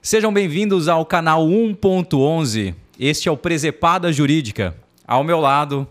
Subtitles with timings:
[0.00, 2.74] Sejam bem-vindos ao canal 1.11.
[2.98, 4.74] Este é o Presepada Jurídica.
[5.06, 5.86] Ao meu lado,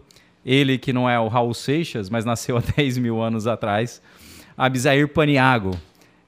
[0.45, 4.01] ele que não é o Raul Seixas, mas nasceu há 10 mil anos atrás,
[4.57, 5.78] Abisair Paniago,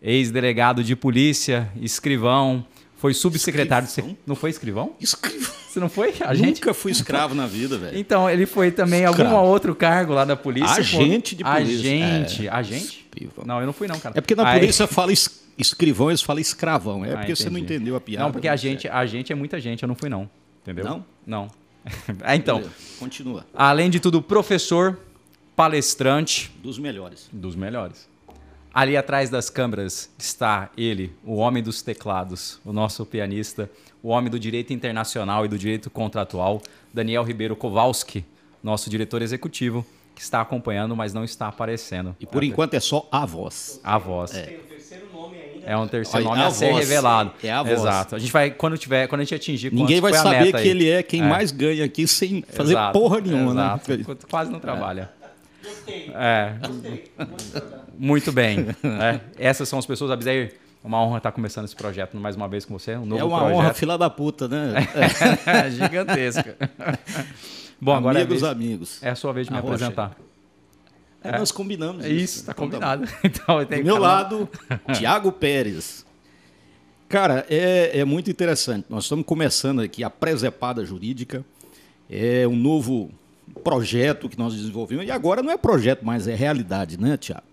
[0.02, 2.66] ex-delegado de polícia, escrivão,
[2.98, 4.18] foi subsecretário Escrivão?
[4.28, 4.94] Não foi escrivão?
[5.00, 5.54] Escrivão.
[5.70, 6.14] Você não foi?
[6.22, 6.60] A gente?
[6.62, 7.98] Nunca fui escravo na vida, velho.
[7.98, 9.46] Então, ele foi também algum Escravo.
[9.46, 10.76] outro cargo lá da polícia.
[10.78, 11.76] Agente de polícia.
[11.76, 12.48] Agente.
[12.48, 12.52] É.
[12.52, 13.06] Agente?
[13.08, 13.46] Escrivão.
[13.46, 14.18] Não, eu não fui não, cara.
[14.18, 17.04] É porque na Aí- polícia fala es- escrivão, eles falam escravão.
[17.06, 17.76] É Ah, porque você não entendi.
[17.76, 18.24] entendeu a piada.
[18.26, 20.30] Não, porque a mas gente, a gente é muita gente, eu não fui não.
[20.64, 20.86] Entendeu?
[20.86, 21.06] Não?
[21.26, 21.48] Não.
[22.24, 22.64] Ah, então,
[23.00, 23.46] Continua.
[23.54, 24.98] além de tudo, professor,
[25.56, 27.30] palestrante, Dos melhores.
[27.32, 28.08] dos melhores.
[28.74, 33.70] Ali atrás das câmeras está ele, o homem dos teclados, o nosso pianista,
[34.02, 36.62] o homem do direito internacional e do direito contratual,
[36.94, 38.24] Daniel Ribeiro Kowalski,
[38.64, 42.16] nosso diretor executivo, que está acompanhando, mas não está aparecendo.
[42.20, 43.80] E por enquanto é só a voz.
[43.84, 44.34] A voz.
[44.36, 44.60] É,
[44.90, 45.80] terceiro nome ainda.
[45.80, 46.88] um terceiro Olha, nome a, a ser voz.
[46.90, 47.32] revelado.
[47.44, 47.80] É a voz.
[47.80, 48.16] Exato.
[48.16, 50.70] A gente vai, quando tiver, quando a gente atingir Ninguém vai saber meta que aí.
[50.70, 51.26] ele é quem É.
[51.26, 53.98] mais ganha aqui sem fazer Exato, porra nenhuma, exato.
[53.98, 54.06] né?
[54.30, 55.10] Quase não trabalha.
[55.64, 56.12] Gostei.
[56.16, 57.04] É, Gostei.
[57.98, 58.68] Muito bem.
[58.84, 60.10] É, Essas são as pessoas.
[60.12, 62.96] Abisair, uma honra estar começando esse projeto mais uma vez com você.
[62.96, 63.58] Um novo É uma projeto.
[63.58, 64.74] honra, fila da puta, né?
[65.72, 66.56] Gigantesca.
[67.82, 69.04] Bom, agora é, a Amigos, vez- amigos.
[69.04, 69.76] é a sua vez de me Arrocha.
[69.76, 70.16] apresentar.
[71.24, 73.06] É, nós combinamos É isso, tá Então combinado.
[73.24, 74.50] Então, Do meu falar- lado,
[74.98, 76.06] Tiago Pérez.
[77.08, 78.86] Cara, é, é muito interessante.
[78.90, 81.44] Nós estamos começando aqui a Presepada Jurídica.
[82.10, 83.10] É um novo
[83.64, 85.06] projeto que nós desenvolvemos.
[85.06, 87.44] E agora não é projeto, mas é realidade, né, Tiago?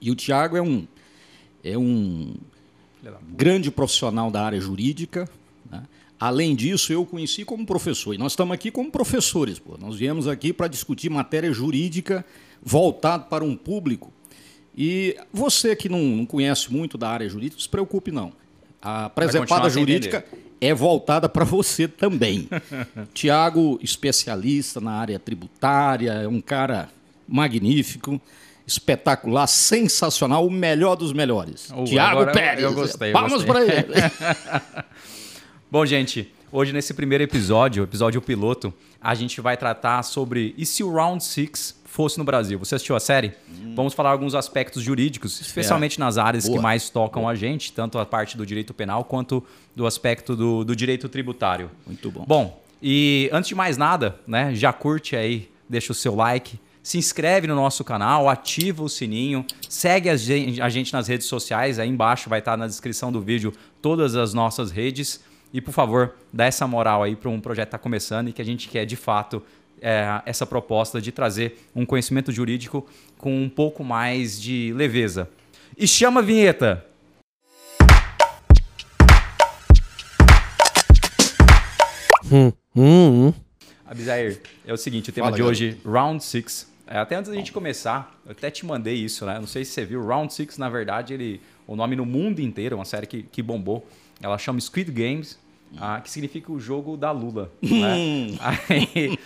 [0.00, 0.86] E o Tiago é um,
[1.64, 2.34] é um
[3.34, 5.28] grande profissional da área jurídica.
[5.70, 5.82] né?
[6.20, 8.14] Além disso, eu o conheci como professor.
[8.14, 9.58] E nós estamos aqui como professores.
[9.58, 9.76] Pô.
[9.80, 12.24] Nós viemos aqui para discutir matéria jurídica
[12.62, 14.12] voltado para um público.
[14.76, 18.32] E você que não, não conhece muito da área jurídica, não se preocupe não.
[18.80, 20.24] A sem jurídica
[20.60, 22.48] é voltada para você também.
[23.12, 26.88] Tiago, especialista na área tributária, é um cara
[27.26, 28.20] magnífico,
[28.66, 31.72] espetacular, sensacional, o melhor dos melhores.
[31.86, 32.62] Tiago Pérez.
[32.62, 33.94] eu gostei, Palmas para ele.
[35.70, 40.64] Bom, gente, hoje nesse primeiro episódio, o episódio piloto, a gente vai tratar sobre e
[40.64, 42.56] se o Round Six fosse no Brasil.
[42.60, 43.32] Você assistiu a série?
[43.74, 46.62] Vamos falar alguns aspectos jurídicos, especialmente nas áreas que Boa.
[46.62, 49.42] mais tocam a gente, tanto a parte do direito penal quanto
[49.74, 51.68] do aspecto do, do direito tributário.
[51.84, 52.24] Muito bom.
[52.24, 56.98] Bom, e antes de mais nada, né, já curte aí, deixa o seu like, se
[56.98, 61.80] inscreve no nosso canal, ativa o sininho, segue a gen- a gente nas redes sociais,
[61.80, 65.20] aí embaixo vai estar na descrição do vídeo todas as nossas redes.
[65.52, 68.40] E por favor, dá essa moral aí para um projeto que está começando e que
[68.40, 69.42] a gente quer de fato
[69.80, 75.28] é, essa proposta de trazer um conhecimento jurídico com um pouco mais de leveza.
[75.76, 76.84] E chama a vinheta!
[83.86, 86.70] Abisair, é o seguinte, o tema Fala, de hoje, Round 6.
[86.86, 89.38] até antes da gente começar, eu até te mandei isso, né?
[89.38, 92.74] Não sei se você viu, Round 6, na verdade, ele, o nome no mundo inteiro,
[92.74, 93.86] é uma série que, que bombou.
[94.20, 95.38] Ela chama Squid Games,
[95.78, 97.50] ah, que significa o jogo da Lula.
[97.62, 98.36] né?
[98.68, 99.18] Aí-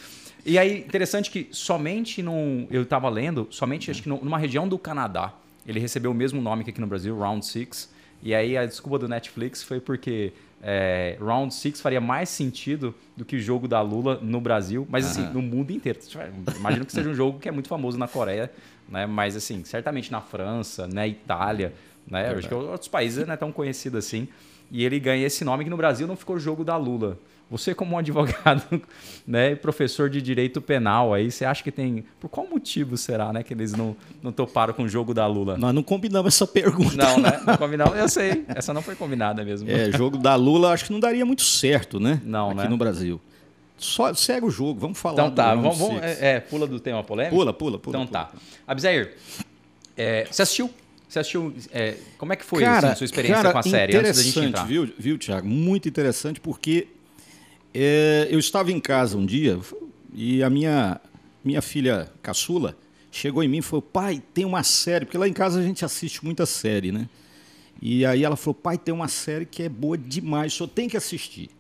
[0.45, 2.67] e aí, interessante que somente num.
[2.71, 5.33] Eu estava lendo, somente acho que num- numa região do Canadá,
[5.67, 7.91] ele recebeu o mesmo nome que aqui no Brasil, Round 6.
[8.23, 10.33] E aí a desculpa do Netflix foi porque
[10.63, 15.05] é, Round 6 faria mais sentido do que o jogo da Lula no Brasil, mas
[15.07, 15.99] assim, no mundo inteiro.
[16.57, 18.51] Imagino que seja um jogo que é muito famoso na Coreia,
[18.89, 19.07] né?
[19.07, 21.73] Mas assim, certamente na França, na Itália,
[22.07, 22.29] né?
[22.39, 24.29] Acho que outros países não é tão conhecido assim.
[24.71, 27.19] E ele ganha esse nome que no Brasil não ficou jogo da Lula.
[27.53, 28.83] Você, como um advogado,
[29.27, 32.05] né, e professor de direito penal, aí você acha que tem.
[32.19, 35.59] Por qual motivo será, né, que eles não, não toparam com o jogo da Lula?
[35.59, 36.97] Nós não combinamos essa pergunta.
[36.97, 37.41] Não, né?
[37.47, 37.97] Não combinamos.
[37.97, 38.45] Eu sei.
[38.49, 39.71] Essa não foi combinada mesmo.
[39.71, 42.21] É, jogo da Lula acho que não daria muito certo, né?
[42.25, 42.69] Não, Aqui né?
[42.69, 43.21] no Brasil.
[43.77, 45.15] Só segue o jogo, vamos falar.
[45.15, 47.37] Então tá, vamos, vamos- é, é, pula do tema polêmico?
[47.37, 47.97] Pula, pula, pula.
[47.97, 48.27] Então pula.
[48.27, 48.33] tá.
[48.67, 49.15] Abisair,
[49.97, 50.71] é, você assistiu?
[51.09, 51.53] Você assistiu?
[51.73, 54.23] é, como é que foi Cara, assim, sua experiência cara, com a série antes da
[54.23, 54.65] gente interessante, entrar?
[54.65, 55.47] Viu, viu, Thiago?
[55.47, 56.87] Muito interessante, porque
[57.75, 59.59] é, eu estava em casa um dia
[60.13, 61.01] e a minha,
[61.45, 62.77] minha filha caçula
[63.11, 65.85] chegou em mim e falou: pai, tem uma série, porque lá em casa a gente
[65.85, 67.09] assiste muita série, né?
[67.81, 70.89] E aí ela falou: pai, tem uma série que é boa demais, o senhor tem
[70.89, 71.51] que assistir.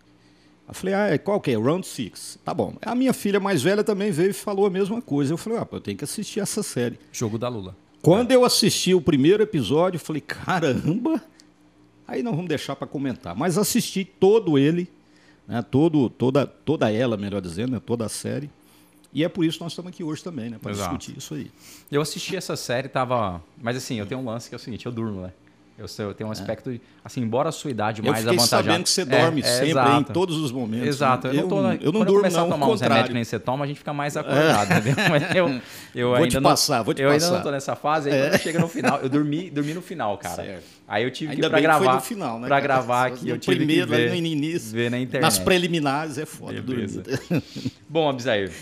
[0.72, 1.56] Eu falei, ah, qual que é?
[1.56, 2.38] Round Six.
[2.42, 2.74] Tá bom.
[2.80, 5.32] A minha filha mais velha também veio e falou a mesma coisa.
[5.34, 6.98] Eu falei, ah, eu tenho que assistir essa série.
[7.12, 7.76] Jogo da Lula.
[8.00, 11.22] Quando eu assisti o primeiro episódio, eu falei, caramba!
[12.08, 13.34] Aí não vamos deixar para comentar.
[13.36, 14.88] Mas assisti todo ele,
[15.46, 18.50] né, todo, toda, toda ela, melhor dizendo, né, toda a série.
[19.14, 20.58] E é por isso que nós estamos aqui hoje também, né?
[20.60, 21.50] Para discutir isso aí.
[21.90, 23.42] Eu assisti essa série, tava.
[23.60, 25.32] Mas assim, eu tenho um lance que é o seguinte, eu durmo, né?
[25.78, 28.04] Eu, sou- eu tenho um aspecto, de- assim, embora a sua idade É.
[28.06, 28.62] Eu mais avantajada...
[28.62, 30.00] sabendo que você É, dorme é, sempre, exato.
[30.00, 30.86] em todos os momentos.
[30.86, 31.26] Exato.
[31.28, 33.14] Eu, Eu, não, tô, na- eu não quando durmo, não, a tomar uns remédios que
[33.14, 34.94] nem você toma, a gente fica mais acordado, entendeu?
[35.10, 35.60] Mas eu,
[35.94, 37.36] eu Vou ainda te não, passar, vou te eu ainda passar.
[37.36, 40.36] não tô nessa fase, aí quando chega no final, eu dormi, dormi no final, cara.
[40.44, 40.64] Certo.
[40.86, 42.60] Aí eu tive Ainda que pra bem que foi gravar, no final, né, pra cara?
[42.60, 44.70] gravar aqui, eu tive primeiro, que ver, no início.
[44.72, 45.22] ver na internet.
[45.22, 46.60] Nas preliminares é foda.
[46.60, 47.02] Beleza.
[47.02, 47.42] dormir.
[47.88, 48.52] Bom, Abzair,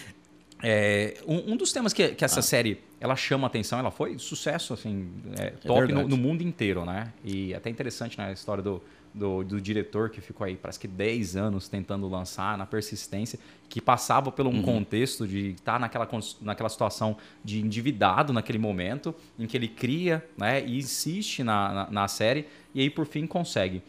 [0.63, 2.27] é, um, um dos temas que, que Ah.
[2.27, 5.08] essa série ela chama atenção, ela foi sucesso, assim,
[5.38, 6.08] é, top no, verdade.
[6.11, 7.12] no mundo inteiro, né?
[7.25, 8.82] E até interessante né, a história do,
[9.14, 13.38] do, do diretor que ficou aí, parece que 10 anos tentando lançar, na persistência,
[13.70, 14.62] que passava por um Uhum.
[14.62, 20.23] contexto de estar naquela, cons- naquela situação de endividado naquele momento, em que ele cria
[20.37, 23.82] né, e insiste na, na, na série, e aí por fim consegue.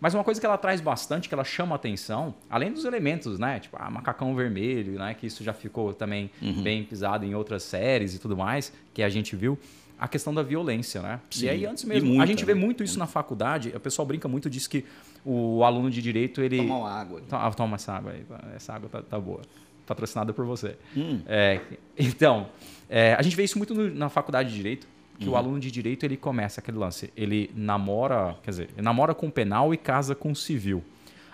[0.00, 3.58] Mas uma coisa que ela traz bastante, que ela chama atenção, além dos elementos, né?
[3.58, 5.12] Tipo, ah, macacão vermelho, né?
[5.14, 6.62] Que isso já ficou também Uhum.
[6.62, 9.58] bem pisado em outras séries e tudo mais, que a gente viu.
[10.00, 11.18] A questão da violência, né?
[11.28, 12.60] Sim, E aí, antes mesmo, a muita, gente vê né?
[12.60, 13.72] muito isso na faculdade.
[13.74, 14.84] O pessoal brinca muito disso que
[15.24, 16.58] o aluno de direito, ele.
[16.58, 17.20] Tomar uma água.
[17.22, 18.24] To- ah, Toma essa água aí.
[18.54, 19.40] Essa água tá, tá boa.
[19.84, 20.76] Patrocinada por você.
[20.96, 21.20] Hum.
[21.26, 21.60] É,
[21.98, 22.46] então,
[22.88, 24.86] é, a gente vê isso muito no- na faculdade de Direito,
[25.18, 25.32] que Uhum.
[25.32, 27.12] o aluno de Direito, ele começa aquele lance.
[27.16, 30.82] Ele namora, quer dizer, ele namora com penal e casa com civil.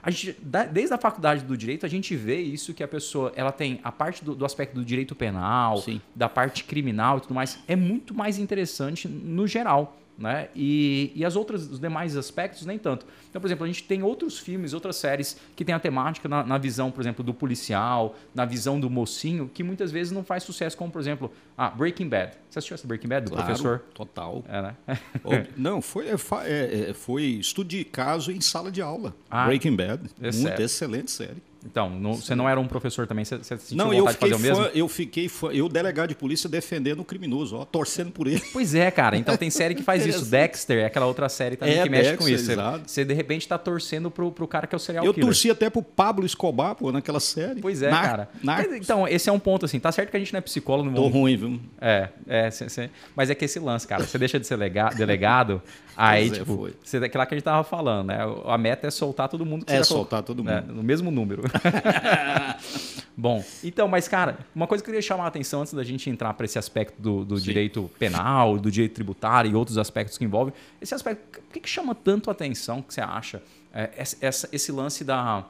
[0.03, 0.37] A gente,
[0.71, 3.91] desde a faculdade do Direito, a gente vê isso que a pessoa, ela tem a
[3.91, 5.99] parte do, do aspecto do direito penal, Sim.
[6.15, 9.97] da parte criminal e tudo mais, é muito mais interessante no geral.
[10.17, 10.49] Né?
[10.55, 13.05] E, e as outras, os demais aspectos, nem tanto.
[13.29, 16.45] Então, por exemplo, a gente tem outros filmes, outras séries que tem a temática na,
[16.45, 20.45] na visão, por exemplo, do policial, na visão do mocinho, que muitas vezes não faz
[20.45, 22.33] sucesso, como, por exemplo, ah, Breaking Bad.
[22.49, 23.79] Você assistiu esse Breaking Bad, do Claro, professor?
[23.93, 24.45] Total.
[24.49, 24.77] É, né?
[25.57, 29.15] Não, foi, é, é, é, foi estudo de caso em sala de aula.
[29.29, 30.09] Ah, Breaking Bad.
[30.23, 31.43] é muito excelente série.
[31.67, 34.19] Então, não- você não era um professor também, você, você sentiu Não, vontade eu de
[34.19, 34.57] fazer o mesmo?
[34.65, 38.43] fã, eu fiquei fã, eu delegado de polícia defendendo o criminoso, ó, torcendo por ele.
[38.53, 39.17] Pois é, cara.
[39.17, 40.27] Então tem série que faz isso.
[40.27, 42.63] Dexter é aquela outra série também É, que mexe com Dexter, isso.
[42.79, 45.27] Você, você, de repente tá torcendo pro, pro cara que é o serial Eu killer.
[45.27, 47.61] torci até pro Pablo Escobar, pô, naquela série.
[47.61, 48.29] Pois é, Nar- cara.
[48.43, 48.71] Narcos.
[48.71, 49.81] Mas, Então, esse é um ponto assim.
[49.81, 51.61] Tá certo que a gente não é psicólogo, não Tô vamos ruim, viu?
[51.81, 54.91] É, é, cê- cê- mas é que esse lance, cara, você deixa de ser lega-
[54.91, 55.63] delegado,
[55.97, 56.75] aí, Pois é, tipo, foi.
[56.85, 58.19] você, aquilo lá que a gente tava falando, né?
[58.47, 60.61] A meta é soltar todo mundo que É, colocou, soltar todo né?
[60.61, 60.75] mundo.
[60.75, 61.43] No mesmo número.
[63.17, 66.11] Bom, então, mas, cara, uma coisa que eu queria chamar a atenção antes da gente
[66.11, 70.25] entrar para esse aspecto do, do direito penal, do direito tributário e outros aspectos que
[70.25, 73.43] envolvem, esse aspecto, por que, que chama tanto a atenção que você acha?
[73.73, 73.91] é,
[74.21, 75.45] essa- esse lance da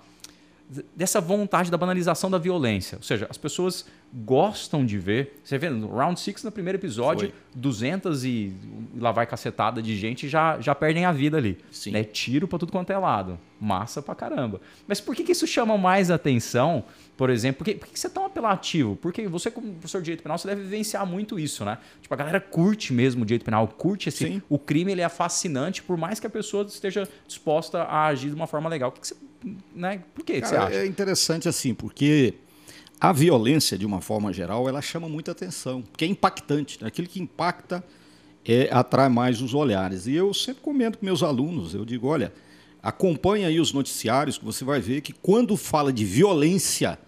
[0.97, 2.97] dessa vontade da banalização da violência.
[2.97, 3.85] Ou seja, as pessoas
[4.15, 5.41] gostam de ver.
[5.43, 7.35] Você vê no Round 6, no primeiro episódio, Foi.
[7.57, 8.53] 200 e
[8.97, 11.59] lá vai cacetada de gente já, já perdem a vida ali.
[11.73, 11.91] Sim.
[11.91, 12.05] Né?
[12.05, 13.39] Tiro pra tudo quanto é lado.
[13.61, 14.61] Massa pra caramba.
[14.87, 16.85] Mas por que, que isso chama mais atenção?
[17.17, 18.95] Por exemplo, por que, por que você é tão apelativo?
[18.97, 21.79] Porque você, como professor de direito penal, você deve vivenciar muito isso, né?
[22.01, 24.25] Tipo, a galera curte mesmo o direito penal, curte esse.
[24.25, 24.43] Sim.
[24.49, 28.35] O crime ele é fascinante, por mais que a pessoa esteja disposta a agir de
[28.35, 28.91] uma forma legal.
[28.91, 29.17] O que, que você.
[29.75, 30.03] Né?
[30.15, 30.77] Por que, que você Cara, acha?
[30.77, 32.35] é interessante assim, porque
[33.09, 36.79] a violência, de uma forma geral, ela chama muita atenção, porque é impactante.
[36.81, 36.89] né?
[36.89, 37.85] Aquilo que impacta
[38.47, 40.07] é, atrai mais os olhares.
[40.07, 42.33] E eu sempre comento com meus alunos, eu digo, olha,
[42.83, 46.99] acompanha aí os noticiários, que você vai ver que quando fala de violência,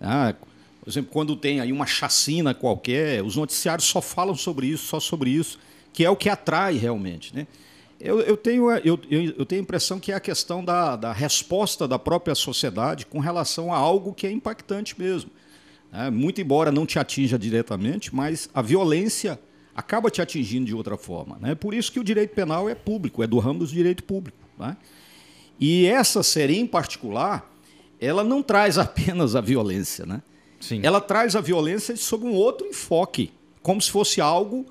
[0.00, 0.34] ah,
[0.80, 4.98] por exemplo, quando tem aí uma chacina qualquer, os noticiários só falam sobre isso, só
[4.98, 5.60] sobre isso,
[5.92, 7.46] que é o que atrai realmente, né?
[8.00, 11.12] Eu, eu tenho, eu, eu, eu tenho a impressão que é a questão da, da
[11.12, 15.30] resposta da própria sociedade com relação a algo que é impactante mesmo.
[15.92, 16.08] né?
[16.08, 19.38] Muito embora não te atinja diretamente, mas a violência
[19.74, 21.38] acaba te atingindo de outra forma.
[21.40, 21.54] Né?
[21.56, 24.38] Por isso que o direito penal é público, é do ramo do direito público.
[24.58, 24.76] né?
[25.58, 27.50] E essa série em particular,
[28.00, 30.22] ela não traz apenas a violência, né?
[30.60, 30.80] Sim.
[30.82, 33.30] Ela traz a violência sob um outro enfoque,
[33.62, 34.66] como se fosse algo,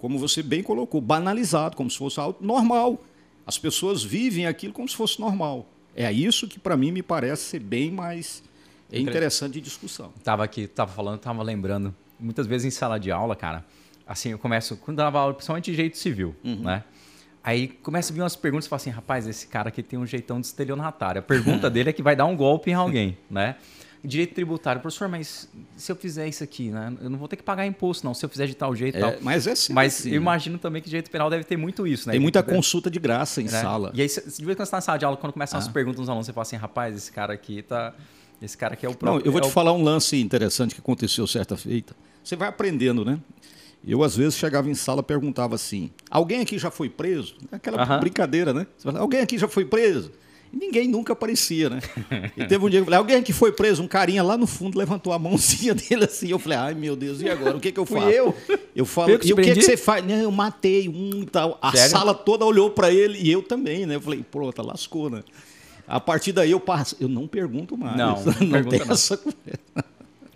[0.00, 3.04] como você bem colocou, banalizado, como se fosse algo normal.
[3.46, 5.66] As pessoas vivem aquilo como se fosse normal.
[5.94, 8.42] É isso que para mim me parece ser bem mais
[8.90, 10.10] interessante de discussão.
[10.24, 11.94] Tava aqui, tava falando, tava lembrando.
[12.18, 13.62] Muitas vezes em sala de aula, cara,
[14.06, 16.82] assim, eu começo, quando dava aula, principalmente de direito civil, né?
[17.44, 20.06] Aí começa a vir umas perguntas e fala assim, rapaz, esse cara aqui tem um
[20.06, 21.18] jeitão de estelionatário.
[21.18, 23.56] A pergunta dele é que vai dar um golpe em alguém, né?
[24.02, 26.90] Direito tributário, professor, mas se eu fizer isso aqui, né?
[27.02, 28.98] Eu não vou ter que pagar imposto, não, se eu fizer de tal jeito e
[28.98, 29.14] É, tal.
[29.20, 30.16] mas é sempre Mas assim, eu né?
[30.18, 32.12] imagino também que direito penal deve ter muito isso, né?
[32.12, 33.90] Tem muita consulta de graça em sala.
[33.94, 35.68] E aí, cê- de vez quando você está na sala de aula, quando começam as
[35.68, 35.70] Ah.
[35.70, 37.92] perguntas nos alunos, você fala assim, rapaz, esse cara aqui tá.
[38.40, 39.28] Esse cara aqui é o Não, próprio.
[39.28, 41.94] eu vou é te o- falar um lance interessante que aconteceu certa feita.
[42.24, 43.18] Você vai aprendendo, né?
[43.86, 47.36] Eu, às vezes, chegava em sala e perguntava assim: alguém aqui já foi preso?
[47.52, 48.00] Aquela Aham.
[48.00, 48.66] brincadeira, né?
[48.78, 50.10] Você fala, alguém aqui já foi preso?
[50.52, 51.80] E ninguém nunca aparecia, né?
[52.36, 54.46] E teve um dia que eu falei, alguém que foi preso, um carinha lá no
[54.46, 56.28] fundo levantou a mãozinha dele assim.
[56.28, 57.56] Eu falei, ai meu Deus, e agora?
[57.56, 58.12] O que, que eu Fui faço?
[58.12, 58.34] eu?
[58.74, 60.04] Eu falo, Eu e o que, que você faz?
[60.04, 61.58] Não, eu matei um e tal.
[61.62, 61.90] A Sério?
[61.90, 63.94] sala toda olhou pra ele e eu também, né?
[63.94, 65.22] Eu falei, pronto, lascou, né?
[65.86, 66.96] A partir daí eu passo.
[67.00, 67.96] Eu não pergunto mais.
[67.96, 68.92] Não, não não tem não.
[68.92, 69.90] essa conversa.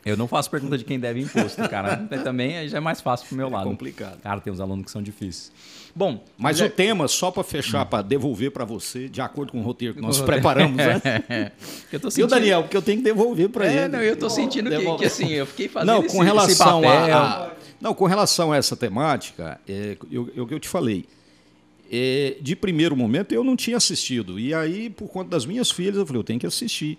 [0.05, 1.97] Eu não faço pergunta de quem deve imposto, cara.
[2.23, 3.69] Também já é mais fácil pro meu lado.
[3.69, 4.21] complicado.
[4.21, 5.51] Cara, tem uns alunos que são difíceis.
[5.97, 9.61] Bom, Mas é- o tema, só para fechar, para devolver para você, de acordo com
[9.61, 11.01] o roteiro que nós preparamos, né?
[11.93, 12.29] eu tô E o sentindo...
[12.31, 13.77] Daniel, porque eu tenho que devolver para ele.
[13.79, 16.81] É, não, eu tô sentindo que, que, assim, eu fiquei fazendo Não, esse, com relação
[16.83, 20.69] esse a, a- não, com relação a essa temática, é, eu, eu, que eu te
[20.69, 21.05] falei,
[21.93, 25.97] é, de primeiro momento eu não tinha assistido e aí por conta das minhas filhas
[25.97, 26.99] eu falei eu tenho que assistir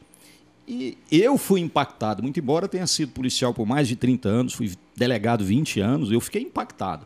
[0.68, 4.72] e eu fui impactado, muito embora tenha sido policial por mais de 30 anos, fui
[4.96, 7.06] delegado 20 anos, eu fiquei impactado.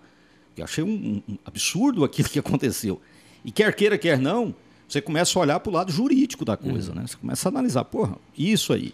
[0.63, 3.01] Achei um, um absurdo aquilo que aconteceu.
[3.43, 4.53] E quer queira, quer não,
[4.87, 7.05] você começa a olhar para o lado jurídico da coisa, né?
[7.07, 8.93] Você começa a analisar, porra, isso aí.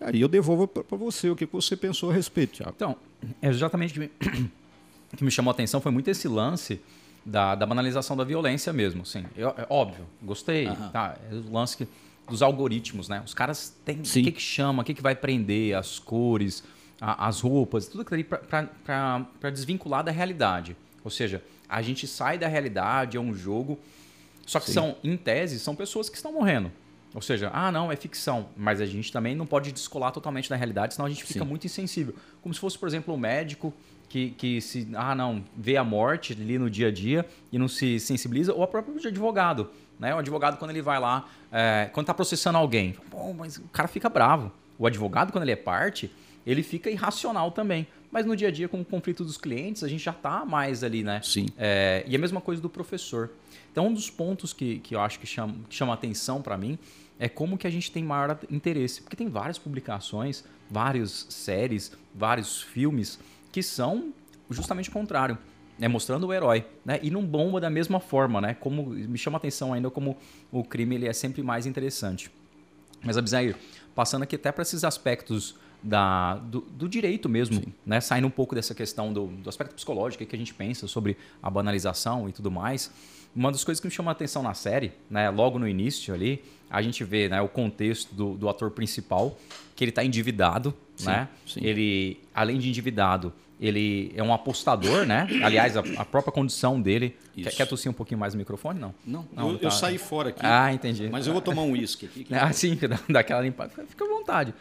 [0.00, 2.72] Aí eu devolvo para você o que você pensou a respeito, Thiago.
[2.74, 2.96] Então,
[3.40, 4.08] é exatamente o
[5.16, 6.80] que me, chamou a atenção foi muito esse lance
[7.24, 9.02] da, da banalização da violência mesmo.
[9.02, 9.24] Assim.
[9.36, 10.66] Eu, é óbvio, gostei.
[10.66, 10.88] Aham.
[10.90, 11.86] Tá, é o lance que-
[12.28, 13.22] dos algoritmos, né?
[13.24, 14.22] Os caras têm o Sim.
[14.24, 16.64] que, que chama, o que, que vai prender, as cores,
[17.00, 20.76] a- as roupas, tudo aquilo ali para desvincular da realidade.
[21.04, 23.78] Ou seja, a gente sai da realidade, é um jogo.
[24.46, 24.72] Só que Sim.
[24.72, 26.70] são, em tese, são pessoas que estão morrendo.
[27.14, 28.48] Ou seja, ah, não, é ficção.
[28.56, 31.48] Mas a gente também não pode descolar totalmente da realidade, senão a gente fica Sim.
[31.48, 32.14] muito insensível.
[32.40, 33.72] Como se fosse, por exemplo, um médico
[34.08, 37.68] que, que se, ah, não, vê a morte ali no dia a dia e não
[37.68, 39.70] se sensibiliza, ou a próprio advogado.
[39.98, 40.14] Né?
[40.14, 43.88] O advogado, quando ele vai lá, é, quando está processando alguém, Pô, mas o cara
[43.88, 44.50] fica bravo.
[44.78, 46.10] O advogado, quando ele é parte,
[46.46, 47.86] ele fica irracional também.
[48.12, 50.84] Mas no dia a dia, com o conflito dos clientes, a gente já está mais
[50.84, 51.22] ali, né?
[51.24, 51.46] Sim.
[51.56, 53.30] É, e a mesma coisa do professor.
[53.72, 56.78] Então, um dos pontos que, que eu acho que chama, que chama atenção para mim
[57.18, 59.00] é como que a gente tem maior interesse.
[59.00, 63.18] Porque tem várias publicações, várias séries, vários filmes
[63.50, 64.12] que são
[64.50, 65.38] justamente o contrário.
[65.78, 67.00] Né, mostrando o herói, né?
[67.02, 68.54] E não bomba da mesma forma, né?
[68.54, 70.18] Como me chama atenção ainda como
[70.52, 72.30] o crime ele é sempre mais interessante.
[73.02, 73.56] Mas Abisair,
[73.94, 78.00] passando aqui até para esses aspectos da, do, do direito mesmo, né?
[78.00, 81.50] Saindo um pouco dessa questão do, do aspecto psicológico que a gente pensa sobre a
[81.50, 82.90] banalização e tudo mais.
[83.34, 85.30] Uma das coisas que me chama a atenção na série, né?
[85.30, 89.36] Logo no início ali, a gente vê né, o contexto do, do ator principal,
[89.74, 91.28] que ele está endividado, Sim, né?
[91.46, 91.60] sim.
[91.64, 95.26] Ele, além de endividado, ele é um apostador, né?
[95.42, 97.16] Aliás, a, a própria condição dele.
[97.34, 98.78] Quer, quer tossir um pouquinho mais no microfone?
[98.78, 98.94] Não.
[99.06, 99.66] Não, Não, eu, tá.
[99.66, 101.08] eu saí fora aqui, Ah, entendi.
[101.10, 102.24] mas eu vou tomar um uísque aqui.
[102.24, 103.72] que- Ah, sim, dá- dá aquela limpada.
[103.88, 104.52] Fica à vontade.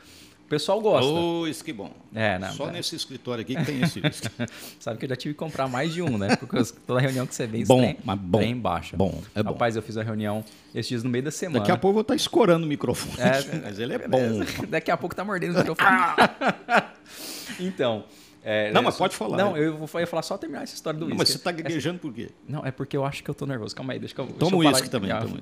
[0.51, 1.10] O pessoal gosta.
[1.10, 1.93] Ô, uísque bom.
[2.13, 2.74] É, não, Só é.
[2.74, 4.27] nesse escritório aqui que tem esse uísque.
[4.81, 6.36] Sabe que eu já tive que comprar mais de um, né?
[6.36, 8.39] Porque toda reunião que você vem, Bom, tem, mas bom.
[8.39, 8.98] tem baixa.
[8.98, 9.53] Bom, é bom.
[9.53, 10.43] Rapaz, eu fiz a reunião
[10.75, 11.60] esses dias no meio da semana.
[11.60, 13.15] Daqui a pouco eu vou estar escorando o microfone.
[13.17, 14.20] É, mas ele é bom.
[14.67, 15.89] Daqui a pouco tá mordendo o microfone.
[17.58, 18.03] então.
[18.43, 19.38] é, Não, mas pode falar.
[19.38, 21.17] Não, eu vou eu falar só terminar essa história do uísque.
[21.17, 22.29] mas você está gaguejando por quê?
[22.46, 23.74] Não, é porque eu acho que eu tô nervoso.
[23.74, 25.12] Calma aí, deixa que eu Toma o uísque também.
[25.17, 25.39] Toma.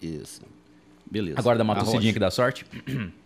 [0.00, 0.40] Isso.
[1.10, 1.38] Beleza.
[1.38, 2.64] Agora dá uma tossidinha que dá sorte?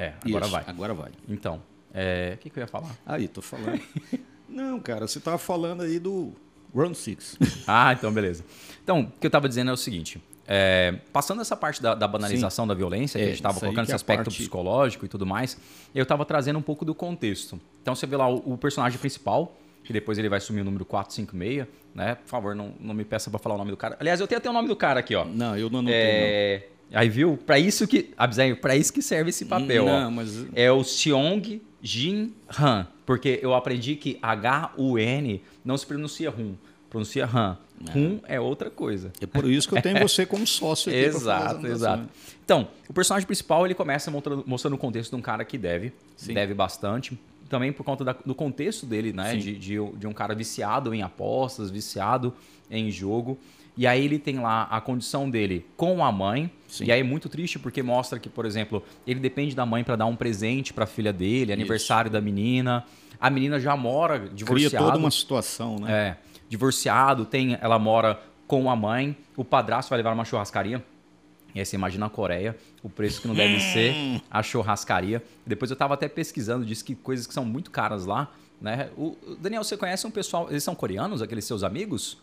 [0.00, 0.64] É, agora Isso, vai.
[0.66, 1.10] Agora vai.
[1.28, 2.96] Então, é, o que, que eu ia falar?
[3.04, 3.80] Aí, tô falando.
[4.48, 6.32] Não, cara, você tava falando aí do
[6.74, 7.36] Round Six.
[7.66, 8.44] Ah, então beleza.
[8.82, 10.20] Então, o que eu estava dizendo é o seguinte.
[10.46, 13.84] é, passando essa parte da, da banalização da violência, que É, a gente estava colocando
[13.84, 15.56] esse é aspecto parte- psicológico e tudo mais,
[15.94, 17.60] eu estava trazendo um pouco do contexto.
[17.82, 20.84] Então você vê lá o, o personagem principal, que depois ele vai assumir o número
[20.84, 22.16] 456, né?
[22.16, 23.96] Por favor, não, não me peça para falar o nome do cara.
[24.00, 25.24] Aliás, eu tenho até o nome do cara aqui, ó.
[25.24, 27.36] Não, eu não anotei, É, Aí viu?
[27.36, 28.10] Para isso que,
[28.60, 29.50] para isso que serve esse não.
[29.50, 30.00] papel, ó.
[30.02, 30.46] Não, mas...
[30.54, 36.54] É o Seong Jin Han, porque eu aprendi que H-U-N não se pronuncia Hun,
[36.88, 37.56] pronuncia Han.
[37.94, 39.10] Hun é outra coisa.
[39.20, 40.98] É por isso que eu tenho você como sócio aqui.
[41.06, 42.08] Exato, exato.
[42.44, 45.92] Então, o personagem principal ele começa mostrando, mostrando o contexto de um cara que deve,
[46.16, 46.34] Sim.
[46.34, 47.18] deve bastante.
[47.48, 49.34] Também por conta da- do contexto dele, né?
[49.34, 52.34] De, de, de um cara viciado em apostas, viciado
[52.70, 53.38] em jogo.
[53.76, 56.50] E aí ele tem lá a condição dele com a mãe.
[56.68, 56.84] Sim.
[56.84, 59.96] E aí é muito triste porque mostra que, por exemplo, ele depende da mãe para
[59.96, 62.84] dar um presente para a filha dele, aniversário da menina.
[63.20, 64.84] A menina já mora Cria divorciada.
[64.86, 65.92] toda uma situação, né?
[65.92, 66.16] É,
[66.48, 70.84] divorciado, tem, ela mora com a mãe, o padrasto vai levar uma churrascaria.
[71.54, 73.94] E aí você imagina a Coreia, o preço que não deve ser
[74.30, 75.22] a churrascaria.
[75.46, 78.90] Depois eu tava até pesquisando, disse que coisas que são muito caras lá, né?
[78.96, 82.18] O- Daniel, você conhece um pessoal, eles são coreanos, aqueles seus amigos?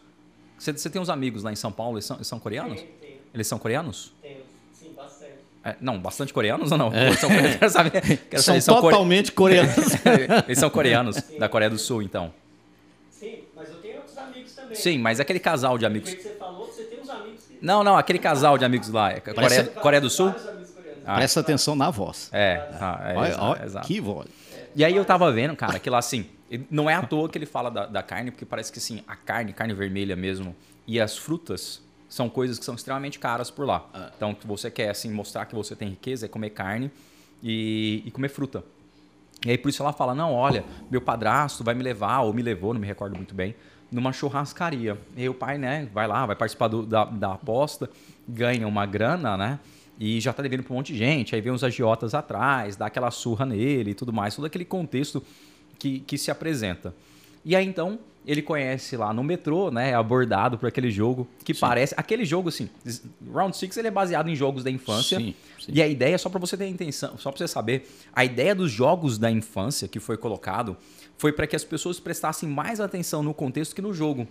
[0.58, 2.82] Você, você tem uns amigos lá em São Paulo, eles são, eles são coreanos?
[2.82, 4.14] Tem, tem, Eles são coreanos?
[4.22, 4.32] tem.
[4.74, 5.34] Sim, bastante.
[5.64, 6.94] É, não, bastante coreanos ou não?
[6.94, 8.02] Eles são coreanos, quero saber.
[8.30, 9.76] Quero São saber, core- totalmente coreanos.
[10.48, 12.34] eles são coreanos, da Coreia do Sul, então.
[13.20, 14.76] Sim, mas eu tenho outros amigos também.
[14.76, 17.84] Sim, mas aquele casal de amigos que você falou, você tem uns amigos que Não,
[17.84, 19.12] não, aquele casal de amigos lá.
[19.12, 20.36] é Coreia, Coreia do Sul?
[21.04, 21.16] Ah.
[21.16, 22.30] Presta atenção na voz.
[22.34, 23.88] É, ah, é, olha exato.
[23.88, 24.28] que voz.
[24.76, 27.38] E aí eu tava vendo, cara, que lá assim, ele- não é à toa que
[27.38, 30.56] ele fala da, da carne, porque parece que assim, a carne, carne vermelha mesmo,
[30.88, 33.86] e as frutas são coisas que são extremamente caras por lá.
[34.16, 36.90] Então, que você quer assim mostrar que você tem riqueza é comer carne
[37.44, 38.64] e, e comer fruta.
[39.46, 42.42] E aí por isso ela fala: "Não, olha, meu padrasto vai me levar ou me
[42.42, 43.56] levou, não me recordo muito bem,
[43.92, 44.98] numa churrascaria".
[45.16, 47.90] E aí o pai, né, vai lá, vai participar do- da, da aposta,
[48.28, 49.60] ganha uma grana, né?
[50.00, 52.86] E já tá devendo pra um monte de gente, aí vem uns agiotas atrás, dá
[52.86, 55.24] aquela surra nele e tudo mais, todo aquele contexto
[55.80, 56.94] que, que se apresenta.
[57.44, 61.54] E aí então ele conhece lá no metrô, né, é abordado por aquele jogo que
[61.54, 62.70] parece, aquele jogo assim,
[63.34, 65.18] Round Six ele é baseado em jogos da infância.
[65.18, 65.72] Sim, sim.
[65.74, 68.70] E a ideia, só para você ter intenção, só para você saber, a ideia dos
[68.70, 70.76] jogos da infância que foi colocado
[71.18, 74.28] foi para que as pessoas prestassem mais atenção no contexto que no jogo.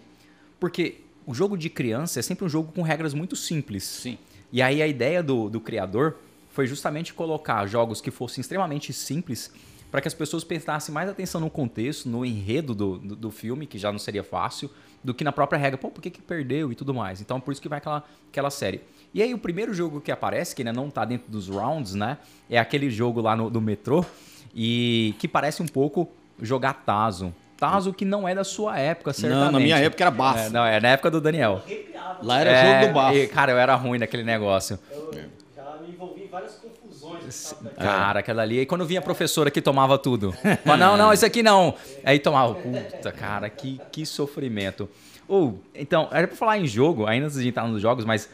[0.61, 3.83] Porque o jogo de criança é sempre um jogo com regras muito simples.
[3.83, 4.19] Sim.
[4.53, 6.17] E aí a ideia do, do criador
[6.51, 9.51] foi justamente colocar jogos que fossem extremamente simples
[9.91, 13.67] para que as pessoas prestassem mais atenção no contexto, no enredo do, do, do filme,
[13.67, 14.71] que já não seria fácil,
[15.03, 15.79] do que na própria regra.
[15.79, 17.21] Pô, por que, que perdeu e tudo mais?
[17.21, 18.81] Então, por isso que vai aquela, aquela série.
[19.15, 22.19] E aí, o primeiro jogo que aparece, que ainda não tá dentro dos rounds, né?
[22.51, 24.05] É aquele jogo lá no, do metrô,
[24.55, 26.09] e que parece um pouco
[26.43, 27.33] jogar Tazo.
[27.57, 29.45] Tazo que não é da sua época, certamente.
[29.47, 30.39] Não, na minha época era bafo.
[30.41, 31.63] É, não, é na época do Daniel.
[32.23, 33.17] Lá era É, jogo do bafo.
[33.17, 34.79] e, cara, eu era ruim naquele negócio.
[34.91, 35.11] Eu
[35.55, 36.76] já me envolvi em várias confusões.
[37.77, 38.61] Cara, aquela ali.
[38.61, 40.35] E quando vinha a professora que tomava tudo.
[40.65, 41.75] Mas não, não, isso aqui não.
[42.05, 42.55] Aí tomava.
[42.55, 44.89] Puta, cara, que, que sofrimento.
[45.29, 48.29] Ou, então, era pra falar em jogo, ainda antes de entrar nos jogos, mas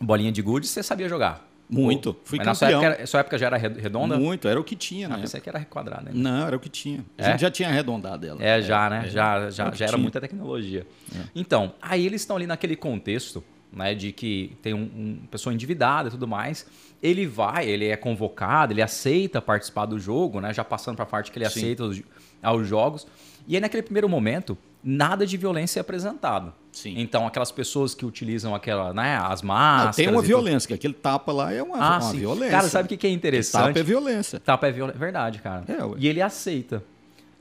[0.00, 1.46] bolinha de gude você sabia jogar.
[1.68, 2.16] Muito.
[2.24, 2.82] Fui mas na sua campeão.
[2.82, 4.18] época, era- sua época já era re- redonda?
[4.18, 5.18] Muito, era o que tinha, Ah, né?
[5.20, 6.10] pensei que era quadrada, né?
[6.12, 7.04] Não, era o que tinha.
[7.16, 7.30] A É?
[7.30, 8.42] gente já tinha arredondado ela.
[8.42, 9.04] É, já, né?
[9.08, 10.84] já já, É o que já era muita tecnologia.
[11.32, 16.08] Então, aí eles estão ali naquele contexto, né, de que tem um, um pessoa endividada
[16.08, 16.66] e tudo mais.
[17.02, 20.52] Ele vai, ele é convocado, ele aceita participar do jogo, né?
[20.52, 21.60] Já passando para a parte que ele Sim.
[21.60, 22.02] aceita os,
[22.42, 23.06] aos jogos.
[23.48, 26.52] E aí, naquele primeiro momento, nada de violência é apresentado.
[26.70, 26.94] Sim.
[26.98, 29.96] Então, aquelas pessoas que utilizam aquela, né, as Não, máscaras.
[29.96, 30.26] tem uma tudo.
[30.26, 32.18] violência, que aquele tapa lá é uma, Ah, uma sim.
[32.18, 32.50] violência.
[32.50, 33.68] Cara, sabe o que que é interessante?
[33.68, 34.38] Tapa é violência.
[34.40, 34.98] Tapa é violência.
[35.00, 35.64] Verdade, cara.
[35.66, 35.94] É, ué.
[35.98, 36.82] e ele aceita.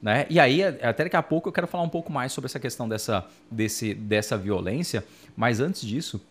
[0.01, 0.25] Né?
[0.29, 2.87] E aí, até daqui a pouco, eu quero falar um pouco mais sobre essa questão
[2.87, 5.03] dessa, desse, dessa violência.
[5.35, 6.21] Mas antes disso,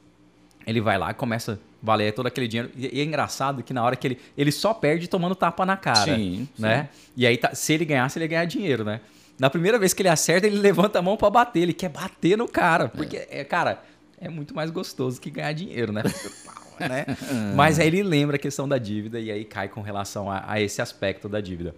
[0.69, 2.71] ele vai lá e começa a valer todo aquele dinheiro.
[2.77, 4.19] E, é engraçado que na hora que ele.
[4.37, 6.15] Ele só perde tomando tapa na cara.
[6.15, 6.91] Sim, né?
[7.17, 9.01] E aí, tá- se ele ganhasse, ele ia ganhar dinheiro, né?
[9.39, 11.61] Na primeira vez que ele acerta, ele levanta a mão pra bater.
[11.61, 12.89] Ele quer bater no cara.
[12.89, 13.43] Porque, é.
[13.45, 13.83] cara,
[14.21, 16.03] é muito mais gostoso que ganhar dinheiro, né?
[16.79, 17.07] né?
[17.57, 20.61] Mas aí ele lembra a questão da dívida e aí cai com relação a, a
[20.61, 21.75] esse aspecto da dívida.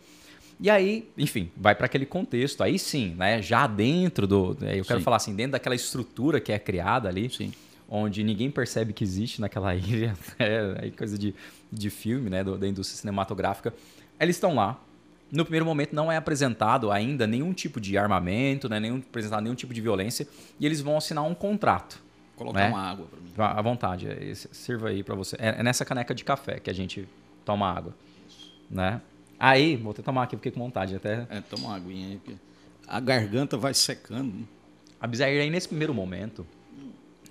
[0.59, 2.63] E aí, enfim, vai para aquele contexto.
[2.63, 3.41] Aí sim, né?
[3.41, 4.57] Já dentro do.
[4.61, 5.05] Eu quero Sim.
[5.05, 7.53] falar assim, dentro daquela estrutura que é criada ali, Sim.
[7.91, 11.35] Onde ninguém percebe que existe naquela ilha, é aí coisa de,
[11.71, 12.45] de filme, né?
[12.45, 13.75] da indústria cinematográfica.
[14.19, 14.81] Eles estão lá.
[15.31, 18.81] No primeiro momento não é apresentado ainda nenhum tipo de armamento, né?
[18.81, 20.27] nenhum, apresentado nenhum tipo de violência,
[20.59, 22.01] e eles vão assinar um contrato.
[22.37, 22.69] Colocar né?
[22.69, 23.53] uma água pra mim.
[23.59, 25.37] À vontade, é sirva aí pra você.
[25.39, 27.07] É, é nessa caneca de café que a gente
[27.45, 27.95] toma água,
[28.71, 29.01] né?
[29.39, 30.97] Aí, vou até tomar aqui, fiquei com vontade.
[30.97, 32.17] Até É, toma uma aguinha aí.
[32.17, 32.37] porque
[32.89, 34.33] A garganta vai secando.
[34.35, 34.45] né?
[35.01, 36.47] a Bizair, aí nesse primeiro momento,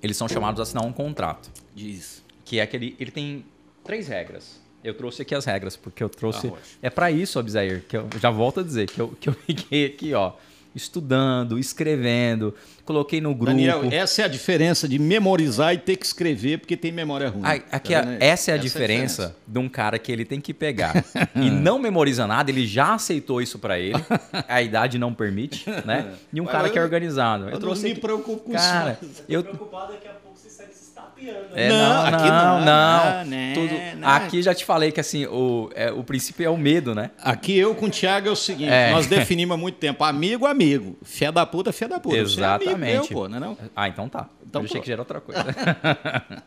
[0.02, 2.24] eles são chamados a assinar um contrato, Diz.
[2.46, 3.46] que é aquele, ele tem
[3.84, 4.60] três regras.
[4.84, 6.48] Eu trouxe aqui as regras porque eu trouxe.
[6.48, 6.58] Ótimo.
[6.82, 9.86] é pra isso, Abizair, que eu já volto a dizer que eu que eu fiquei
[9.88, 10.34] aqui, ó,
[10.76, 12.54] estudando, escrevendo,
[12.86, 13.46] coloquei no grupo.
[13.52, 17.42] Daniel, essa é a diferença de memorizar e ter que escrever porque tem memória ruim.
[17.44, 18.18] Ai, aqui, Tá a- vendo aí?
[18.30, 21.04] essa é a diferença de um cara que ele tem que pegar
[21.36, 23.96] e não memoriza nada, ele já aceitou isso pra ele,
[24.48, 26.14] a idade não permite, né?
[26.32, 27.46] E um Mas cara eu- que é organizado.
[27.46, 29.24] Eu Eu não me aqui- preocupo com Cara, isso.
[29.28, 31.09] eu Tô preocupado daqui a pouco você sai se estapeando.
[31.28, 31.70] É, né?
[31.70, 33.16] não, Não, não, aqui não, não, não.
[33.20, 34.08] não, né, Tudo- não.
[34.10, 37.12] Aqui já te falei que assim, o, é, o princípio é o medo, né?
[37.22, 38.92] Aqui eu com o Thiago é o seguinte, É.
[38.92, 42.16] nós definimos há muito tempo, amigo, amigo, fé da puta, fé da puta.
[42.26, 43.14] Você é amigo Exatamente.
[43.14, 43.58] meu, pô, não é não?
[43.76, 44.28] Ah, então tá.
[44.46, 44.84] Então eu achei pronto.
[44.84, 45.46] que já era outra coisa.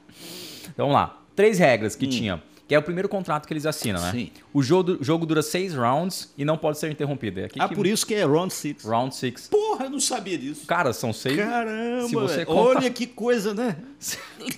[0.73, 1.19] então vamos lá.
[1.35, 1.99] Três regras Hum.
[1.99, 2.43] que tinha.
[2.69, 4.11] Que é o primeiro contrato que eles assinam, né?
[4.13, 4.31] Sim.
[4.55, 7.41] O jogo, o jogo dura seis rounds e não pode ser interrompido.
[7.41, 8.85] É Ah, que- por isso que é round six.
[8.85, 9.49] Round six.
[9.49, 10.67] Porra, eu não sabia disso.
[10.67, 11.37] Cara, são seis.
[11.37, 13.77] Caramba, Se você olha que coisa, né?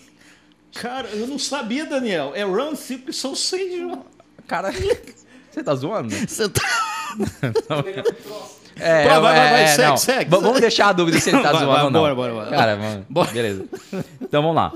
[0.75, 2.33] Cara, eu não sabia, Daniel.
[2.35, 4.05] É round six, porque são seis jogos.
[4.47, 4.71] Cara,
[5.51, 6.15] você tá zoando?
[6.15, 6.63] Você tá...
[8.77, 9.97] É, Vai, vai, vai, vai, é, segue, não.
[9.97, 12.01] segue, Vamos deixar a dúvida se ele tá Vai, zoando vai, ou não.
[12.01, 12.51] bora, bora, bora.
[12.51, 13.07] Cara, vamos.
[13.09, 13.31] Bora.
[13.31, 13.65] Beleza.
[14.21, 14.73] Então vamos lá.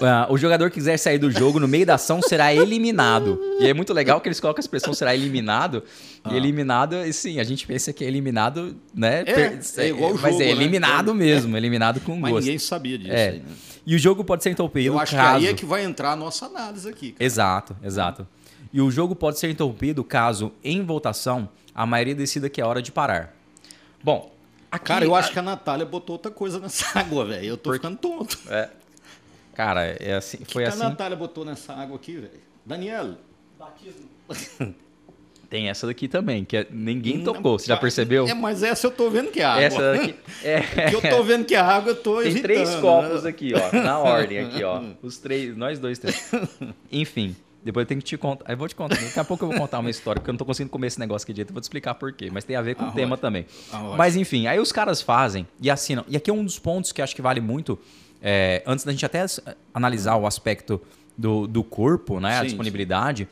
[0.00, 3.40] Ah, o jogador quiser sair do jogo no meio da ação será eliminado.
[3.58, 5.82] E é muito legal que eles colocam a expressão será eliminado.
[6.30, 9.24] E eliminado, e sim, a gente pensa que é eliminado, né?
[9.26, 9.30] Ah.
[9.30, 10.50] É, é igual o Mas jogo, é né?
[10.52, 12.44] eliminado mesmo, eliminado com Mas gosto.
[12.44, 13.12] ninguém sabia disso.
[13.12, 13.28] É.
[13.30, 13.44] aí, né?
[13.86, 15.40] E o jogo pode ser interrompido Eu acho caso...
[15.40, 17.12] que aí é que vai entrar a nossa análise aqui.
[17.12, 17.24] cara.
[17.24, 18.28] Exato, exato.
[18.72, 22.80] E o jogo pode ser interrompido caso, em votação, a maioria decida que é hora
[22.80, 23.34] de parar.
[24.02, 24.32] Bom,
[24.70, 24.86] aqui...
[24.86, 27.44] Cara, eu acho que a Natália botou outra coisa nessa água, velho.
[27.44, 28.38] Eu tô ficando tonto.
[28.48, 28.68] É.
[29.60, 30.82] Cara, é assim, O que, foi que assim...
[30.82, 32.30] a Natália botou nessa água aqui, velho?
[32.64, 33.18] Daniela.
[33.58, 34.08] Batismo.
[35.50, 37.58] Tem essa daqui também, que é- ninguém tocou.
[37.58, 38.26] Você já percebeu?
[38.26, 39.62] É, mas essa eu tô vendo que é água.
[39.62, 40.14] Essa daqui.
[40.44, 42.80] É, Que eu tô vendo que é água, eu tô Tem evitando, três né?
[42.80, 43.76] copos aqui, ó.
[43.76, 44.80] Na ordem aqui, ó.
[45.02, 46.30] Os três, nós dois três.
[46.90, 48.50] Enfim, depois eu tenho que te contar.
[48.50, 48.94] Eu vou te contar.
[48.94, 51.00] Daqui a pouco eu vou contar uma história, porque eu não tô conseguindo comer esse
[51.00, 51.50] negócio aqui direito.
[51.50, 52.30] Eu vou te explicar por quê.
[52.32, 53.16] Mas tem a ver com Ah, o tema ótimo.
[53.18, 53.44] também.
[53.72, 56.04] Ah, mas enfim, aí os caras fazem e assinam.
[56.08, 57.76] E aqui é um dos pontos que acho que vale muito.
[58.22, 59.24] É, antes da gente até
[59.72, 60.80] analisar o aspecto
[61.16, 62.38] do, do corpo, né?
[62.38, 63.28] a Sim, disponibilidade.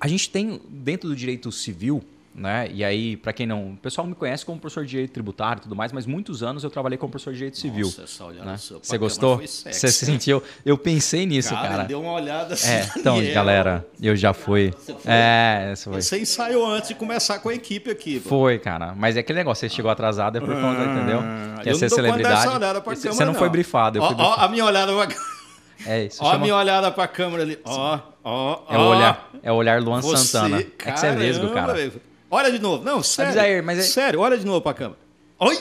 [0.00, 2.02] A gente tem dentro do direito civil,
[2.38, 2.68] né?
[2.70, 3.70] E aí, para quem não.
[3.72, 6.62] O pessoal me conhece como professor de direito tributário e tudo mais, mas muitos anos
[6.62, 7.86] eu trabalhei como professor de direito civil.
[7.86, 8.56] Nossa, essa né?
[8.82, 9.38] Você gostou?
[9.38, 9.80] foi sexy.
[9.80, 10.42] Você sentiu?
[10.64, 11.82] Eu pensei nisso, Cara, cara.
[11.84, 12.68] deu uma olhada assim.
[12.70, 13.34] É, então, Daniela.
[13.34, 14.74] galera, eu já fui.
[15.06, 16.02] É, isso foi.
[16.02, 18.28] Você ensaiou antes de começar com a equipe aqui, pô.
[18.28, 18.94] Foi, cara.
[18.94, 21.20] Mas é aquele negócio, você chegou atrasado é por conta, entendeu?
[21.22, 22.34] Ah, Quer eu ser não conta celebridade.
[22.44, 23.52] dessa olhada pra Você câmera, não foi não.
[23.52, 25.08] brifado, Ó, ó, a minha olhada pra...
[25.86, 26.22] É isso.
[26.24, 27.58] Ó, a chama- minha olhada pra câmera ali.
[27.64, 28.96] Ó, ó, É o ó.
[28.96, 30.60] olhar, é o olhar Luan Você, Santana.
[30.60, 31.74] é que você é vesgo, caramba, cara.
[31.74, 31.92] velho.
[32.36, 32.84] Olha de novo.
[32.84, 33.64] Não, sério.
[33.64, 35.06] Mas é- Sério, olha de novo pra câmera.
[35.38, 35.58] Olha,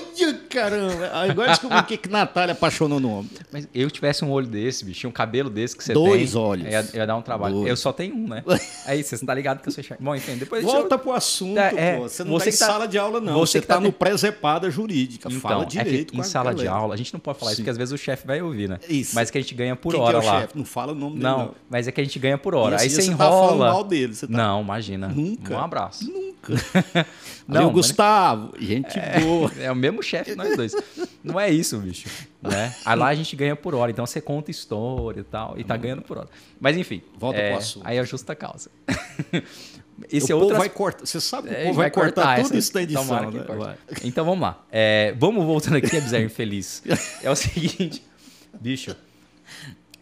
[0.50, 1.10] caramba.
[1.14, 3.30] Agora descobri o que que Natália apaixonou no homem.
[3.52, 6.02] Mas eu tivesse um olho desse, bicho, um cabelo desse que você tem.
[6.02, 6.66] Dois olhos.
[6.66, 7.56] Ia, ia dar um trabalho.
[7.56, 7.68] Dois.
[7.68, 8.42] Eu só tenho um, né?
[8.88, 10.02] Aí você não tá ligado que eu sou chato.
[10.02, 12.04] Bom, enfim, depois Volta pro assunto, É, é, pô.
[12.04, 13.34] Você não você tá em tá- sala de aula, não.
[13.34, 15.28] você Você, que tá, tá no de- presepada jurídica.
[15.28, 16.82] Então, Fala é direito com em a sala de galera.
[16.82, 17.64] aula, a gente não pode falar isso Sim.
[17.64, 18.80] porque às vezes o chefe vai ouvir, né?
[18.88, 19.14] Isso.
[19.14, 20.42] Mas que a gente ganha por Quem hora que é o lá.
[20.42, 20.58] chefe?
[20.58, 21.56] Não fala o nome dele, Não, não.
[21.70, 22.78] mas é que a gente ganha por hora.
[22.80, 23.30] Aí assim, você você enrola.
[23.30, 24.14] tá falando mal dele.
[24.16, 24.32] Você tá...
[24.38, 25.10] Não, imagina.
[25.10, 25.54] Nunca.
[25.54, 26.06] Um abraço.
[26.10, 26.25] Nunca.
[27.48, 29.52] Não, mas- Gustavo, gente boa.
[29.60, 30.74] É o mesmo chefe nós dois.
[31.24, 32.08] Não é isso, bicho.
[32.42, 32.74] Né?
[32.84, 33.92] Aí lá a gente ganha por hora.
[33.92, 35.58] Então você conta história e tal.
[35.58, 36.30] E tá ganhando por hora.
[36.60, 37.02] Mas enfim.
[37.18, 37.86] Volta é, pro assunto.
[37.88, 38.70] Aí é justa causa.
[40.12, 41.06] Esse o é povo outro vai cortar.
[41.06, 43.32] Você sabe que o É, povo vai, cortar, tudo essa- isso da edição.
[43.32, 43.44] né?
[43.58, 43.78] Vai.
[44.04, 44.64] Então vamos lá.
[44.72, 46.84] É, vamos voltando aqui Bizarro Infeliz.
[47.24, 48.04] É o seguinte,
[48.60, 48.96] bicho.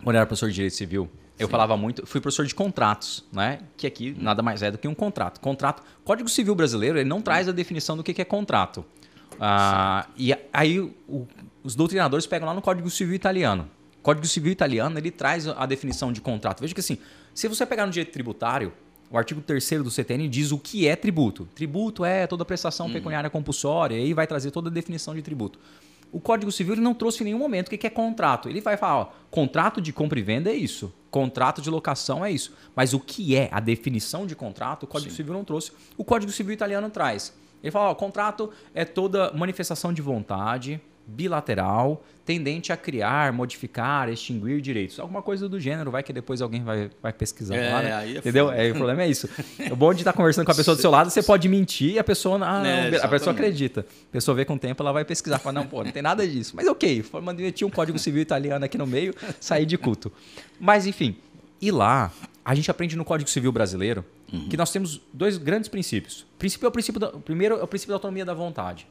[0.03, 3.59] Quando eu era professor de direito civil, eu falava muito, fui professor de contratos, né?
[3.75, 5.39] Que aqui nada mais é do que um contrato.
[5.39, 8.85] Contrato, Código Civil Brasileiro, ele não traz a definição do que é contrato.
[9.39, 11.27] Ah, e aí o-
[11.63, 13.69] os doutrinadores pegam lá no Código Civil Italiano.
[14.01, 16.59] Código Civil Italiano, ele traz a definição de contrato.
[16.61, 16.97] Veja que assim,
[17.33, 18.73] se você pegar no direito tributário,
[19.09, 21.47] o artigo 3 do CTN diz o que é tributo.
[21.55, 25.57] Tributo é toda prestação pecuniária compulsória, e aí vai trazer toda a definição de tributo.
[26.13, 28.47] O Código Civil não trouxe em nenhum momento o que é contrato.
[28.47, 32.31] Ele vai falar, ó, contrato de compra e venda é isso, contrato de locação é
[32.31, 32.53] isso.
[32.75, 35.71] Mas o que é a definição de contrato, o Código Civil não trouxe.
[35.97, 37.33] O Código Civil italiano traz.
[37.63, 44.61] Ele fala, ó, contrato é toda manifestação de vontade bilateral tendente a criar, modificar, extinguir
[44.61, 44.97] direitos.
[44.99, 48.13] Alguma coisa do gênero, vai que depois alguém vai, vai pesquisar É, lá, né?
[48.13, 48.49] é Entendeu?
[48.49, 49.27] É, o problema é isso.
[49.69, 51.99] O bom de estar conversando com a pessoa do seu lado, você pode mentir e
[51.99, 53.81] a pessoa, ah, não, É, a pessoa acredita.
[53.81, 55.37] A pessoa vê com o tempo, ela vai pesquisar.
[55.39, 56.55] Fala, não, pô, não tem nada disso.
[56.55, 57.03] Mas ok,
[57.35, 60.09] meter um código civil italiano aqui no meio, sair de culto.
[60.59, 61.17] Mas enfim,
[61.61, 62.11] e lá,
[62.43, 64.03] a gente aprende no Código Civil brasileiro
[64.49, 66.25] que nós temos dois grandes princípios.
[66.35, 68.87] O, princípio é o, princípio da, primeiro é o princípio da autonomia da vontade.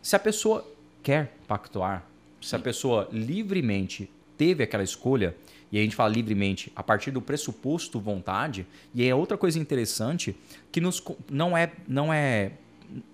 [0.00, 0.66] Se a pessoa
[1.06, 2.04] quer pactuar,
[2.40, 5.36] se a pessoa livremente teve aquela escolha,
[5.70, 10.34] e a gente fala livremente a partir do pressuposto vontade, e é outra coisa interessante
[10.72, 12.50] que nos, não, é, não, é,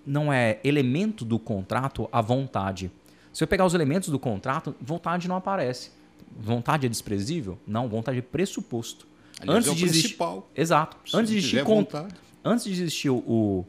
[0.07, 2.90] não é elemento do contrato a vontade.
[3.31, 5.90] Se eu pegar os elementos do contrato, vontade não aparece.
[6.35, 7.59] Vontade é desprezível?
[7.66, 9.07] Não, vontade é pressuposto.
[9.38, 10.50] Aliás, é o existir- principal.
[10.57, 10.96] Exato.
[11.05, 12.14] Se Antes de existir vontade.
[12.42, 13.66] antes de existir o,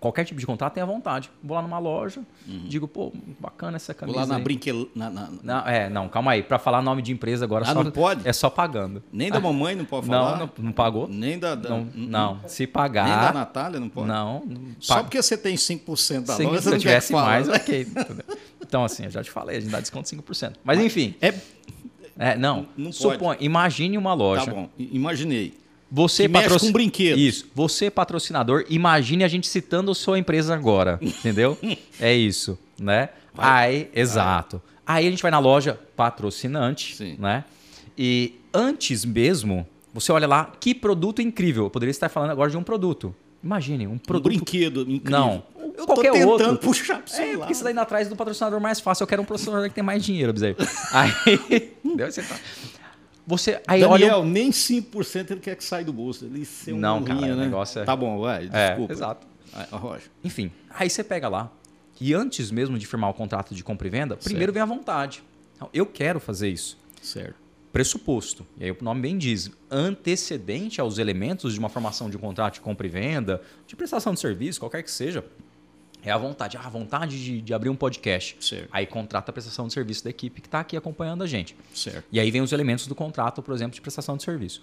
[0.00, 1.30] qualquer tipo de contrato, tem a vontade.
[1.42, 3.98] Vou lá numa loja, digo, pô, bacana essa Uhum.
[4.06, 4.32] Vou camisa.
[4.32, 4.90] lá na brinquedo.
[4.94, 6.42] Na, na- Não, é, não, calma aí.
[6.42, 8.26] Pra falar nome de empresa agora Ah, só, não pode?
[8.28, 9.02] é só pagando.
[9.12, 10.38] Nem da mamãe não pode Não, falar.
[10.38, 11.08] não, não pagou?
[11.08, 11.54] Nem da.
[11.54, 12.40] da- Não, não.
[12.46, 13.34] Se Nem da pagar.
[13.34, 14.06] Natália não pode.
[14.08, 14.42] Não.
[14.80, 17.48] Só pa- porque você tem 5% da Sim, loja, se você eu não tivesse mais,
[17.48, 17.86] ok.
[18.60, 20.54] Então, assim, eu já te falei, a gente dá desconto de 5%.
[20.64, 21.14] Mas, enfim.
[21.20, 21.34] É,
[22.16, 22.66] É, não.
[22.76, 24.44] Não supõe, imagine uma loja.
[24.46, 25.54] tá bom, imaginei.
[25.96, 27.20] Você Que mexe patroci- com brinquedos.
[27.22, 27.46] Isso.
[27.54, 30.98] Você, patrocinador, imagine a gente citando a sua empresa agora.
[31.00, 31.56] Entendeu?
[32.00, 33.10] é isso, né?
[33.38, 34.60] Aí, exato.
[34.84, 37.16] Aí a gente vai na loja patrocinante, Sim.
[37.18, 37.44] né?
[37.96, 41.64] E antes mesmo, você olha lá, que produto incrível.
[41.64, 43.14] Eu poderia estar falando agora de um produto.
[43.42, 44.24] Imagine, um Um produto.
[44.32, 45.10] brinquedo incrível.
[45.10, 45.42] Não.
[45.76, 46.56] Eu Qualquer tô tentando outro.
[46.58, 49.04] puxar pro É, porque isso daí indo atrás do patrocinador mais fácil.
[49.04, 50.56] Eu quero um patrocinador que tem mais dinheiro, Bezerro.
[50.92, 51.12] Aí.
[51.84, 52.10] Entendeu?
[52.10, 52.38] Você tá-
[53.26, 56.24] Você aí Daniel, olha, nem 5% ele quer que saia do bolso.
[56.26, 57.44] Ele ser um Não, cara, burrinho, o né?
[57.46, 58.92] negócio é- Tá bom, vai, É, desculpa.
[58.92, 59.26] exato.
[59.52, 60.08] Ah, Rocha.
[60.22, 61.50] Enfim, aí você pega lá
[62.00, 65.22] e antes mesmo de firmar o contrato de compra e venda, primeiro vem a vontade.
[65.56, 66.76] Então, eu quero fazer isso.
[67.00, 67.42] Certo.
[67.72, 68.46] pressuposto.
[68.56, 72.54] E aí o nome bem diz, antecedente aos elementos de uma formação de um contrato
[72.54, 75.24] de compra e venda, de prestação de serviço, qualquer que seja,
[76.04, 76.56] é a vontade.
[76.56, 78.36] Ah, a vontade de, de abrir um podcast.
[78.40, 78.68] Certo.
[78.70, 81.56] Aí contrata a prestação de serviço da equipe que está aqui acompanhando a gente.
[81.74, 82.04] Certo.
[82.12, 84.62] E aí vem os elementos do contrato, por exemplo, de prestação de serviço.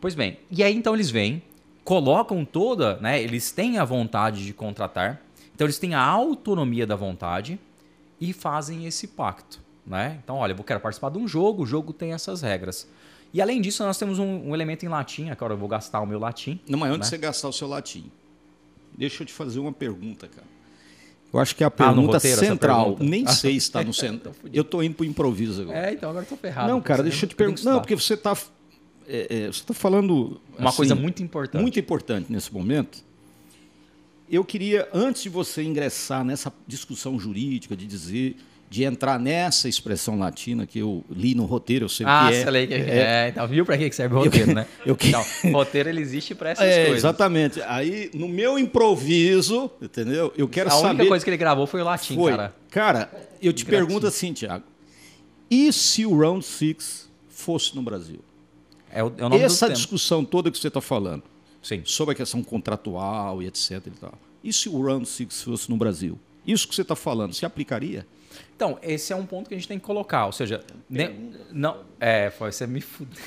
[0.00, 1.42] Pois bem, e aí então eles vêm,
[1.84, 3.20] colocam toda, né?
[3.20, 5.20] Eles têm a vontade de contratar,
[5.54, 7.58] então eles têm a autonomia da vontade
[8.20, 10.20] e fazem esse pacto, né?
[10.22, 12.86] Então, olha, eu quero participar de um jogo, o jogo tem essas regras.
[13.34, 16.06] E além disso, nós temos um, um elemento em latim, agora eu vou gastar o
[16.06, 16.60] meu latim.
[16.68, 17.16] Não, mas antes né?
[17.16, 18.10] de você gastar o seu latim,
[18.96, 20.46] deixa eu te fazer uma pergunta, cara.
[21.32, 23.04] Eu acho que a Ah, pergunta roteiro essa central, pergunta?
[23.04, 24.32] nem Ah, sei se está no centro.
[24.52, 25.90] eu tô indo pro improviso agora.
[25.90, 26.68] É, então agora eu tô ferrado.
[26.68, 27.64] não, cara, deixa eu te perguntar.
[27.70, 31.60] Não, porque você está você tá falando Uma assim, coisa muito importante.
[31.62, 33.02] muito importante nesse momento.
[34.30, 38.36] Eu queria, antes de você ingressar nessa discussão jurídica, de dizer,
[38.70, 42.36] de entrar nessa expressão latina que eu li no roteiro, eu sei o Ah, que
[42.36, 42.44] é.
[42.44, 44.66] lá, que- é, então viu pra que serve o roteiro, né?
[44.84, 46.98] eu que- Então, roteiro ele existe pra essas É, coisas.
[46.98, 47.62] exatamente.
[47.62, 50.32] Aí, no meu improviso, entendeu?
[50.36, 51.06] Eu quero a única saber.
[51.08, 52.30] coisa que ele gravou foi o latim, foi.
[52.32, 52.54] cara.
[52.70, 53.86] Cara, eu te Gratinho.
[53.88, 54.64] pergunto assim, Tiago.
[55.50, 58.20] E se o Round Six fosse no Brasil?
[58.92, 59.76] É o, é o nome Essa tema.
[59.76, 61.22] discussão toda que você está falando,
[61.62, 61.80] Sim.
[61.84, 63.70] sobre a questão contratual e etc.
[63.86, 64.12] E, tal.
[64.44, 66.18] e se o Round Six fosse no Brasil?
[66.46, 68.06] Isso que você está falando, se aplicaria?
[68.58, 70.26] Então, esse é um ponto que a gente tem que colocar.
[70.26, 71.76] Ou seja, ne- não.
[72.00, 73.22] É, você me fudeu.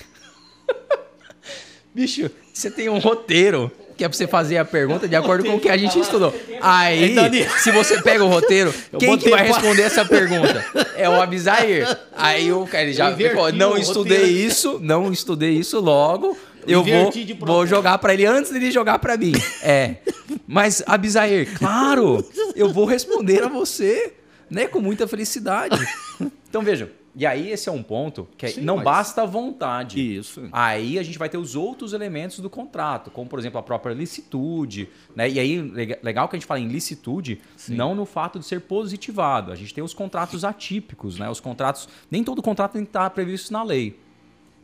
[1.96, 5.56] Bicho, você tem um roteiro que é pra você fazer a pergunta de acordo com
[5.56, 6.36] o que a gente estudou.
[6.60, 7.16] Aí,
[7.60, 10.66] se você pega o roteiro, quem que vai responder essa pergunta?
[10.98, 11.88] É o Abisair.
[12.12, 16.38] Aí o cara já ficou, não estudei isso, não estudei isso logo.
[16.68, 19.32] Eu vou, vou jogar pra ele antes dele jogar pra mim.
[19.64, 19.96] É.
[20.46, 24.14] Mas, Abisair, claro, eu vou responder a você,
[24.52, 25.76] né, com muita felicidade.
[26.52, 26.90] Então, vejam.
[27.16, 30.18] E aí, esse é um ponto que é- Sim, não mas- basta a vontade.
[30.18, 30.50] Isso.
[30.52, 33.94] Aí a gente vai ter os outros elementos do contrato, como por exemplo a própria
[33.94, 35.30] licitude, né?
[35.30, 38.60] E aí lega- legal que a gente fala em licitude, não no fato de ser
[38.62, 39.50] positivado.
[39.52, 41.30] A gente tem os contratos atípicos, né?
[41.30, 43.98] Os contratos, nem todo contrato tem que estar previsto na lei,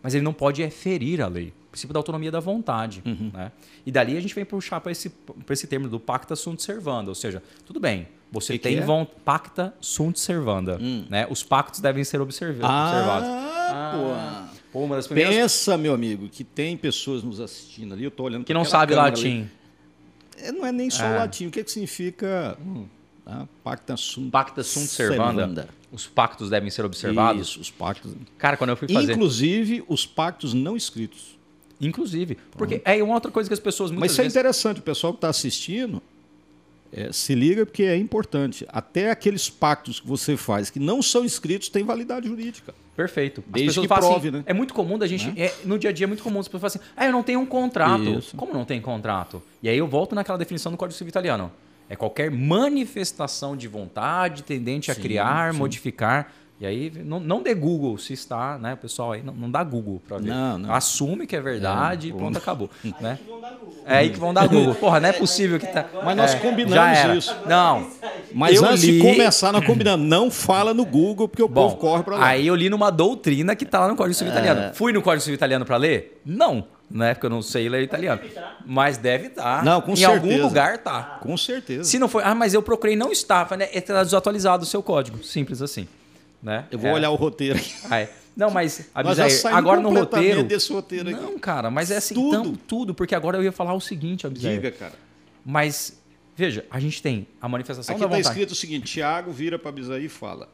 [0.03, 1.53] mas ele não pode é ferir a lei.
[1.67, 3.31] O princípio da autonomia da vontade, Uhum.
[3.33, 3.51] né?
[3.85, 7.09] E dali a gente vem puxar para esse, pra esse termo do pacta sunt servanda,
[7.09, 8.83] ou seja, tudo bem, você Que que tem é?
[8.83, 8.85] Hum.
[8.85, 10.77] von- pacta sunt servanda,
[11.09, 11.27] né?
[11.29, 13.27] Os pactos devem ser observ- observados.
[13.29, 18.11] Ah, Pô, uma das primeiras Pensa, meu amigo, que tem pessoas nos assistindo ali, eu
[18.11, 19.49] tô olhando que não sabe latim.
[20.39, 21.17] É, não é nem só É.
[21.19, 21.47] latim.
[21.47, 22.57] O que, que significa
[23.25, 25.67] ah, pacta sunt, Pacta sunt servanda.
[25.91, 27.47] Os pactos devem ser observados.
[27.49, 28.13] Isso, os pactos.
[28.37, 29.13] Cara, quando eu fui fazer.
[29.13, 31.37] Inclusive os pactos não escritos.
[31.79, 32.37] Inclusive.
[32.51, 34.35] Porque é uma outra coisa que as pessoas Mas isso é vezes.
[34.35, 36.01] interessante, o pessoal que está assistindo
[36.91, 38.65] é, se liga porque é importante.
[38.69, 42.73] Até aqueles pactos que você faz que não são escritos têm validade jurídica.
[42.95, 43.43] Perfeito.
[43.53, 44.43] As Desde que prove, assim, né?
[44.47, 45.31] É muito comum da gente.
[45.39, 47.21] é, no dia a dia é muito comum as pessoas falam assim: ah, eu não
[47.21, 48.03] tenho um contrato.
[48.03, 48.35] Isso.
[48.35, 49.41] Como não tem contrato?
[49.61, 51.51] E aí eu volto naquela definição do Código Civil Italiano.
[51.89, 55.59] É qualquer manifestação de vontade tendente a Sim, criar, sim.
[55.59, 56.33] modificar.
[56.59, 59.11] E aí, não, não dê Google se está, né, pessoal?
[59.11, 60.29] Aí não, não dá Google para ver.
[60.29, 60.73] Não, não.
[60.73, 62.35] Assume que é verdade É, e pronto.
[62.35, 62.67] acabou.
[62.99, 63.19] né?
[63.27, 63.73] Vão dar Google.
[63.85, 64.73] É aí que vão dar Google.
[64.73, 65.85] Porra, não é possível que tá.
[66.03, 67.35] Mas nós É, combinamos isso.
[67.45, 67.87] Não.
[68.33, 70.07] Mas Eu antes li- de começar, nós combinamos.
[70.07, 72.25] Não fala no Google, porque o Bom, povo corre para lá.
[72.27, 74.35] aí eu li numa doutrina que tá lá no Código Civil É.
[74.35, 74.73] Italiano.
[74.73, 76.21] Fui no Código Civil Italiano para ler?
[76.25, 76.65] Não.
[76.89, 78.19] Na época eu não sei ler italiano.
[78.65, 79.63] Mas deve estar.
[79.63, 80.19] Não, com em certeza.
[80.19, 81.19] algum lugar tá.
[81.21, 81.83] Com certeza.
[81.83, 83.67] Se não foi, ah, mas eu procurei não estava, né?
[83.73, 85.87] É tá desatualizado o seu código, simples assim,
[86.41, 86.65] né?
[86.71, 86.93] Eu vou É.
[86.93, 87.73] olhar o roteiro aqui.
[87.89, 88.11] Ah, é.
[88.35, 88.89] Não, mas
[89.51, 90.43] agora no roteiro.
[90.43, 91.19] desse roteiro aqui.
[91.19, 92.37] Não, cara, mas é assim, Tudo.
[92.37, 94.29] Então, tudo, porque agora eu ia falar o seguinte.
[94.29, 94.93] Diga, cara.
[95.43, 95.97] Mas
[96.35, 98.33] veja, a gente tem a manifestação Aqui da está vontade.
[98.33, 100.49] escrito o seguinte: Tiago vira para Bisaí e fala.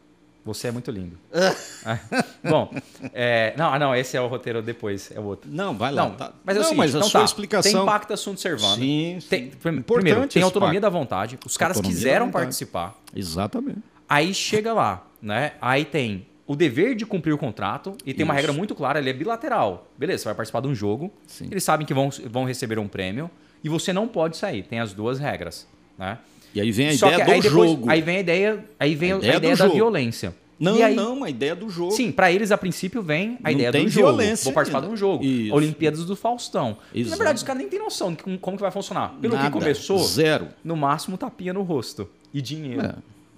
[0.46, 1.18] Você é muito lindo.
[1.32, 2.00] É.
[2.50, 2.70] Bom,
[3.14, 5.50] é, não, ah, não, esse é o roteiro depois, é o outro.
[5.50, 6.04] Não, vai lá.
[6.04, 6.34] Não, tá.
[6.44, 7.72] mas é não, seguinte, mas a então sua tá, explicação.
[7.72, 8.76] Tem pacta sunt servanda.
[8.76, 9.28] Sim, sim.
[9.30, 10.94] Tem, primeiro, tem autonomia pacto.
[10.94, 11.40] da vontade.
[11.46, 12.94] Os caras Autonomia quiseram participar.
[13.16, 13.80] Exatamente.
[14.08, 15.54] Aí chega lá, né?
[15.62, 18.42] Aí tem o dever de cumprir o contrato e tem uma Isso.
[18.42, 19.88] regra muito clara, ele é bilateral.
[19.98, 21.48] Beleza, você vai participar de um jogo, Sim.
[21.50, 23.32] eles sabem que vão, vão receber um prêmio
[23.64, 24.62] e você não pode sair.
[24.64, 25.66] Tem as duas regras,
[25.98, 26.18] né?
[26.54, 27.90] E aí vem a Só ideia do depois, jogo.
[27.90, 29.76] aí vem a ideia, aí vem A a ideia ideia, do da jogo.
[29.78, 30.36] violência.
[30.60, 31.92] Não, aí- não, a ideia do jogo.
[31.94, 34.08] Sim, pra eles a princípio vem a Não ideia do jogo.
[34.08, 34.88] violência Vou participar ainda.
[34.90, 35.24] de um jogo.
[35.24, 35.54] Isso.
[35.56, 36.78] Olimpíadas do Faustão.
[36.94, 39.16] Na verdade, os caras nem têm noção de como, como que vai funcionar.
[39.20, 39.48] Pelo Nada.
[39.48, 40.48] que começou, Zero.
[40.64, 42.94] no máximo tapinha no rosto e dinheiro, É.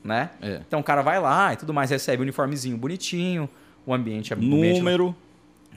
[0.06, 0.30] né?
[0.42, 0.62] É.
[0.68, 3.50] Então o cara vai lá e tudo mais, recebe o uniformezinho bonitinho,
[3.86, 5.16] o ambiente é ambiente- Número.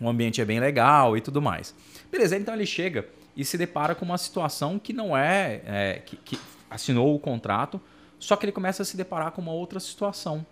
[0.00, 1.74] o ambiente é bem legal e tudo mais.
[2.12, 6.16] Beleza, então ele chega e se depara com uma situação que não é, é que,
[6.16, 6.38] que
[6.70, 7.80] assinou o contrato,
[8.18, 10.44] só que ele começa a se deparar com uma outra situação.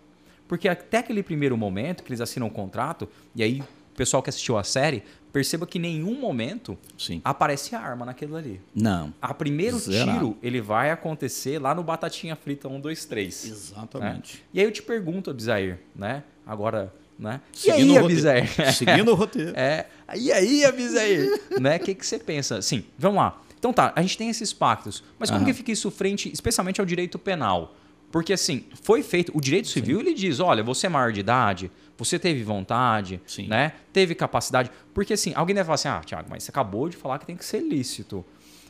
[0.47, 4.29] Porque até aquele primeiro momento que eles assinam o contrato, e aí o pessoal que
[4.29, 7.21] assistiu a série, perceba que em nenhum momento Sim.
[7.23, 8.61] aparece arma naquilo ali.
[8.73, 9.13] Não.
[9.21, 10.11] A primeiro Zerado.
[10.11, 13.45] tiro, ele vai acontecer lá no Batatinha Frita 1, 2, 3.
[13.45, 14.37] Exatamente.
[14.37, 14.41] né?
[14.53, 16.23] E aí eu te pergunto, Abisair, né?
[16.45, 17.41] Agora, né?
[17.51, 18.03] Seguindo e aí.
[18.03, 18.49] Abisair?
[18.73, 19.53] Seguindo o roteiro.
[19.55, 19.87] É.
[20.15, 21.41] E aí, Abisair?
[21.59, 21.77] né?
[21.77, 22.61] O que, que você pensa?
[22.61, 23.41] Sim, vamos lá.
[23.59, 25.03] Então tá, a gente tem esses pactos.
[25.17, 25.47] Mas como Aham.
[25.49, 27.75] que fica isso frente, especialmente ao direito penal?
[28.11, 29.31] Porque assim, foi feito.
[29.35, 33.47] O direito civil ele diz: olha, você é maior de idade, você teve vontade, Sim.
[33.47, 33.73] né?
[33.91, 34.69] Teve capacidade.
[34.93, 37.35] Porque assim, alguém deve falar assim: ah, Tiago, mas você acabou de falar que tem
[37.35, 38.23] que ser lícito.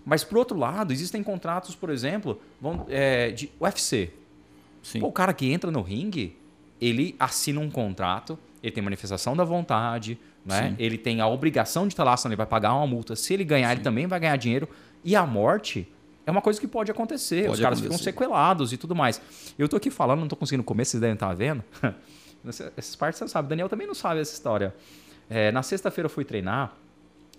[0.06, 4.10] Mas por outro lado, existem contratos, por exemplo, vão, é, de UFC.
[4.82, 5.02] Sim.
[5.02, 6.38] Pô, o cara que entra no ringue,
[6.80, 10.70] ele assina um contrato, ele tem manifestação da vontade, né?
[10.70, 10.76] Sim.
[10.80, 13.18] Ele tem a obrigação de estar lá, senão ele vai pagar uma multa.
[13.18, 14.70] Se ele ganhar, ele também vai ganhar dinheiro.
[15.04, 15.86] E a morte
[16.26, 17.44] é uma coisa que pode acontecer.
[17.44, 18.12] Os Pode caras ficam acontecer.
[18.12, 19.22] sequelados e tudo mais.
[19.58, 21.64] Eu tô aqui falando, não tô conseguindo comer, vocês devem estar vendo.
[22.50, 23.50] Essa- Essas partes você não sabe.
[23.50, 24.74] Daniel também não sabe essa história.
[25.30, 26.74] É, na sexta-feira eu fui treinar,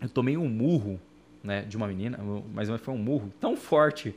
[0.00, 1.00] eu tomei um murro
[1.42, 2.18] né, de uma menina,
[2.52, 4.14] mas foi um murro tão forte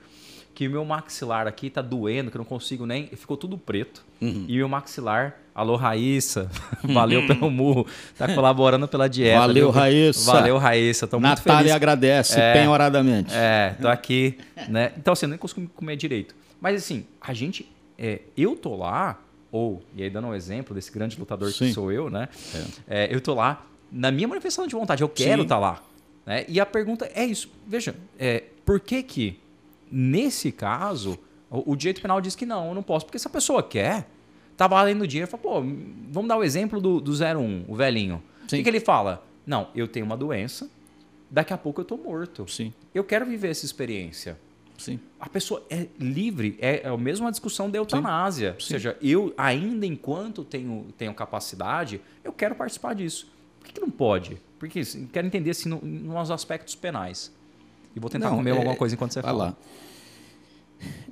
[0.53, 3.07] que o meu maxilar aqui tá doendo, que eu não consigo nem.
[3.07, 4.03] Ficou tudo preto.
[4.19, 4.45] Uhum.
[4.49, 6.51] E meu maxilar, alô Raíssa,
[6.83, 9.39] valeu pelo murro, tá colaborando pela dieta.
[9.39, 9.79] Valeu, viu?
[9.79, 10.31] Raíssa.
[10.33, 11.07] Valeu, Raíssa.
[11.07, 11.71] Tô muito Natália feliz.
[11.75, 12.53] agradece É.
[12.53, 13.33] penhoradamente.
[13.33, 14.91] É, tô aqui, né?
[14.97, 16.35] Então, assim, eu nem consigo comer direito.
[16.59, 17.71] Mas, assim, a gente.
[17.97, 19.17] é, eu tô lá,
[19.51, 21.73] ou, e aí dando um exemplo desse grande lutador que Sim.
[21.73, 22.29] sou eu, né?
[22.87, 25.83] É, eu tô lá na minha manifestação de vontade, eu quero estar lá.
[26.25, 26.45] Né?
[26.47, 27.51] E a pergunta é isso.
[27.67, 29.39] Veja, é, por que que,
[29.91, 33.05] nesse caso, o, o direito penal diz que não, eu não posso?
[33.05, 34.07] Porque se a pessoa quer,
[34.55, 35.61] tá valendo dinheiro, fala, pô,
[36.09, 38.23] vamos dar o exemplo do, do 01, o velhinho.
[38.43, 39.25] O que, que ele fala?
[39.45, 40.69] Não, eu tenho uma doença,
[41.29, 42.49] daqui a pouco eu tô morto.
[42.49, 44.37] Sim, Eu quero viver essa experiência.
[44.81, 44.99] Sim.
[45.19, 48.53] A pessoa é livre, é, é a mesma discussão da eutanásia.
[48.55, 53.31] Ou seja, eu, ainda enquanto tenho, tenho capacidade, eu quero participar disso.
[53.59, 54.37] Por que, que não pode?
[54.59, 57.31] Porque assim, quero entender assim, no, nos aspectos penais.
[57.95, 59.43] E vou tentar Não, comer é- alguma coisa enquanto você Vai fala.
[59.45, 59.55] lá.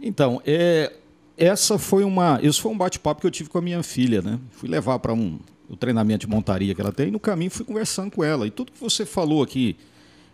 [0.01, 0.93] Então, é,
[1.38, 4.39] essa foi uma, esse foi um bate-papo que eu tive com a minha filha, né?
[4.51, 7.63] Fui levar para um o treinamento de montaria que ela tem, e no caminho fui
[7.63, 8.47] conversando com ela.
[8.47, 9.77] E tudo que você falou aqui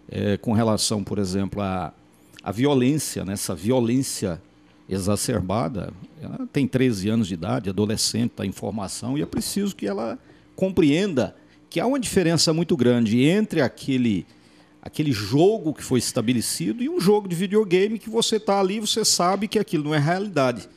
[0.09, 1.93] é, com relação, por exemplo, à,
[2.45, 4.39] à violência, nessa violência
[4.87, 9.87] exacerbada, ela tem 13 anos de idade, adolescente, está em formação, e é preciso que
[9.87, 10.19] ela
[10.55, 11.35] compreenda
[11.71, 14.27] que há uma diferença muito grande entre aquele
[14.79, 19.03] aquele jogo que foi estabelecido e um jogo de videogame que você está ali, você
[19.03, 20.69] sabe que aquilo não é realidade.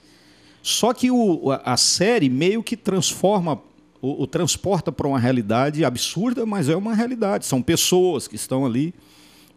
[0.62, 3.60] Só que o, a, a série meio que transforma,
[4.00, 7.44] o, o transporta para uma realidade absurda, mas é uma realidade.
[7.44, 8.94] São pessoas que estão ali.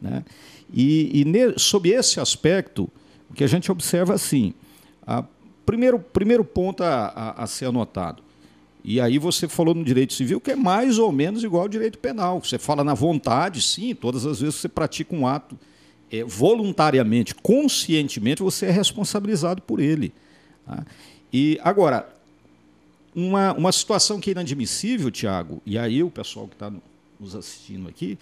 [0.02, 0.26] Né?
[0.74, 2.90] E, e ne- sob esse aspecto,
[3.30, 4.54] o que a gente observa assim,
[5.06, 5.24] a,
[5.66, 8.24] primeiro, primeiro ponto a, a- a ser anotado.
[8.84, 12.00] E aí você falou no direito civil que é mais ou menos igual ao direito
[12.00, 12.42] penal.
[12.44, 15.58] Você fala na vontade, sim, todas as vezes que você pratica um ato
[16.12, 20.12] é, voluntariamente, conscientemente, você é responsabilizado por ele.
[20.66, 20.84] tá?
[21.32, 22.10] E agora,
[23.16, 26.72] uma, uma situação que é inadmissível, Tiago, e aí o pessoal que está
[27.20, 28.18] nos assistindo aqui,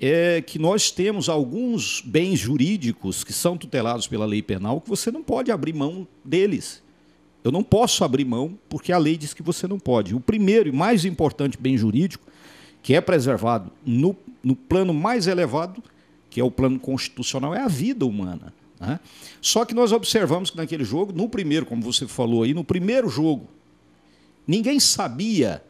[0.00, 5.10] é que nós temos alguns bens jurídicos que são tutelados pela lei penal que você
[5.10, 6.82] não pode abrir mão deles.
[7.44, 10.14] Eu não posso abrir mão porque a lei diz que você não pode.
[10.14, 12.26] O primeiro e mais importante bem jurídico,
[12.82, 15.82] que é preservado no, no plano mais elevado,
[16.30, 18.54] que é o plano constitucional, é a vida humana.
[18.80, 18.98] né?
[19.42, 23.10] Só que nós observamos que naquele jogo, no primeiro, como você falou aí, no primeiro
[23.10, 23.46] jogo,
[24.46, 25.62] ninguém sabia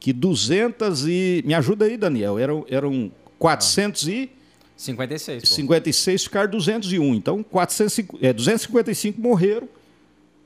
[0.00, 1.44] que 200 e.
[1.46, 2.38] Me ajuda aí, Daniel.
[2.38, 4.40] Eram, eram 456
[4.76, 6.28] 56, pô.
[6.28, 7.14] ficaram 201.
[7.14, 9.68] Então, 405, é, 255 morreram.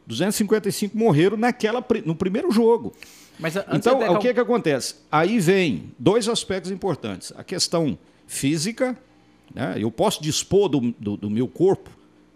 [0.06, 2.92] 255 morreram naquela, no primeiro jogo.
[3.38, 4.96] Mas Então, o que, que acontece?
[5.10, 7.32] Aí vem dois aspectos importantes.
[7.36, 8.96] A questão física,
[9.54, 9.76] né?
[9.78, 11.90] eu posso dispor do, do, do meu corpo,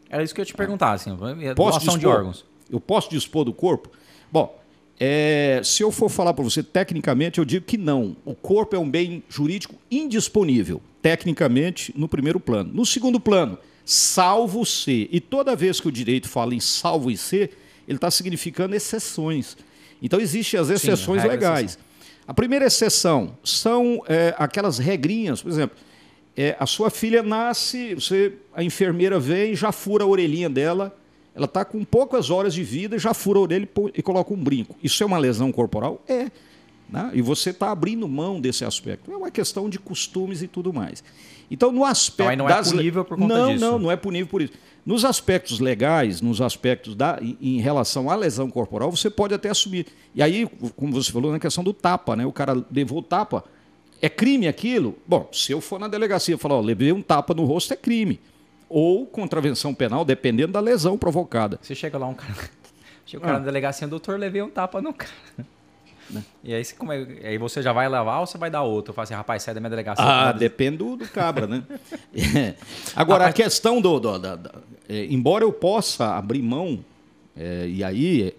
[0.09, 1.11] Era isso que eu te perguntar, assim.
[1.55, 2.44] posso doação dispor, de órgãos.
[2.71, 3.90] Eu posso dispor do corpo?
[4.31, 4.58] Bom,
[5.00, 8.16] é, se eu for falar para você tecnicamente, eu digo que não.
[8.24, 12.70] O corpo é um bem jurídico indisponível, tecnicamente, no primeiro plano.
[12.74, 15.08] No segundo plano, salvo se.
[15.12, 17.50] E toda vez que o direito fala em salvo e se,
[17.87, 19.56] ele está significando exceções.
[20.02, 21.79] Então, existem as exceções regra, legais.
[22.27, 25.77] A primeira exceção são é, aquelas regrinhas, por exemplo,
[26.37, 30.96] é, a sua filha nasce, você, a enfermeira vem, já fura a orelhinha dela,
[31.38, 34.76] ela está com poucas horas de vida, já fura a orelha e coloca um brinco.
[34.82, 36.02] Isso é uma lesão corporal?
[36.08, 36.30] É.
[36.90, 37.12] Né?
[37.14, 39.12] E você está abrindo mão desse aspecto.
[39.12, 41.04] É uma questão de costumes e tudo mais.
[41.50, 42.22] Então, no aspecto.
[42.22, 43.64] Então, aí não é das le- punível por conta não, disso.
[43.64, 44.52] Não, não é punível por isso.
[44.84, 49.48] Nos aspectos legais, nos aspectos da, em, em relação à lesão corporal, você pode até
[49.48, 49.86] assumir.
[50.14, 52.26] E aí, como você falou, na questão do tapa, né?
[52.26, 53.44] O cara levou o tapa.
[54.00, 54.96] É crime aquilo?
[55.06, 57.76] Bom, se eu for na delegacia e falar, ó, levei um tapa no rosto, é
[57.76, 58.18] crime.
[58.69, 61.58] Ou contravenção penal, dependendo da lesão provocada.
[61.62, 62.35] Você chega lá, um cara.
[63.06, 63.29] Chega o Ah.
[63.29, 65.10] cara na delegacia, doutor, levei um tapa no cara.
[66.44, 68.90] E aí você, como é- aí você já vai levar ou você vai dar outro?
[68.90, 70.04] Eu falo assim, rapaz, sai da minha delegacia.
[70.04, 71.62] Ah, depende do, do cabra, né?
[72.14, 72.54] É.
[72.94, 73.98] Agora, a Rapaz- questão do.
[73.98, 74.54] do- da- da-
[74.88, 76.85] é, embora eu possa abrir mão,
[77.37, 78.35] é, e aí.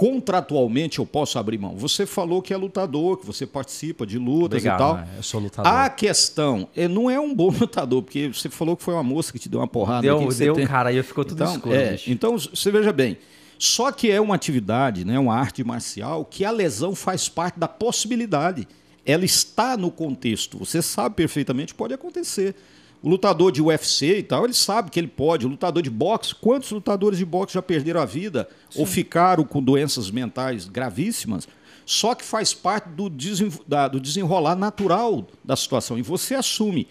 [0.00, 1.76] Contratualmente eu posso abrir mão.
[1.76, 4.94] Você falou que é lutador, que você participa de lutas Obrigado, e tal.
[4.94, 5.08] né?
[5.18, 5.70] Eu sou lutador.
[5.70, 9.30] A questão é, não é um bom lutador, porque você falou que foi uma moça
[9.30, 10.00] que te deu uma porrada.
[10.00, 11.74] deu, que deu tem- cara, aí ficou tudo então, escuro.
[11.74, 13.18] é, então, você veja bem,
[13.58, 17.68] só que é uma atividade, né, uma arte marcial, que a lesão faz parte da
[17.68, 18.66] possibilidade.
[19.04, 20.56] Ela está no contexto.
[20.60, 22.54] Você sabe perfeitamente, pode acontecer.
[23.02, 25.46] O lutador de UFC e tal, ele sabe que ele pode.
[25.46, 29.62] O lutador de boxe, quantos lutadores de boxe já perderam a vida ou ficaram com
[29.62, 31.48] doenças mentais gravíssimas?
[31.86, 35.98] Só que faz parte do, desen- da- do desenrolar natural da situação.
[35.98, 36.86] E você assume.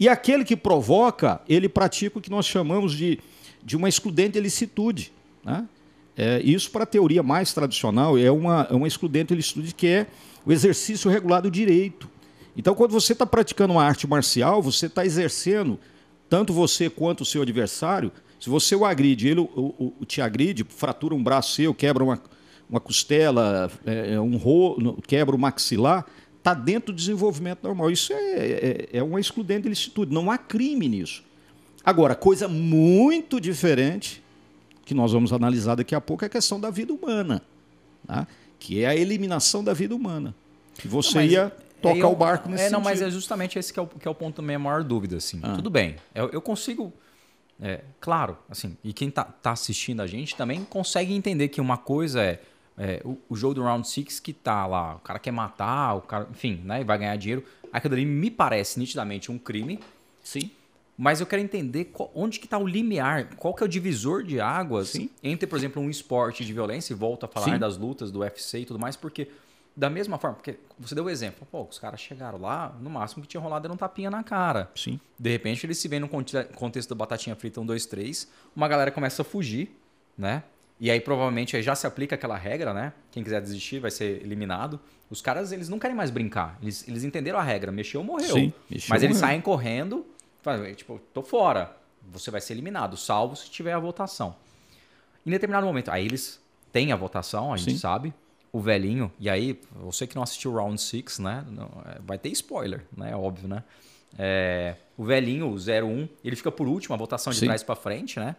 [0.00, 3.20] E aquele que provoca, ele pratica o que nós chamamos de,
[3.62, 5.12] de uma excludente de licitude.
[5.44, 5.64] Né?
[6.16, 9.86] É, isso, para a teoria mais tradicional, é uma, é uma excludente de licitude que
[9.86, 10.06] é
[10.44, 12.10] o exercício regular do direito.
[12.56, 15.78] Então, quando você está praticando uma arte marcial, você está exercendo,
[16.28, 20.20] tanto você quanto o seu adversário, se você o agride, ele o, o- o te
[20.20, 22.20] agride, fratura um braço seu, quebra uma,
[22.68, 26.04] uma costela, é, é, um ro, no- quebra o maxilar,
[26.38, 27.90] está dentro do desenvolvimento normal.
[27.90, 31.22] Isso é, é, é uma excludente de licitude, não há crime nisso.
[31.84, 34.22] Agora, coisa muito diferente,
[34.84, 37.40] que nós vamos analisar daqui a pouco, é a questão da vida humana,
[38.06, 38.26] tá?
[38.58, 40.34] que é a eliminação da vida humana.
[40.78, 41.52] Que você Não, ia
[41.82, 43.08] tocar eu- o barco nesse É, não, mas sentido.
[43.08, 45.40] é justamente esse que é o, que é o ponto da minha maior dúvida, assim.
[45.42, 45.54] Ah.
[45.54, 46.92] Tudo bem, eu, eu consigo...
[47.60, 51.76] é, claro, assim, e quem tá, tá assistindo a gente também consegue entender que uma
[51.78, 52.40] coisa é,
[52.78, 56.00] é, o, o jogo do Round Six que tá lá, o cara quer matar, o
[56.00, 57.44] cara, enfim, né, e vai ganhar dinheiro.
[57.72, 59.78] Aquilo ali me parece nitidamente um crime,
[60.22, 60.50] Sim.
[60.98, 64.22] mas eu quero entender qual- onde que está o limiar, qual que é o divisor
[64.24, 65.08] de águas Sim.
[65.22, 67.58] entre, por exemplo, um esporte de violência, e volto a falar Sim.
[67.58, 69.28] das lutas do UFC e tudo mais, porque
[69.74, 73.22] da mesma forma, porque você deu o exemplo, pô, os caras chegaram lá, no máximo
[73.22, 74.70] que tinha rolado era um tapinha na cara.
[74.74, 75.00] Sim.
[75.18, 78.68] De repente eles se veem no conte- contexto do Batatinha Frita 1, 2, 3, uma
[78.68, 79.74] galera começa a fugir,
[80.16, 80.42] né?
[80.78, 82.92] E aí provavelmente aí já se aplica aquela regra, né?
[83.10, 84.80] Quem quiser desistir vai ser eliminado.
[85.08, 86.58] Os caras, eles não querem mais brincar.
[86.60, 88.34] Eles, eles entenderam a regra, mexeu, morreu.
[88.34, 89.28] Sim, mexeu, Mas eles morreu.
[89.28, 90.04] saem correndo,
[90.76, 91.76] tipo, tô fora.
[92.10, 94.34] Você vai ser eliminado, salvo se tiver a votação.
[95.24, 96.40] Em determinado momento, aí eles
[96.72, 97.78] têm a votação, a gente Sim.
[97.78, 98.12] sabe.
[98.52, 101.44] O velhinho, e aí, você que não assistiu Round 6, né?
[101.48, 103.16] não- é, vai ter spoiler, né?
[103.16, 103.64] Óbvio, né?
[104.18, 107.46] É, o velhinho, o 01, ele fica por último, a votação de Sim.
[107.46, 108.36] trás pra frente, né?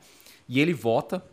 [0.48, 1.24] E ele vota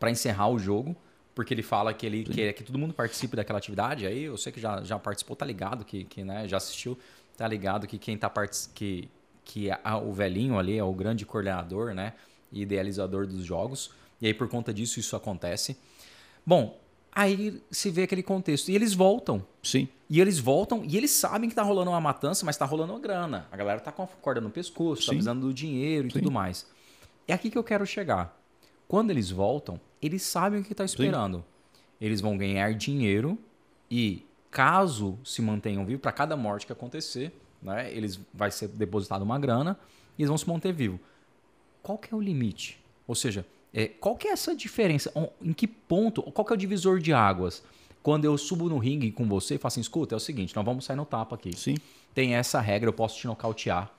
[0.00, 0.96] pra encerrar o jogo,
[1.34, 4.06] porque ele fala que ele quer que todo mundo participe daquela atividade.
[4.06, 6.98] Aí eu sei que já, já participou, tá ligado, que, que né, já assistiu,
[7.36, 9.08] tá ligado que quem tá partici- que
[9.44, 12.12] que a- o velhinho ali é o grande coordenador, né,
[12.52, 13.90] e idealizador dos jogos.
[14.20, 15.78] E aí por conta disso isso acontece.
[16.44, 16.78] Bom,
[17.18, 19.44] aí se vê aquele contexto e eles voltam.
[19.60, 19.88] Sim.
[20.08, 23.00] E eles voltam e eles sabem que tá rolando uma matança, mas tá rolando uma
[23.00, 23.48] grana.
[23.50, 25.16] A galera tá com a corda no pescoço, tá Sim.
[25.16, 26.20] precisando do dinheiro e Sim.
[26.20, 26.64] tudo mais.
[27.26, 28.40] É aqui que eu quero chegar.
[28.86, 31.44] Quando eles voltam, eles sabem o que tá esperando.
[32.00, 33.36] Eles vão ganhar dinheiro
[33.90, 39.22] e caso se mantenham vivos, para cada morte que acontecer, né, eles vai ser depositado
[39.22, 39.76] uma grana
[40.16, 41.00] e eles vão se manter vivos.
[41.82, 42.80] Qual que é o limite?
[43.08, 45.12] Ou seja, é, qual que é essa diferença?
[45.42, 46.22] Em que ponto?
[46.22, 47.62] Qual que é o divisor de águas?
[48.02, 50.64] Quando eu subo no ringue com você e falo assim, escuta, é o seguinte, nós
[50.64, 51.56] vamos sair no tapa aqui.
[51.56, 51.76] Sim.
[52.14, 53.90] Tem essa regra, eu posso te nocautear.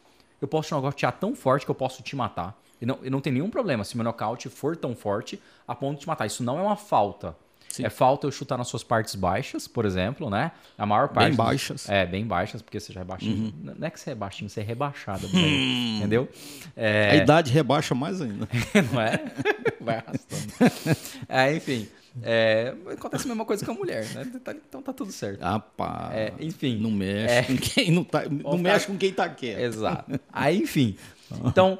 [0.41, 2.59] Eu posso te nocautear tão forte que eu posso te matar.
[2.81, 5.95] E não, e não tem nenhum problema se meu nocaute for tão forte a ponto
[5.95, 6.25] de te matar.
[6.25, 7.35] Isso não é uma falta.
[7.69, 7.85] Sim.
[7.85, 10.51] É falta eu chutar nas suas partes baixas, por exemplo, né?
[10.77, 11.27] A maior parte.
[11.27, 11.89] Bem dos- baixas.
[11.89, 13.53] É, bem baixas, porque você já é baixinho.
[13.63, 15.27] Não é que você é baixinho, você é rebaixado.
[15.27, 15.39] velho,
[15.99, 16.27] Entendeu?
[16.75, 18.47] É, A idade rebaixa mais ainda.
[18.91, 19.19] não é?
[19.79, 20.53] Vai arrastando.
[21.29, 21.87] É, enfim.
[22.23, 24.25] é, acontece a mesma coisa com a mulher, né?
[24.43, 25.39] Tá- Então tá tudo certo.
[25.41, 26.11] Rapaz.
[26.15, 26.77] É, enfim.
[26.79, 27.43] Não mexe É.
[27.43, 28.23] com quem não tá.
[28.27, 29.59] Não mexe com quem tá quieto.
[29.59, 30.19] Exato.
[30.33, 30.97] Aí, enfim.
[31.45, 31.77] Então,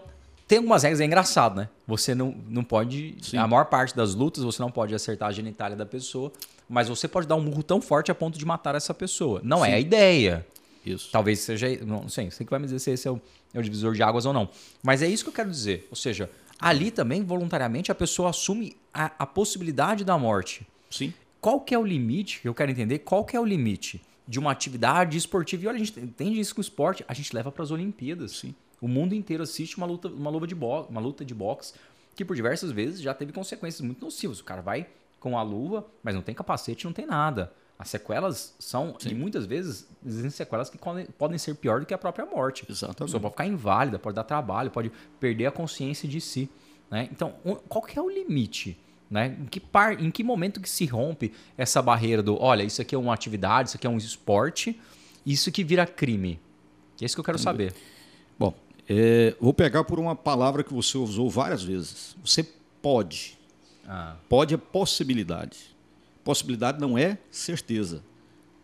[0.49, 1.69] tem algumas regras, é engraçado, né?
[1.85, 3.15] Você não, não pode.
[3.21, 3.37] Sim.
[3.37, 6.31] A maior parte das lutas, você não pode acertar a genitália da pessoa,
[6.67, 9.41] mas você pode dar um murro tão forte a ponto de matar essa pessoa.
[9.43, 9.75] Não é Sim.
[9.75, 10.47] a ideia.
[10.83, 11.11] Isso.
[11.11, 11.67] Talvez seja.
[11.85, 13.21] Não sei, você que vai me dizer se esse é o,
[13.53, 14.49] é o divisor de águas ou não.
[14.81, 15.87] Mas é isso que eu quero dizer.
[15.91, 16.27] Ou seja,
[16.59, 20.65] ali também, voluntariamente, a pessoa assume a, a possibilidade da morte.
[20.89, 21.13] Sim.
[21.39, 22.41] qual que é o limite?
[22.43, 25.65] Eu quero entender qual que é o limite de uma atividade esportiva.
[25.65, 28.31] E olha, a gente entende isso com o esporte, a gente leva para as Olimpíadas.
[28.31, 28.55] Sim.
[28.81, 31.73] O mundo inteiro assiste uma luta, uma luta de boxe, uma luta de boxe
[32.15, 34.39] que por diversas vezes já teve consequências muito nocivas.
[34.39, 34.87] O cara vai
[35.19, 37.51] com a luva, mas não tem capacete, não tem nada.
[37.77, 39.11] As sequelas são, Sim.
[39.11, 42.65] e muitas vezes, existem sequelas que podem- ser pior do que a própria morte.
[42.67, 42.97] A Exatamente.
[43.03, 46.49] pessoa pode ficar inválida, pode dar trabalho, pode perder a consciência de si.
[46.91, 47.07] Né?
[47.09, 47.35] Então,
[47.69, 48.77] qual que é o limite?
[49.09, 49.37] Né?
[49.39, 52.93] Em, que par, em que momento que se rompe essa barreira do, olha, isso aqui
[52.93, 54.79] é uma atividade, isso aqui é um esporte,
[55.25, 56.37] isso que vira crime?
[57.01, 57.73] É isso que eu quero saber.
[58.37, 58.53] Bom,
[58.89, 62.15] é, vou pegar por uma palavra que você usou várias vezes.
[62.25, 62.43] Você
[62.81, 63.37] pode.
[63.87, 65.57] Ah, Pode é possibilidade.
[66.23, 68.03] Possibilidade não é certeza.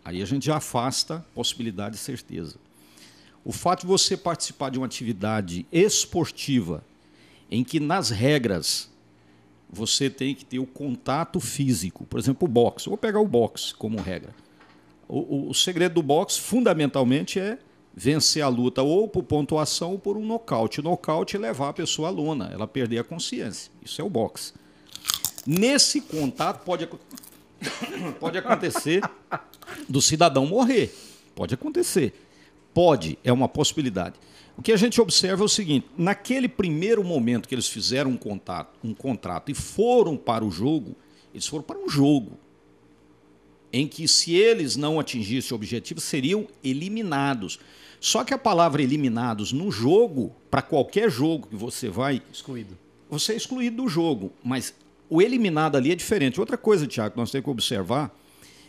[0.03, 2.55] Aí a gente já afasta possibilidade e certeza.
[3.43, 6.84] O fato de você participar de uma atividade esportiva
[7.49, 8.89] em que nas regras
[9.69, 12.88] você tem que ter o contato físico, por exemplo, o boxe.
[12.88, 14.34] Eu vou pegar o boxe como regra.
[15.07, 17.57] O, o- o segredo do boxe, fundamentalmente, é
[17.96, 20.82] vencer a luta ou por pontuação ou por um nocaute.
[20.82, 23.72] O nocaute é levar a pessoa à lona, ela perder a consciência.
[23.82, 24.54] Isso é o boxe.
[25.48, 26.89] Nesse contato pode,
[28.20, 29.02] pode acontecer
[29.88, 30.93] do cidadão morrer.
[31.34, 32.14] Pode acontecer.
[32.74, 34.16] Pode, é uma possibilidade.
[34.58, 38.18] O que a gente observa é o seguinte: naquele primeiro momento que eles fizeram um
[38.18, 40.96] contato, um contrato e foram para o jogo,
[41.34, 42.38] eles foram para um jogo
[43.72, 47.60] em que se eles não atingissem o objetivo seriam eliminados.
[48.00, 52.78] Só que a palavra eliminados no jogo, para qualquer jogo que você vai, excluído.
[53.10, 54.74] você é excluído do jogo, mas
[55.10, 56.39] o eliminado ali é diferente.
[56.39, 58.16] Outra coisa, Tiago, que nós temos que observar,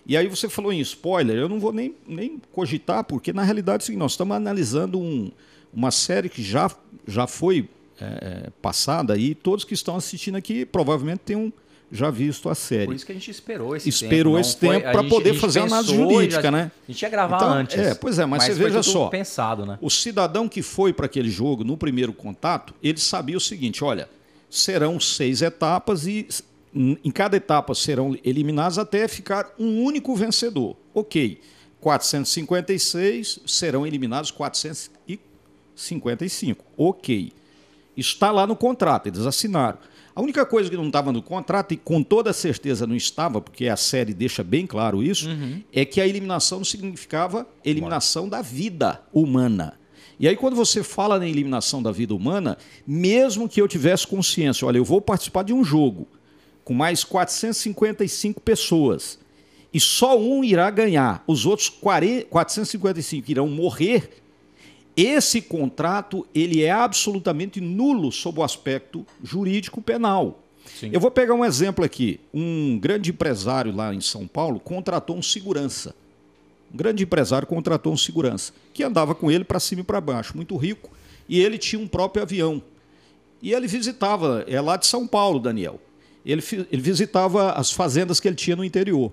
[0.06, 3.82] e aí você falou em spoiler, eu não vou nem, nem cogitar, porque na realidade
[3.82, 5.30] é o seguinte, nós estamos analisando um-
[5.72, 6.70] uma série que já,
[7.06, 7.68] já foi
[7.98, 11.50] é, é, passada e todos que estão assistindo aqui provavelmente tenham
[11.92, 12.86] já visto a série.
[12.86, 14.46] Por isso que a gente esperou esse Esperou tempo.
[14.46, 16.70] esse tempo a pra gente- poder fazer análise jurídica, já- né?
[16.88, 17.78] A gente ia gravar Então, antes.
[17.78, 19.06] é, pois é, mas você foi veja só.
[19.08, 19.78] pensado, né?
[19.80, 24.08] O cidadão que foi para aquele jogo no primeiro contato, ele sabia o seguinte: olha,
[24.50, 26.26] serão seis etapas e
[26.74, 30.76] em cada etapa serão eliminados até ficar um único vencedor.
[30.92, 31.40] Ok.
[31.80, 36.64] 456 serão eliminados 455.
[36.76, 37.32] Ok.
[37.96, 39.78] Está lá no contrato, eles assinaram.
[40.16, 43.68] A única coisa que não estava no contrato, e com toda certeza não estava, porque
[43.68, 45.28] a série deixa bem claro isso,
[45.70, 49.78] é que a eliminação não significava eliminação da vida humana.
[50.18, 52.56] E aí, quando você fala na eliminação da vida humana,
[52.86, 56.08] mesmo que eu tivesse consciência, olha, eu vou participar de um jogo
[56.64, 59.18] com mais 455 pessoas
[59.70, 64.08] e só um irá ganhar, os outros 40 455 irão morrer,
[64.96, 70.42] esse contrato ele é absolutamente nulo sob o aspecto jurídico penal.
[70.64, 70.90] Sim.
[70.92, 72.18] Eu vou pegar um exemplo aqui.
[72.32, 75.94] Um grande empresário lá em São Paulo contratou um segurança.
[76.72, 80.36] Um grande empresário contratou um segurança que andava com ele para cima e para baixo,
[80.36, 80.90] muito rico,
[81.28, 82.62] e ele tinha um próprio avião.
[83.40, 85.80] E ele visitava, é lá de São Paulo, Daniel.
[86.24, 86.42] Ele,
[86.72, 89.12] ele visitava as fazendas que ele tinha no interior.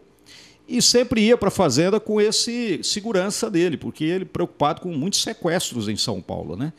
[0.68, 5.22] E sempre ia para a fazenda com esse segurança dele, porque ele preocupado com muitos
[5.22, 6.72] sequestros em São Paulo, né?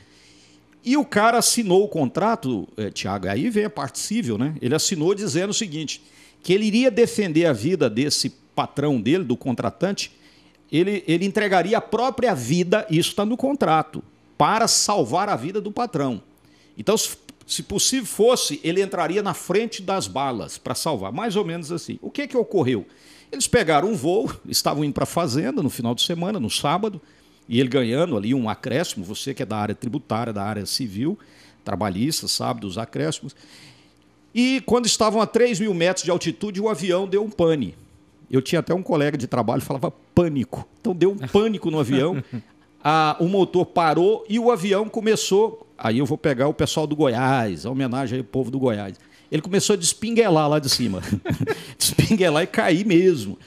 [0.83, 4.55] E o cara assinou o contrato, eh, Tiago, aí vem a parte civil, né?
[4.61, 6.03] Ele assinou dizendo o seguinte:
[6.43, 10.13] que ele iria defender a vida desse patrão dele, do contratante,
[10.71, 14.03] ele, ele entregaria a própria vida, isso está no contrato,
[14.37, 16.23] para salvar a vida do patrão.
[16.77, 17.17] Então, se,
[17.47, 21.99] se possível fosse, ele entraria na frente das balas para salvar, mais ou menos assim.
[22.03, 22.87] O que, que ocorreu?
[23.35, 27.01] Eles pegaram um voo, estavam indo para a fazenda no final de semana, no sábado,
[27.49, 31.19] e ele ganhando ali um acréscimo, você que é da área tributária, da área civil,
[31.65, 33.35] trabalhista, sabe dos acréscimos.
[34.35, 37.75] E quando estavam a 3 mil metros de altitude, o avião deu um pane.
[38.31, 40.67] Eu tinha até um colega de trabalho que falava pânico.
[40.81, 42.23] Então deu um pânico no avião,
[42.83, 45.67] a- o motor parou e o avião começou.
[45.77, 48.97] Aí eu vou pegar o pessoal do Goiás, a homenagem ao povo do Goiás.
[49.31, 51.03] Ele começou a despinguelar lá de cima.
[51.79, 53.39] despinguelar e cair mesmo.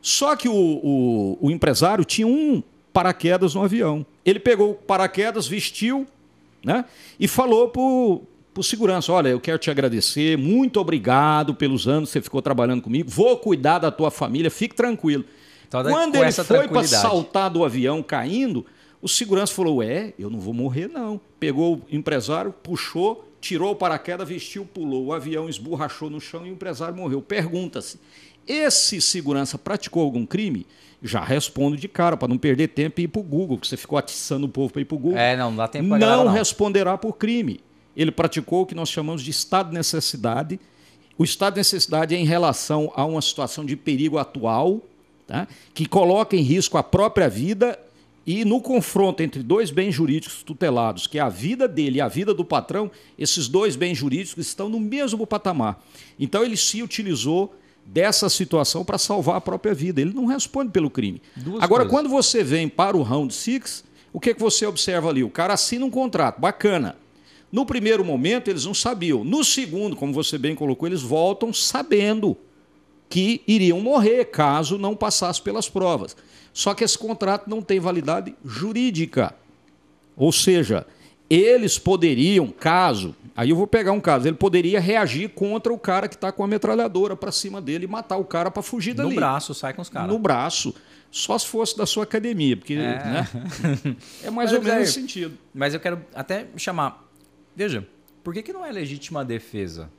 [0.00, 2.62] Só que o, o- o empresário tinha um
[2.92, 4.06] paraquedas no avião.
[4.24, 6.06] Ele pegou o paraquedas, vestiu,
[6.64, 6.84] né?
[7.18, 8.22] E falou pro,
[8.54, 12.82] pro segurança: olha, eu quero te agradecer, muito obrigado pelos anos que você ficou trabalhando
[12.82, 15.24] comigo, vou cuidar da tua família, fique tranquilo.
[15.66, 18.64] Então, Quando ele foi para saltar do avião caindo,
[19.02, 21.20] o segurança falou: É, eu não vou morrer, não.
[21.40, 25.06] Pegou o empresário, puxou, tirou o paraquedas, vestiu, pulou.
[25.06, 27.22] O avião esborrachou no chão e o empresário morreu.
[27.22, 27.98] Pergunta-se:
[28.46, 30.66] esse segurança praticou algum crime?
[31.02, 33.76] Já respondo de cara, para não perder tempo e ir para o Google, que você
[33.76, 35.18] ficou atiçando o povo para ir para o Google.
[35.18, 36.32] É, não, não dá tempo galera, não não.
[36.32, 37.60] responderá por crime.
[37.96, 40.58] Ele praticou o que nós chamamos de estado de necessidade,
[41.18, 44.82] o estado de necessidade é em relação a uma situação de perigo atual,
[45.26, 45.48] tá?
[45.72, 47.78] que coloca em risco a própria vida
[48.26, 52.08] e no confronto entre dois bens jurídicos tutelados, que é a vida dele e a
[52.08, 55.80] vida do patrão, esses dois bens jurídicos estão no mesmo patamar.
[56.18, 57.54] Então ele se utilizou
[57.86, 60.00] dessa situação para salvar a própria vida.
[60.00, 61.22] Ele não responde pelo crime.
[61.36, 61.90] Duas Agora, coisas.
[61.90, 65.22] quando você vem para o round six, o que, que você observa ali?
[65.22, 66.96] O cara assina um contrato, bacana.
[67.52, 69.22] No primeiro momento, eles não sabiam.
[69.22, 72.36] No segundo, como você bem colocou, eles voltam sabendo
[73.08, 76.16] que iriam morrer caso não passasse pelas provas.
[76.56, 79.34] Só que esse contrato não tem validade jurídica.
[80.16, 80.86] Ou seja,
[81.28, 86.08] eles poderiam, caso, aí eu vou pegar um caso, ele poderia reagir contra o cara
[86.08, 89.02] que está com a metralhadora para cima dele e matar o cara para fugir No
[89.02, 89.16] dali.
[89.16, 90.08] braço, sai com os caras.
[90.10, 90.74] No braço.
[91.10, 92.78] Só se fosse da sua academia, porque É.
[92.78, 93.28] né?
[94.24, 95.36] é mais Mas, ou menos nesse sentido.
[95.54, 97.06] Mas eu quero até chamar.
[97.54, 97.86] Veja,
[98.24, 99.90] por que, que não é legítima defesa?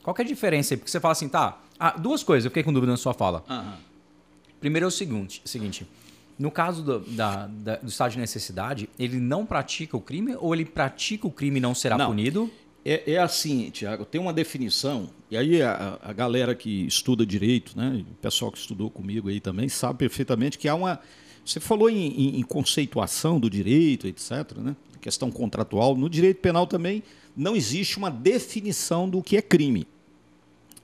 [0.00, 0.78] Qual é a diferença aí?
[0.78, 1.58] Porque você fala assim, tá.
[1.76, 3.42] Ah, duas coisas, eu fiquei com dúvida na sua fala.
[4.64, 5.86] Primeiro é o seguinte, seguinte
[6.38, 10.54] no caso do, da- da- do estado de necessidade, ele não pratica o crime ou
[10.54, 12.06] ele pratica o crime e não será Não.
[12.06, 12.50] punido?
[12.82, 17.76] É, é assim, Tiago, tem uma definição, e aí a, a galera que estuda direito,
[17.76, 20.98] né, o pessoal que estudou comigo aí também, sabe perfeitamente que há uma.
[21.44, 24.74] Você falou em, em- em conceituação do direito, etc., né?
[25.02, 25.94] Questão contratual.
[25.94, 27.02] No direito penal também
[27.36, 29.86] não existe uma definição do que é crime.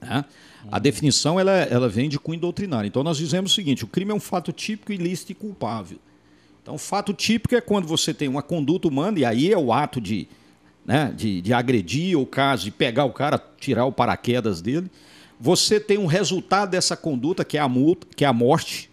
[0.01, 0.25] Né?
[0.71, 2.87] A definição ela, ela vem de cunho doutrinário.
[2.87, 5.97] Então nós dizemos o seguinte: o crime é um fato típico, ilícito e culpável.
[6.61, 9.99] Então, fato típico é quando você tem uma conduta humana, e aí é o ato
[9.99, 10.27] de,
[10.85, 14.89] né, de, de agredir, ou caso de pegar o cara, tirar o paraquedas dele.
[15.39, 18.91] Você tem um resultado dessa conduta, que é a multa, que é a morte.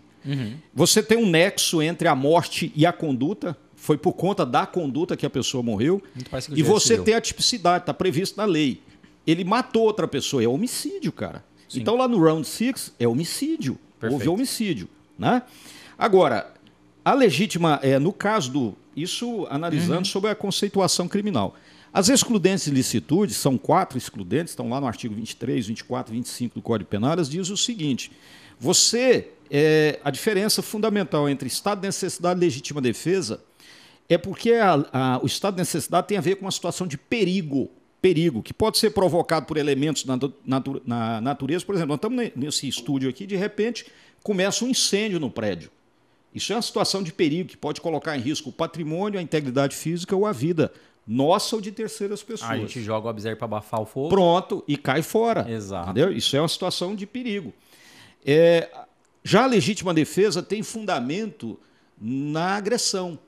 [0.74, 3.56] Você tem um nexo entre a morte e a conduta.
[3.76, 6.02] Foi por conta da conduta que a pessoa morreu.
[6.16, 6.24] O
[6.58, 8.80] E você tem a tipicidade, está previsto na lei.
[9.30, 11.44] Ele matou outra pessoa, é homicídio, cara.
[11.68, 11.80] Sim.
[11.80, 13.78] Então lá no round six é homicídio.
[14.00, 14.12] Perfeito.
[14.14, 14.88] Houve homicídio.
[15.18, 15.42] Né?
[15.98, 16.52] Agora,
[17.04, 18.74] a legítima, é, no caso do.
[18.96, 20.04] Isso analisando Uhum.
[20.04, 21.54] sobre a conceituação criminal.
[21.92, 26.62] As excludentes de licitude, são quatro excludentes, estão lá no artigo 23, 24, 25 do
[26.62, 28.10] Código Penal, elas diz o seguinte:
[28.58, 29.28] você.
[29.50, 33.40] é, a diferença fundamental entre estado de necessidade e legítima defesa
[34.06, 36.98] é porque a- a- o estado de necessidade tem a ver com uma situação de
[36.98, 37.70] perigo.
[38.00, 41.64] Perigo, que pode ser provocado por elementos na, natu- na natureza.
[41.64, 43.86] Por exemplo, nós estamos ne- nesse estúdio aqui, de repente
[44.22, 45.70] começa um incêndio no prédio.
[46.34, 49.74] Isso é uma situação de perigo que pode colocar em risco o patrimônio, a integridade
[49.74, 50.72] física ou a vida
[51.06, 52.50] nossa ou de terceiras pessoas.
[52.50, 54.10] A gente joga o observer para abafar o fogo.
[54.10, 55.50] Pronto, e cai fora.
[55.50, 55.90] Exato.
[55.90, 56.12] Entendeu?
[56.12, 57.52] Isso é uma situação de perigo.
[58.24, 58.68] É,
[59.24, 61.58] já a legítima defesa tem fundamento
[62.00, 63.18] na agressão.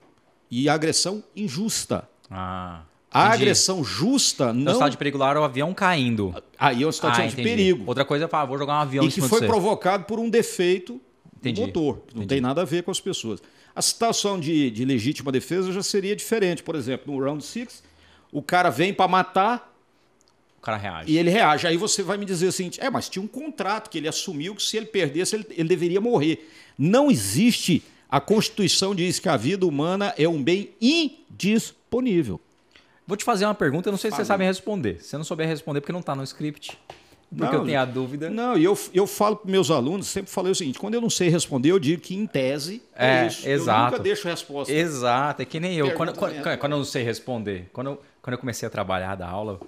[0.51, 2.07] E a agressão injusta.
[2.31, 3.43] Ah, A entendi.
[3.43, 4.73] agressão justa No não.
[4.73, 6.33] estado de perigo lá era o avião caindo.
[6.59, 7.85] Aí é uma situação ah, de perigo.
[7.87, 11.01] Outra coisa é falar, vou jogar um avião E que foi provocado por um defeito
[11.39, 11.61] Entendi.
[11.61, 11.95] do motor.
[12.07, 12.27] que Não Entendi.
[12.29, 13.43] tem nada a ver com as pessoas.
[13.75, 16.63] A situação de, de legítima defesa já seria diferente.
[16.63, 17.83] Por exemplo, no round six,
[18.31, 19.75] o cara vem para matar
[20.59, 21.11] O cara reage.
[21.11, 21.67] e ele reage.
[21.67, 24.55] Aí você vai me dizer o seguinte: é, mas tinha um contrato que ele assumiu
[24.55, 26.49] que se ele perdesse, ele, ele deveria morrer.
[26.79, 27.83] Não existe.
[28.09, 32.41] A Constituição diz que a vida humana é um bem indisponível.
[33.11, 34.99] Vou te fazer uma pergunta, eu não sei se você sabe responder.
[35.03, 36.79] Se você não souber responder, porque não está no script.
[37.29, 38.31] Porque Não, eu tenho a dúvida.
[38.31, 41.11] Não, e eu, eu falo para meus alunos, sempre falei o seguinte: quando eu não
[41.11, 43.49] sei responder, eu digo que em tese é, É, isso.
[43.49, 43.81] exato.
[43.81, 44.73] Eu nunca deixo resposta.
[44.73, 45.93] Exato, é que nem eu.
[45.95, 49.29] Quando, quando, quando eu não sei responder, quando eu, quando eu comecei a trabalhar da
[49.29, 49.61] aula,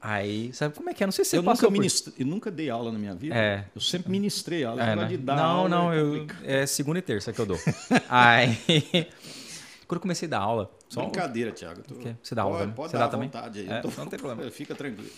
[0.00, 1.06] aí, sabe como é que é?
[1.06, 1.38] Não sei se você Ah.
[1.38, 3.34] eu, nunca passou por- eu nunca dei aula na minha vida.
[3.34, 3.64] É.
[3.74, 4.82] Eu sempre ministrei aula.
[4.82, 5.04] É, né?
[5.06, 7.58] de dar Não, aula não, é eu, é segunda e terça que eu dou.
[8.08, 8.58] aí,
[9.88, 11.82] quando eu comecei a dar aula, só Brincadeira, Thiago.
[11.82, 12.14] Tu- quê?
[12.22, 13.28] Você dá aula pode, Você dar dá também?
[13.28, 13.68] vontade aí.
[13.68, 14.48] É, tô- não tem problema.
[14.52, 15.10] Fica tranquilo.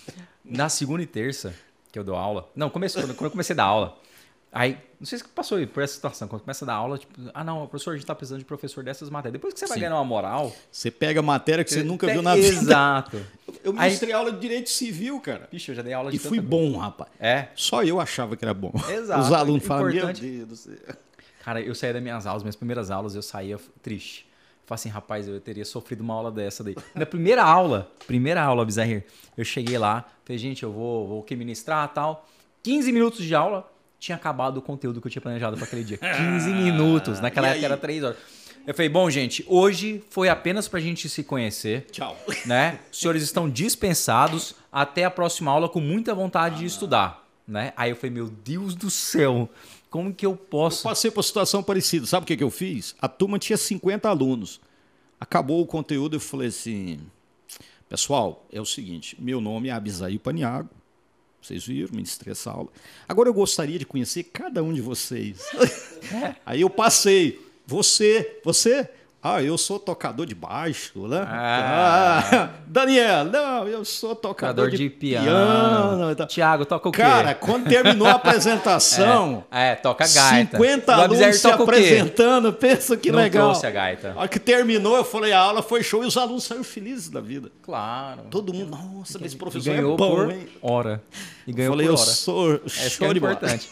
[0.45, 1.53] na segunda e terça
[1.93, 2.49] que eu dou aula.
[2.57, 3.99] Não, começou, quando eu comecei a dar aula.
[4.53, 6.27] Aí, não sei se passou aí por essa situação.
[6.27, 8.83] Quando começa a dar aula, tipo, ah, não, professor, a gente tá precisando de professor
[8.83, 9.35] dessas matérias.
[9.35, 9.81] Depois que você vai Sim.
[9.83, 10.53] ganhando uma moral.
[10.73, 12.49] Você pega matéria que você nunca É, viu na vida.
[12.49, 13.17] Exato.
[13.63, 15.49] Eu Aí- ministrei aula de direito civil, cara.
[15.53, 17.11] Bicho, eu já dei aula de E fui bom, rapaz.
[17.21, 17.49] É.
[17.55, 18.73] Só eu achava que era bom.
[18.91, 19.21] Exato.
[19.21, 20.13] Os alunos falam, meu.
[20.13, 20.75] Deus do céu.
[21.45, 24.27] Cara, eu saía das minhas aulas, minhas primeiras aulas, eu saía triste.
[24.71, 26.77] Falei assim, rapaz, eu teria sofrido uma aula dessa daí.
[26.95, 29.03] Na primeira aula, primeira aula, Bizarre,
[29.37, 32.25] eu cheguei lá, falei, gente, eu vou, vou aqui ministrar e tal.
[32.63, 33.69] 15 minutos de aula,
[33.99, 35.99] tinha acabado o conteúdo que eu tinha planejado para aquele dia.
[35.99, 38.17] 15 minutos, naquela época era 3 horas.
[38.65, 42.17] Eu falei, bom, gente, hoje foi apenas pra gente se conhecer, Tchau.
[42.47, 42.79] né?
[42.93, 47.73] Os senhores estão dispensados até a próxima aula com muita vontade de estudar, né?
[47.77, 49.49] Aí eu falei, meu Deus do céu,
[49.91, 50.85] como que eu posso...
[50.85, 52.07] Passei por situação parecida.
[52.07, 52.95] Sabe o que, que eu fiz?
[53.01, 54.61] A turma tinha 50 alunos.
[55.21, 56.99] Acabou o conteúdo, eu falei assim:
[57.87, 60.71] pessoal, é o seguinte: meu nome é Abisaí Paniago.
[61.43, 62.69] Vocês viram, ministrei essa aula.
[63.09, 65.43] Agora eu gostaria de conhecer cada um de vocês.
[66.45, 67.41] Aí eu passei.
[67.67, 68.89] Você, você,
[69.23, 71.25] ah, eu sou tocador de baixo, né?
[71.29, 72.25] Ah.
[72.33, 75.25] Ah, Daniel, não, eu sou tocador, Tocador de, de piano.
[75.27, 76.27] piano.
[76.27, 77.03] Tiago, toca o quê?
[77.03, 80.57] Cara, quando terminou a apresentação, É, toca gaita.
[80.57, 83.49] 50 O alunos se apresentando, pensa que Não legal.
[83.51, 84.13] trouxe a gaita.
[84.17, 87.09] A hora que terminou, eu falei, a aula foi show e os alunos saíram felizes
[87.09, 87.51] da vida.
[87.63, 88.23] Claro.
[88.31, 90.49] Todo mundo, nossa, esse professor ganhou é bom, por hein?
[90.63, 91.03] hora.
[91.47, 92.11] E Eu ganhou falei, por eu hora.
[92.11, 93.17] sou Essa que é show bola.
[93.19, 93.69] importante.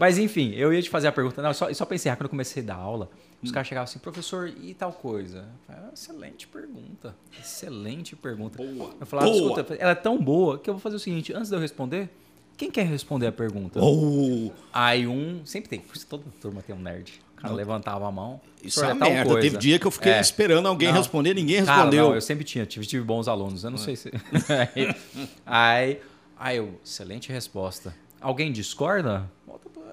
[0.00, 1.40] Mas enfim, eu ia te fazer a pergunta.
[1.42, 3.10] Não, só, só encerrar, quando eu comecei a dar aula,
[3.42, 5.46] os caras chegavam assim, professor, e tal coisa?
[5.66, 7.14] Falei, "Ah, excelente pergunta.
[7.40, 8.62] Excelente pergunta.
[8.62, 8.90] Boa.
[9.00, 9.60] Eu falava, Boa.
[9.60, 12.08] escuta, ela é tão boa que eu vou fazer o seguinte, antes de eu responder,
[12.56, 13.78] quem quer responder a pergunta?
[13.82, 17.20] Oh, Aí um, sempre tem, toda turma tem um nerd.
[17.36, 18.40] O cara levantava a mão.
[18.64, 19.30] isso "Professor, é é merda.
[19.30, 20.20] coisa." Teve dia que eu fiquei É.
[20.22, 20.96] esperando alguém Não.
[20.96, 22.08] responder, ninguém Cara, respondeu.
[22.08, 23.62] não, eu sempre tinha, tive, tive bons alunos.
[23.62, 24.10] Eu não sei se.
[25.44, 26.00] aí,
[26.38, 27.94] aí eu, excelente resposta.
[28.26, 29.30] Alguém discorda?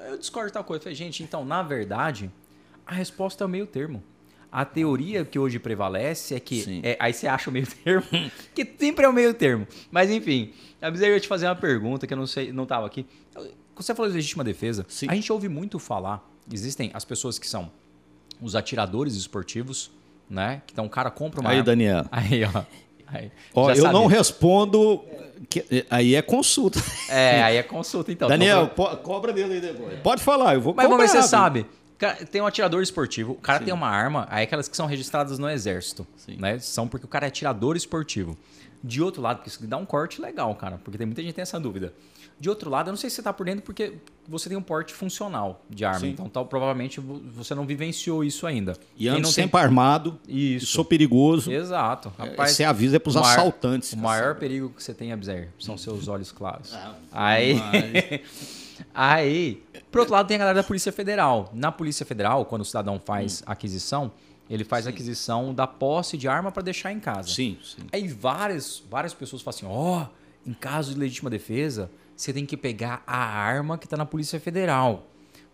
[0.10, 0.80] Eu discordo de tal coisa.
[0.80, 2.32] Eu falei, gente, então, na verdade,
[2.84, 4.02] a resposta é o meio termo.
[4.52, 6.82] A teoria que hoje prevalece é que.
[6.84, 8.08] É- aí você acha o meio termo,
[8.56, 9.68] que sempre é o meio termo.
[9.92, 12.88] Mas enfim, a eu ia te fazer uma pergunta que eu não sei, não estava
[12.88, 13.06] aqui.
[13.76, 14.84] Você falou de legítima defesa.
[14.90, 15.06] Sim.
[15.10, 16.28] A gente ouve muito falar.
[16.52, 17.72] Existem as pessoas que são
[18.42, 19.92] os atiradores esportivos,
[20.28, 20.64] né?
[20.66, 22.06] Que então o cara compra uma Aí, arma- Daniel.
[22.12, 22.64] Aí, ó.
[23.14, 23.92] Aí, Ó, eu sabia.
[23.92, 25.04] não respondo.
[25.50, 26.80] que- aí é consulta.
[27.10, 28.28] É, aí é consulta, então.
[28.28, 30.00] Daniel, po- cobra dele aí depois.
[30.00, 31.66] Pode falar, eu vou Mas, mas você sabe,
[32.32, 33.66] tem um atirador esportivo, o cara Sim.
[33.66, 36.38] tem uma arma, aí aquelas que são registradas no exército, Sim.
[36.40, 36.58] né?
[36.60, 38.38] São porque o cara é atirador esportivo.
[38.86, 41.36] De outro lado, porque isso dá um corte legal, cara, porque tem muita gente que
[41.36, 41.94] tem essa dúvida.
[42.40, 43.94] De outro lado, eu não sei se você tá por dentro porque
[44.28, 46.10] você tem um porte funcional de arma, Sim.
[46.10, 48.76] então tal, provavelmente vo- você não vivenciou isso ainda.
[48.98, 50.20] E ando sempre armado.
[50.26, 50.36] tem...
[50.56, 50.66] Isso.
[50.68, 51.52] Sou perigoso.
[51.52, 52.12] Exato.
[52.18, 53.94] Rapaz, Você avisa é pros o maior- assaltantes.
[53.94, 56.74] O maior perigo que você tem, Abzer, são seus olhos claros.
[56.74, 57.56] Ah, aí,
[58.94, 61.50] aí, por outro lado, tem a galera da Polícia Federal.
[61.54, 63.44] Na Polícia Federal, quando o cidadão faz Hum.
[63.48, 64.12] aquisição,
[64.50, 67.30] ele faz a aquisição da posse de arma para deixar em casa.
[67.30, 67.84] Sim, sim.
[67.92, 70.06] Aí várias, várias pessoas falam assim: ó,
[70.46, 74.40] em caso de legítima defesa, você tem que pegar a arma que está na Polícia
[74.40, 75.10] Federal.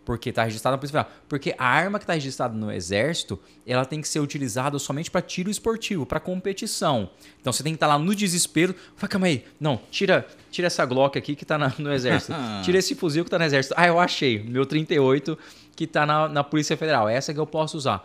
[0.06, 1.22] Porque está registrada na Polícia Federal.
[1.28, 5.22] Porque a arma que está registrada no Exército, ela tem que ser utilizada somente para
[5.22, 7.12] tiro esportivo, para competição.
[7.40, 8.74] Então você tem que estar lá no desespero.
[8.96, 9.46] Fala, calma aí.
[9.60, 12.34] Não, tira, tira essa Glock aqui que está no Exército.
[12.64, 13.76] Tira esse fuzil que está no Exército.
[13.78, 14.42] Ah, eu achei.
[14.42, 15.38] Meu 38
[15.76, 17.08] que está na, na Polícia Federal.
[17.08, 18.04] É essa que eu posso usar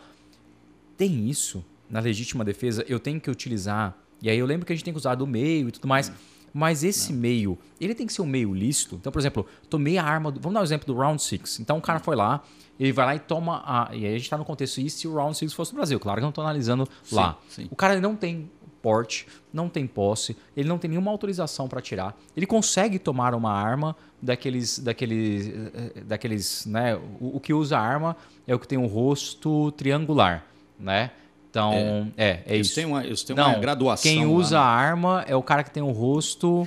[0.97, 3.97] tem isso na legítima defesa, eu tenho que utilizar.
[4.23, 6.11] E aí eu lembro que a gente tem que usar do meio e tudo mais.
[6.57, 8.95] Mas esse meio, ele tem que ser um meio lícito.
[8.95, 10.31] Então, por exemplo, tomei a arma.
[10.31, 11.59] Do, vamos dar o exemplo do Round 6.
[11.59, 12.45] Então o cara foi lá,
[12.79, 13.91] ele vai lá e toma a.
[13.93, 15.99] E aí a gente tá no contexto e se o Round 6 fosse no Brasil.
[15.99, 17.37] Claro que eu não tô analisando lá.
[17.49, 17.67] sim.
[17.73, 18.49] O cara não tem
[18.81, 22.15] porte, não tem posse, ele não tem nenhuma autorização para atirar.
[22.37, 26.95] Ele consegue tomar uma arma daqueles, daqueles, eh, daqueles, né?
[27.19, 30.45] O, o que usa a arma é o que tem um rosto triangular,
[30.79, 31.11] né?
[31.55, 32.75] Então, é, é, Eles isso.
[32.75, 34.03] têm uma, eles têm Não, uma graduação.
[34.11, 34.63] quem lá, usa né?
[34.63, 36.67] a arma é o cara que tem o rosto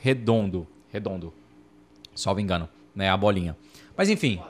[0.00, 1.30] redondo, redondo.
[2.14, 3.10] Salvo engano, né?
[3.10, 3.54] A bolinha.
[3.94, 4.40] Mas enfim.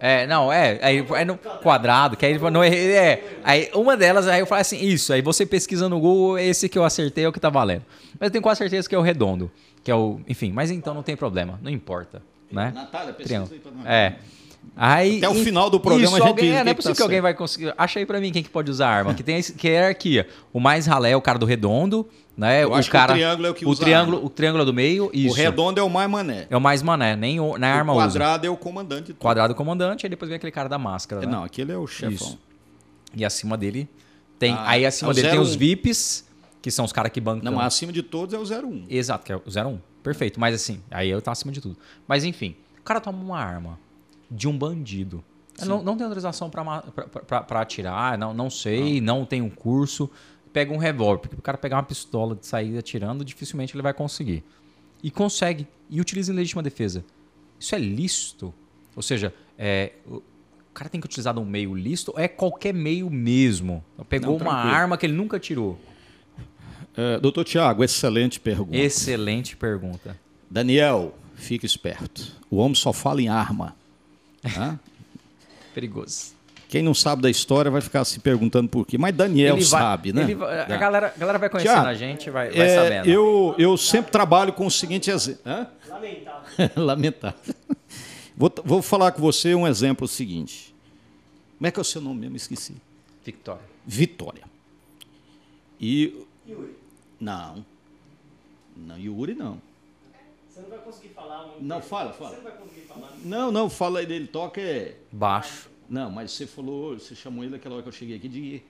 [0.00, 4.26] É, não, é, aí é no quadrado, que aí não é, é, aí uma delas
[4.28, 7.28] aí eu falo assim, isso, aí você pesquisa no Google, esse que eu acertei é
[7.28, 7.82] o que tá valendo.
[8.18, 9.50] Mas eu tenho quase certeza que é o redondo,
[9.82, 12.72] que é o, enfim, mas então não tem problema, não importa, né?
[12.74, 13.54] Natália, pesquisa Triângulo.
[13.54, 13.86] aí pra nós.
[13.86, 14.16] É.
[14.74, 16.76] Aí, Até o final do programa a gente alguém, diz é, o não é que
[16.76, 17.74] possível tá que alguém vai conseguir.
[17.78, 19.14] Acha aí pra mim quem que pode usar arma.
[19.14, 20.28] Que tem que é a hierarquia.
[20.52, 22.06] O mais ralé é o cara do redondo,
[22.36, 22.64] né?
[22.64, 24.66] Eu o que o cara, triângulo é o que usa a triângulo, o triângulo é
[24.66, 25.34] do meio, isso.
[25.34, 26.46] O redondo é o mais mané.
[26.50, 28.02] É o mais mané, nem o, na o arma usa.
[28.06, 29.00] quadrado é o comandante.
[29.00, 29.18] de tudo.
[29.18, 31.26] Quadrado comandante, aí depois vem aquele cara da máscara, né?
[31.26, 32.12] Não, aquele é o chefão.
[32.12, 32.38] Isso.
[33.14, 33.88] E acima dele
[34.38, 35.58] tem, Ah, aí acima é o dele tem os 01.
[35.58, 36.26] VIPs,
[36.60, 37.44] que são os caras que bancam.
[37.44, 38.84] Não, mas acima de todos é o 01.
[38.90, 39.78] Exato, que é o 01.
[40.02, 40.38] Perfeito.
[40.38, 41.76] Mas assim, aí eu tá acima de tudo.
[42.06, 43.78] Mas enfim, o cara toma uma arma
[44.30, 45.24] de um bandido.
[45.64, 50.10] Não, não tem autorização pra atirar, não, não sei, não tem um curso.
[50.52, 53.94] Pega um revólver, porque o cara pegar uma pistola de sair atirando, dificilmente ele vai
[53.94, 54.44] conseguir.
[55.02, 57.04] E consegue, e utiliza em legítima defesa.
[57.58, 58.52] Isso é lícito?
[58.94, 60.22] Ou seja, é, o
[60.74, 63.84] cara tem que utilizar de um meio lícito ou é qualquer meio mesmo?
[64.08, 65.78] Pegou Não, uma arma que ele nunca tirou.
[66.96, 68.76] É, doutor Tiago, excelente pergunta.
[68.76, 70.18] Excelente pergunta.
[70.50, 72.32] Daniel, fique esperto.
[72.50, 73.76] O homem só fala em arma.
[74.56, 74.78] Hã?
[75.74, 76.34] Perigoso.
[76.68, 78.98] Quem não sabe da história vai ficar se perguntando por quê.
[78.98, 80.22] Mas Daniel Ele vai- sabe, né?
[80.22, 83.08] ele vai- a, galera, a galera vai conhecendo Tiago, a gente, vai, vai É, sabendo.
[83.08, 85.42] eu, eu sempre trabalho com o seguinte exemplo.
[85.88, 86.70] Lamentável.
[86.84, 87.54] Lamentável.
[88.36, 90.74] Vou, vou falar com você um exemplo seguinte.
[91.56, 92.36] Como é que é o seu nome mesmo?
[92.36, 92.74] Esqueci.
[93.24, 93.62] Victória.
[93.86, 94.42] Vitória.
[95.80, 96.24] E.
[96.48, 96.72] Yuri,
[97.20, 97.64] Não.
[98.76, 99.58] Não, Yuri não.
[100.56, 101.44] Você não vai conseguir falar.
[101.44, 101.60] Um...
[101.60, 102.30] Não, fala, fala.
[102.30, 103.12] Você não vai conseguir falar.
[103.22, 104.96] Não, não, fala aí dele, toca é.
[105.12, 105.68] Baixo.
[105.86, 108.62] Não, mas você falou, você chamou ele aquela hora que eu cheguei aqui de.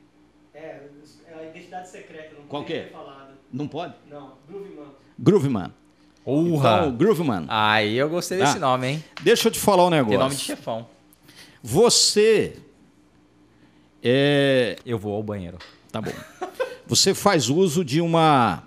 [0.52, 0.88] É,
[1.28, 2.34] é a identidade secreta.
[2.34, 2.88] Não Qual que é?
[2.88, 3.34] falado.
[3.52, 3.94] Não pode?
[4.10, 4.88] Não, Grooveman.
[5.16, 5.74] Grooveman.
[6.24, 6.78] Urra!
[6.78, 7.46] Então, Grooveman.
[7.48, 8.60] Aí eu gostei desse Ah.
[8.60, 9.04] nome, hein?
[9.22, 10.18] Deixa eu te falar um Tem negócio.
[10.18, 10.88] nome de chefão.
[11.62, 12.58] Você.
[14.02, 14.76] É.
[14.84, 15.58] Eu vou ao banheiro.
[15.92, 16.10] Tá bom.
[16.88, 18.64] Você faz uso de uma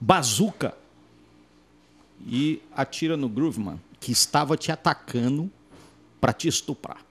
[0.00, 0.78] bazuca
[2.26, 5.50] e atira no Grooveman, que estava te atacando
[6.20, 7.04] para te estuprar.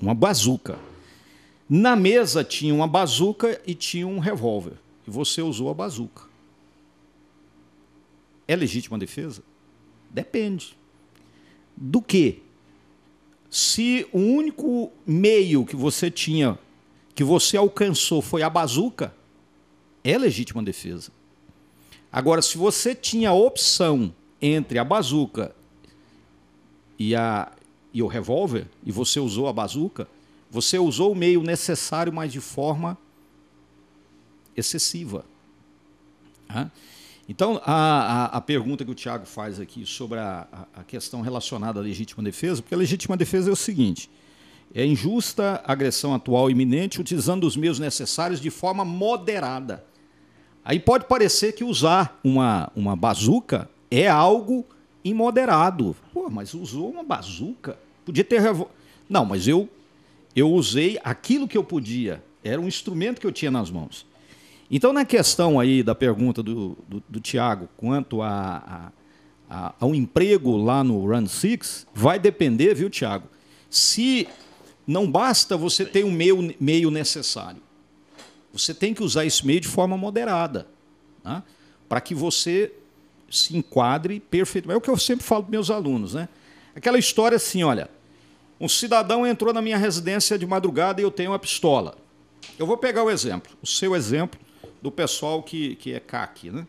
[0.00, 0.78] Uma bazuca.
[1.68, 4.74] Na mesa tinha uma bazuca e tinha um revólver.
[5.06, 6.24] E você usou a bazuca.
[8.46, 9.42] É legítima defesa?
[10.10, 10.76] Depende.
[11.76, 12.42] Do que?
[13.48, 16.58] Se o único meio que você tinha,
[17.14, 19.14] que você alcançou, foi a bazuca,
[20.02, 21.10] é legítima defesa.
[22.14, 25.52] Agora, se você tinha a opção entre a bazuca
[26.96, 27.50] e, a,
[27.92, 30.06] e o revólver, e você usou a bazuca,
[30.48, 32.96] você usou o meio necessário, mas de forma
[34.56, 35.24] excessiva.
[37.28, 41.20] Então, a, a, a pergunta que o Tiago faz aqui sobre a, a, a questão
[41.20, 44.08] relacionada à legítima defesa, porque a legítima defesa é o seguinte:
[44.72, 49.84] é injusta agressão atual iminente utilizando os meios necessários de forma moderada.
[50.64, 54.64] Aí pode parecer que usar uma, uma bazuca é algo
[55.04, 55.94] imoderado.
[56.12, 57.78] Pô, mas usou uma bazuca?
[58.04, 58.40] Podia ter.
[58.40, 58.70] Revo...
[59.08, 59.68] Não, mas eu,
[60.34, 62.24] eu usei aquilo que eu podia.
[62.42, 64.06] Era um instrumento que eu tinha nas mãos.
[64.70, 68.92] Então, na questão aí da pergunta do, do, do Tiago quanto a,
[69.48, 73.28] a, a, ao emprego lá no Run Six, vai depender, viu, Tiago?
[73.68, 74.26] Se
[74.86, 77.62] não basta você ter um meio, meio necessário.
[78.54, 80.66] Você tem que usar esse meio de forma moderada,
[81.24, 81.42] né?
[81.88, 82.72] para que você
[83.28, 84.76] se enquadre perfeitamente.
[84.76, 86.14] É o que eu sempre falo para meus alunos.
[86.14, 86.28] Né?
[86.74, 87.90] Aquela história assim, olha,
[88.60, 91.96] um cidadão entrou na minha residência de madrugada e eu tenho uma pistola.
[92.56, 94.38] Eu vou pegar o exemplo, o seu exemplo
[94.80, 96.50] do pessoal que, que é CAC.
[96.50, 96.64] Né?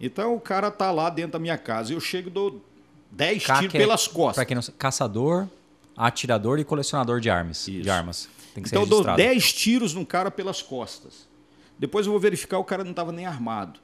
[0.00, 2.64] Então o cara está lá dentro da minha casa e eu chego e dou
[3.10, 4.36] 10 CAC tiros é, pelas costas.
[4.36, 5.46] Pra quem não sabe, caçador,
[5.94, 7.68] atirador e colecionador de armas.
[7.68, 7.82] Isso.
[7.82, 8.28] De armas.
[8.54, 9.22] Tem que ser Então eu dou registrado.
[9.22, 11.28] 10 tiros num cara pelas costas.
[11.78, 13.80] Depois eu vou verificar o cara não estava nem armado.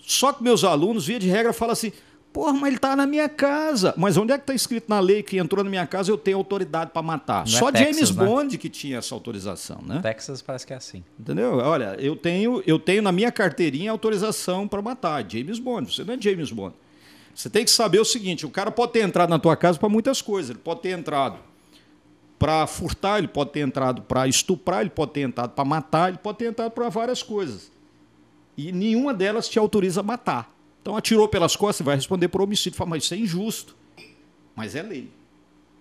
[0.00, 1.92] Só que meus alunos, via de regra, falam assim:
[2.32, 3.92] porra, mas ele está na minha casa.
[3.96, 6.36] Mas onde é que está escrito na lei que entrou na minha casa eu tenho
[6.36, 7.46] autoridade para matar?
[7.46, 8.24] Não é Só Texas, James né?
[8.24, 10.00] Bond que tinha essa autorização, né?
[10.00, 11.04] Texas parece que é assim.
[11.18, 11.56] Entendeu?
[11.56, 15.24] Olha, eu tenho, eu tenho na minha carteirinha autorização para matar.
[15.28, 15.92] James Bond.
[15.94, 16.74] Você não é James Bond.
[17.34, 19.88] Você tem que saber o seguinte: o cara pode ter entrado na tua casa para
[19.88, 20.50] muitas coisas.
[20.50, 21.38] Ele pode ter entrado
[22.38, 26.18] para furtar, ele pode ter entrado para estuprar, ele pode ter entrado para matar, ele
[26.18, 27.70] pode ter entrado para várias coisas.
[28.56, 30.52] E nenhuma delas te autoriza a matar.
[30.80, 32.76] Então atirou pelas costas, vai responder por homicídio.
[32.76, 33.76] Fala, mas isso é injusto.
[34.54, 35.10] Mas é lei.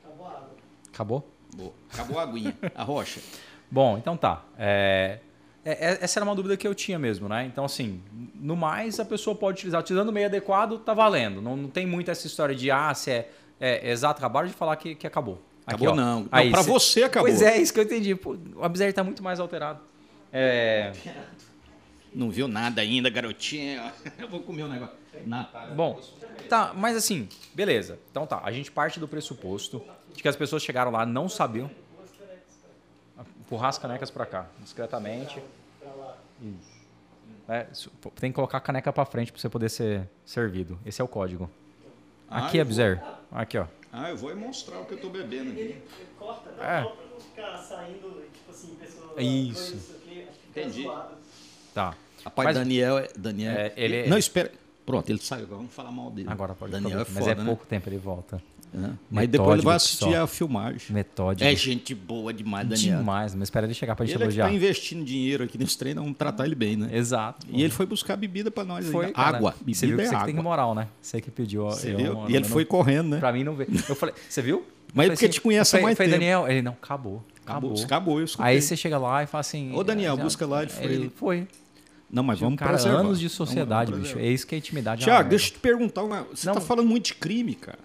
[0.03, 0.49] Acabou a água.
[0.93, 1.31] Acabou?
[1.55, 1.73] Boa.
[1.93, 2.57] Acabou a aguinha.
[2.75, 3.21] A rocha.
[3.69, 4.43] Bom, então tá.
[4.57, 5.19] É,
[5.65, 7.45] é- é- essa era uma dúvida que eu tinha mesmo, né?
[7.45, 8.01] Então, assim,
[8.35, 9.81] no mais, a pessoa pode utilizar.
[9.81, 11.41] Utilizando o meio adequado, tá valendo.
[11.41, 13.29] Não, não tem muito essa história de, ah, se é,
[13.59, 14.19] é exato.
[14.19, 15.41] Acabaram de falar que, que acabou.
[15.67, 15.95] Acabou ó.
[15.95, 16.19] não.
[16.21, 17.27] Não, Aí, pra cê- você acabou.
[17.29, 18.15] Pois é, isso que eu entendi.
[18.15, 19.79] Pô, o Abzer tá muito mais alterado.
[20.31, 20.91] É,
[22.13, 23.81] Não viu nada ainda, garotinho.
[24.17, 24.95] Eu vou comer o negócio.
[25.25, 25.67] Nada.
[25.75, 25.99] Bom,
[26.49, 27.99] tá, mas assim, beleza.
[28.11, 29.83] Então tá, a gente parte do pressuposto
[30.15, 31.69] de que as pessoas chegaram lá, não sabiam.
[33.41, 35.41] Empurrar as canecas pra cá, discretamente.
[36.41, 36.77] Isso.
[37.47, 37.65] É,
[38.19, 40.77] tem que colocar a caneca pra frente pra você poder ser servido.
[40.85, 41.49] Esse é o código.
[42.29, 43.01] Aqui, Abzer.
[43.31, 43.65] Aqui, ó.
[43.91, 45.59] Ah, eu vou mostrar o que eu tô bebendo aqui.
[45.59, 45.81] Ele
[46.19, 46.57] corta, né?
[46.61, 46.81] É.
[46.83, 49.13] Pra não ficar saindo, tipo assim, pessoa.
[49.21, 49.71] Isso.
[49.71, 50.83] dois, aqui, acho que fica Entendi.
[50.83, 51.15] zoado.
[51.73, 51.95] Tá.
[52.25, 53.51] Rapaz, Mas- Daniel, é- Daniel.
[53.53, 54.51] É, ele- Não, espera.
[54.85, 55.57] Pronto, ele saiu agora.
[55.57, 56.29] Vamos falar mal dele.
[56.29, 57.45] Agora pode Daniel é foda, Mas é né?
[57.45, 58.41] pouco tempo ele volta.
[58.73, 58.89] É.
[59.09, 60.23] Mas depois ele vai assistir só.
[60.23, 60.81] a filmagem.
[60.89, 61.47] Metódico.
[61.49, 62.99] É gente boa demais, Daniel.
[62.99, 64.47] Demais, mas espera ele chegar pra gente Ele é que elogiar.
[64.47, 66.89] tá investindo dinheiro aqui nesse treino, vamos tratar ele bem, né?
[66.91, 67.47] Exato.
[67.49, 69.37] E ele foi buscar bebida pra nós Foi, cara.
[69.37, 69.55] Água.
[69.65, 70.33] E Você viu Bebida que é você que água.
[70.33, 70.87] tem moral, né?
[71.01, 71.63] Você que pediu.
[71.65, 72.05] Você eu- viu?
[72.07, 73.19] eu- E ele foi não- correndo, né?
[73.19, 73.67] Pra mim não ver.
[73.89, 74.63] Eu falei, você viu?
[74.93, 76.21] Mas Eu porque falei te conhece há mais falei, tempo.
[76.21, 77.23] Daniel, ele não, acabou.
[77.45, 77.83] Acabou, Acabou.
[77.85, 78.51] acabou, eu escutei.
[78.51, 79.73] Aí você chega lá e fala assim.
[79.73, 81.47] Ô, Daniel, já- busca lá, ele foi- foi.
[82.09, 82.99] Não, mas vamos cara, preservar.
[82.99, 84.19] anos de sociedade, vamos bicho.
[84.19, 86.03] É isso que a intimidade é uma Tiago, deixa eu te perguntar.
[86.03, 86.23] Uma...
[86.33, 86.53] Você Não.
[86.53, 87.79] tá falando muito de crime, cara.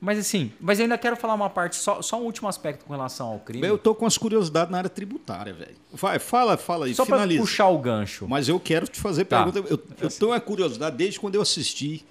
[0.00, 2.92] Mas assim, mas eu ainda quero falar uma parte, só, só um último aspecto com
[2.92, 3.66] relação ao crime.
[3.66, 5.74] Eu tô com as curiosidades na área tributária, velho.
[5.92, 7.40] Vai, fala, fala aí, só pra finaliza.
[7.40, 8.28] puxar o gancho.
[8.28, 9.42] Mas eu quero te fazer Tá.
[9.44, 9.58] pergunta.
[9.72, 12.04] Eu, eu tenho uma curiosidade desde quando eu assisti.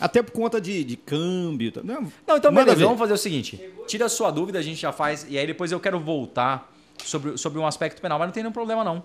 [0.00, 1.72] Até por conta de, de câmbio.
[1.72, 1.80] tá?
[1.82, 3.62] Não, Não, então beleza, vamos fazer o seguinte.
[3.86, 6.70] Tira a sua dúvida, a gente já faz, e aí depois eu quero voltar
[7.04, 9.02] sobre, sobre um aspecto penal, mas não tem nenhum problema não.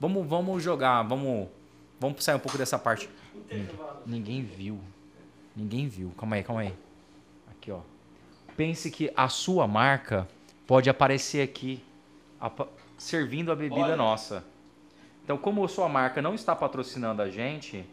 [0.00, 1.48] Vamos, vamos jogar, vamos,
[2.00, 3.08] vamos sair um pouco dessa parte.
[4.06, 4.78] Ninguém viu.
[5.56, 6.12] Ninguém viu.
[6.16, 6.72] Calma aí, calma aí.
[7.62, 7.78] Aqui, ó.
[8.56, 10.26] Pense que a sua marca
[10.66, 11.80] pode aparecer aqui,
[12.98, 14.44] servindo a bebida nossa.
[15.22, 17.84] Então, como a sua marca não está patrocinando a gente,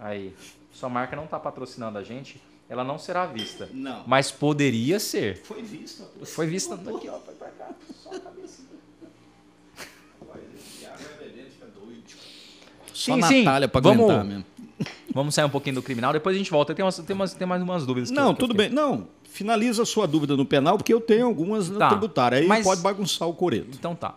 [0.00, 0.34] aí,
[0.72, 3.68] sua marca não está patrocinando a gente, ela não será vista.
[3.72, 4.02] Não.
[4.04, 5.36] Mas poderia ser.
[5.44, 6.02] Foi visto.
[6.26, 7.70] Foi vista aqui, ó, foi pra cá,
[8.02, 8.62] só a cabeça.
[12.92, 13.44] Só Sim, sim.
[13.44, 14.44] Natália pra Vamos- aguentar mesmo.
[15.18, 16.72] Vamos sair um pouquinho do criminal, depois a gente volta.
[16.74, 18.10] Tem, umas, tem, umas, tem mais umas dúvidas.
[18.12, 18.68] Não, eu- tudo bem.
[18.70, 22.38] Não, finaliza a sua dúvida no penal, porque eu tenho algumas na Tá, tributária.
[22.38, 23.70] Aí mas- pode bagunçar o coreto.
[23.76, 24.14] Então tá.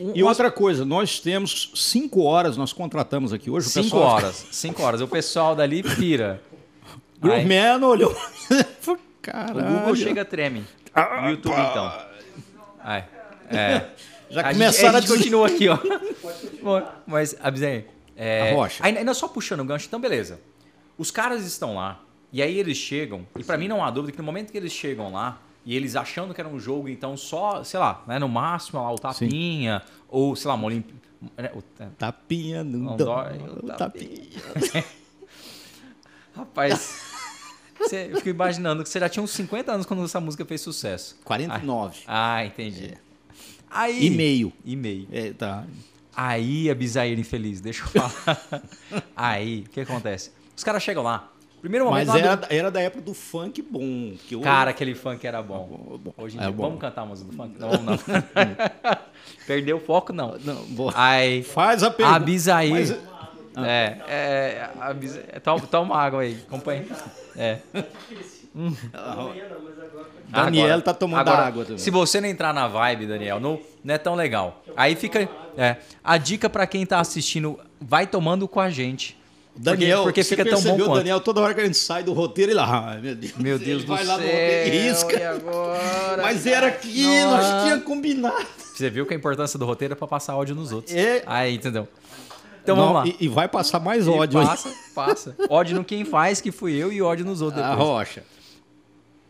[0.00, 3.68] Um- E outra coisa, nós temos cinco horas, nós contratamos aqui hoje.
[3.68, 4.46] o Cinco pessoal- horas.
[4.50, 5.00] Cinco horas.
[5.00, 6.42] O pessoal dali pira.
[7.22, 8.10] Grumman olhou.
[8.88, 9.78] o Caralho.
[9.78, 10.64] Google chega treme.
[11.22, 11.92] O YouTube, então.
[12.82, 13.04] Ai,
[13.48, 13.84] é.
[14.30, 15.76] Já a começaram gente, a a gente continua aqui, ó.
[16.62, 17.84] Bom, Mas, Abzem,
[18.22, 18.84] é, A rocha.
[18.84, 20.40] Ainda, só puxando o gancho, então beleza.
[20.98, 22.02] Os caras estão lá,
[22.32, 24.72] e aí eles chegam, e pra mim não há dúvida que no momento que eles
[24.72, 28.28] chegam lá, e eles achando que era um jogo, então só, sei lá, né, no
[28.28, 30.94] máximo lá o tapinha, ou sei lá, uma Olimpí-
[31.36, 33.38] né, o- é, Tapinha não, Não dói.
[33.38, 34.20] dói, o tapinha.
[36.34, 37.00] Rapaz,
[37.78, 40.60] você, eu fico imaginando que você já tinha uns 50 anos quando essa música fez
[40.60, 41.18] sucesso.
[41.24, 42.00] 49.
[42.06, 42.94] Ah, entendi.
[43.70, 44.52] Aí, E meio.
[44.64, 45.08] E meio.
[45.12, 45.64] É, tá.
[46.16, 48.62] Aí, a Bisaíra infeliz, deixa eu falar.
[49.16, 50.30] Aí, o que acontece?
[50.56, 51.28] Os caras chegam lá.
[51.60, 54.14] Primeiro momento Mas era, do- era da época do funk bom.
[54.30, 55.98] Eu- Cara, aquele funk era bom.
[56.02, 56.12] bom.
[56.16, 56.62] Hoje em É dia, bom.
[56.64, 57.54] vamos cantar a música do funk?
[57.58, 57.98] Não, não.
[59.46, 60.38] Perdeu o foco, não.
[60.42, 60.92] Não, boa.
[60.96, 62.16] Aí, Faz a pergunta.
[62.16, 62.74] a Bisaíra...
[62.74, 63.10] Mas-
[63.66, 64.70] É, é,
[65.32, 66.86] é, toma, toma água aí, acompanha.
[67.36, 67.58] É.
[68.52, 69.42] Pode.
[70.28, 71.78] Daniel Agora- tá tomando agora, água também.
[71.78, 74.62] Se você não entrar na vibe, Daniel, não, não é tão legal.
[74.76, 75.28] Aí fica.
[75.62, 79.18] É, a dica pra quem tá assistindo, vai tomando com a gente.
[79.54, 80.94] Daniel, porque, porque você fica tão bom quanto.
[80.98, 83.34] Daniel, toda hora que a gente sai do roteiro, ele lá, ai, meu Deus.
[83.36, 84.14] Meu Deus do vai céu.
[84.14, 85.20] lá no roteiro e risca.
[85.20, 86.22] e agora?
[86.22, 88.46] Mas era aqui, nós tínhamos combinado.
[88.74, 90.94] Você viu que a importância do roteiro é pra passar ódio nos outros.
[90.96, 91.22] É.
[91.26, 91.86] Aí, entendeu?
[92.62, 93.16] Então Não, vamos lá.
[93.20, 94.46] E, e vai passar mais E ódio aí.
[94.46, 95.36] passa, passa.
[95.50, 97.86] Ódio no quem faz, que fui eu, e ódio nos outros A depois.
[97.88, 98.22] rocha.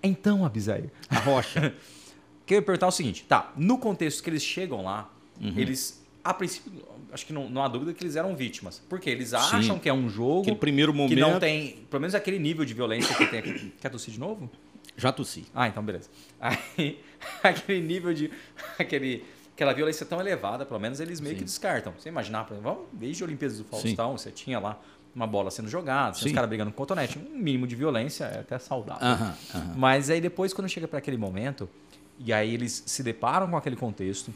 [0.03, 1.75] Então, Abisair, A rocha.
[2.47, 3.53] Queria perguntar o seguinte, tá?
[3.57, 5.09] No contexto que eles chegam lá,
[5.41, 5.55] Uhum.
[5.57, 6.73] eles, a princípio,
[7.13, 8.83] acho que não, não há dúvida que eles eram vítimas.
[8.89, 11.19] Porque eles acham que é um jogo Aquele primeiro que momento.
[11.19, 13.73] não tem, pelo menos aquele nível de violência que tem aqui.
[13.81, 14.51] Quer tossir de novo?
[14.97, 15.47] Já tossi.
[15.55, 16.11] Ah, então beleza.
[16.39, 17.01] Aí,
[17.43, 18.31] aquele nível de.
[18.79, 21.93] Aquele, aquela violência tão elevada, pelo menos eles meio que descartam.
[21.99, 24.79] Você imaginar, por exemplo, desde Olimpíadas do Faustão, você tinha lá
[25.15, 26.33] uma bola sendo jogada, os Sim.
[26.33, 27.19] caras brigando com cotonete.
[27.19, 29.07] Um mínimo de violência é até saudável.
[29.07, 29.75] Aham, aham.
[29.77, 31.69] Mas aí depois, quando chega para aquele momento,
[32.19, 34.33] e aí eles se deparam com aquele contexto,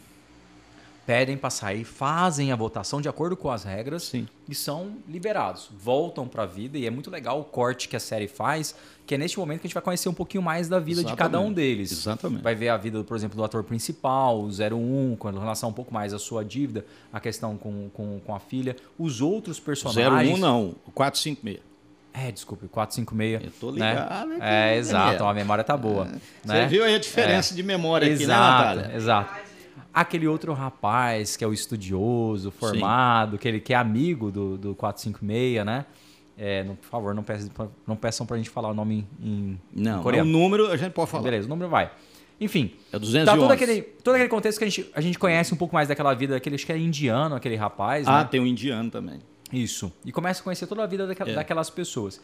[1.06, 4.26] pedem para sair, fazem a votação de acordo com as regras Sim.
[4.48, 5.68] e são liberados.
[5.78, 8.74] Voltam para a vida e é muito legal o corte que a série faz,
[9.06, 11.14] que é neste momento que a gente vai conhecer um pouquinho mais da vida de
[11.14, 11.54] cada um Exatamente.
[11.56, 11.92] deles.
[11.92, 12.42] Exatamente.
[12.42, 15.92] Vai ver a vida, por exemplo, do ator principal, o 01, com relação um pouco
[15.92, 18.74] mais à sua dívida, a questão com, com, com a filha.
[18.98, 20.36] Os outros personagens...
[20.36, 21.74] 01 não, o 456.
[22.16, 23.44] É, desculpe, 456.
[23.44, 23.90] Eu tô né?
[23.90, 25.28] ligado aqui, É, exato, Daniel.
[25.28, 26.06] a memória tá boa.
[26.44, 26.66] Você né?
[26.68, 28.96] viu aí a diferença de memória aqui, né, exato, Natália?
[28.96, 29.34] exato.
[29.94, 34.74] Aquele outro rapaz que é o estudioso, formado, que ele que é amigo do, do
[34.74, 35.86] 456, né?
[36.36, 37.48] É, não, por favor, não, peçam,
[37.86, 40.28] não peçam pra gente falar o nome em, em Não, coreano.
[40.28, 41.22] o número a gente pode falar.
[41.22, 41.92] Beleza, o número vai.
[42.40, 43.24] Enfim, É 211.
[43.24, 45.86] tá todo aquele, todo aquele contexto que a gente, a gente conhece um pouco mais
[45.86, 48.28] daquela vida, daquele, acho que é indiano, aquele rapaz, Ah, né?
[48.28, 49.20] tem um indiano também.
[49.52, 49.92] Isso.
[50.04, 51.34] E começa a conhecer toda a vida daquela- É.
[51.36, 52.20] daquelas pessoas.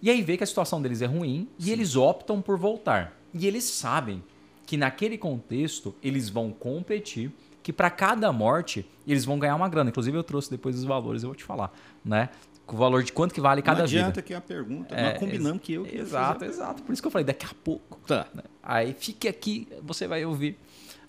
[0.00, 3.16] E aí vê que a situação deles é ruim e eles optam por voltar.
[3.34, 4.22] E eles sabem
[4.68, 9.88] que naquele contexto eles vão competir, que para cada morte eles vão ganhar uma grana.
[9.88, 11.72] Inclusive eu trouxe depois os valores, eu vou te falar,
[12.04, 12.28] né?
[12.66, 14.00] O valor de quanto que vale cada não vida.
[14.00, 14.94] adianta que é a pergunta.
[14.94, 16.82] É, nós combinamos que eu que Exato, exato.
[16.82, 17.98] Por isso que eu falei, daqui a pouco.
[18.06, 18.26] Tá.
[18.34, 18.42] né?
[18.62, 20.58] Aí fique aqui, você vai ouvir.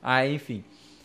[0.02, 0.64] Aí, enfim.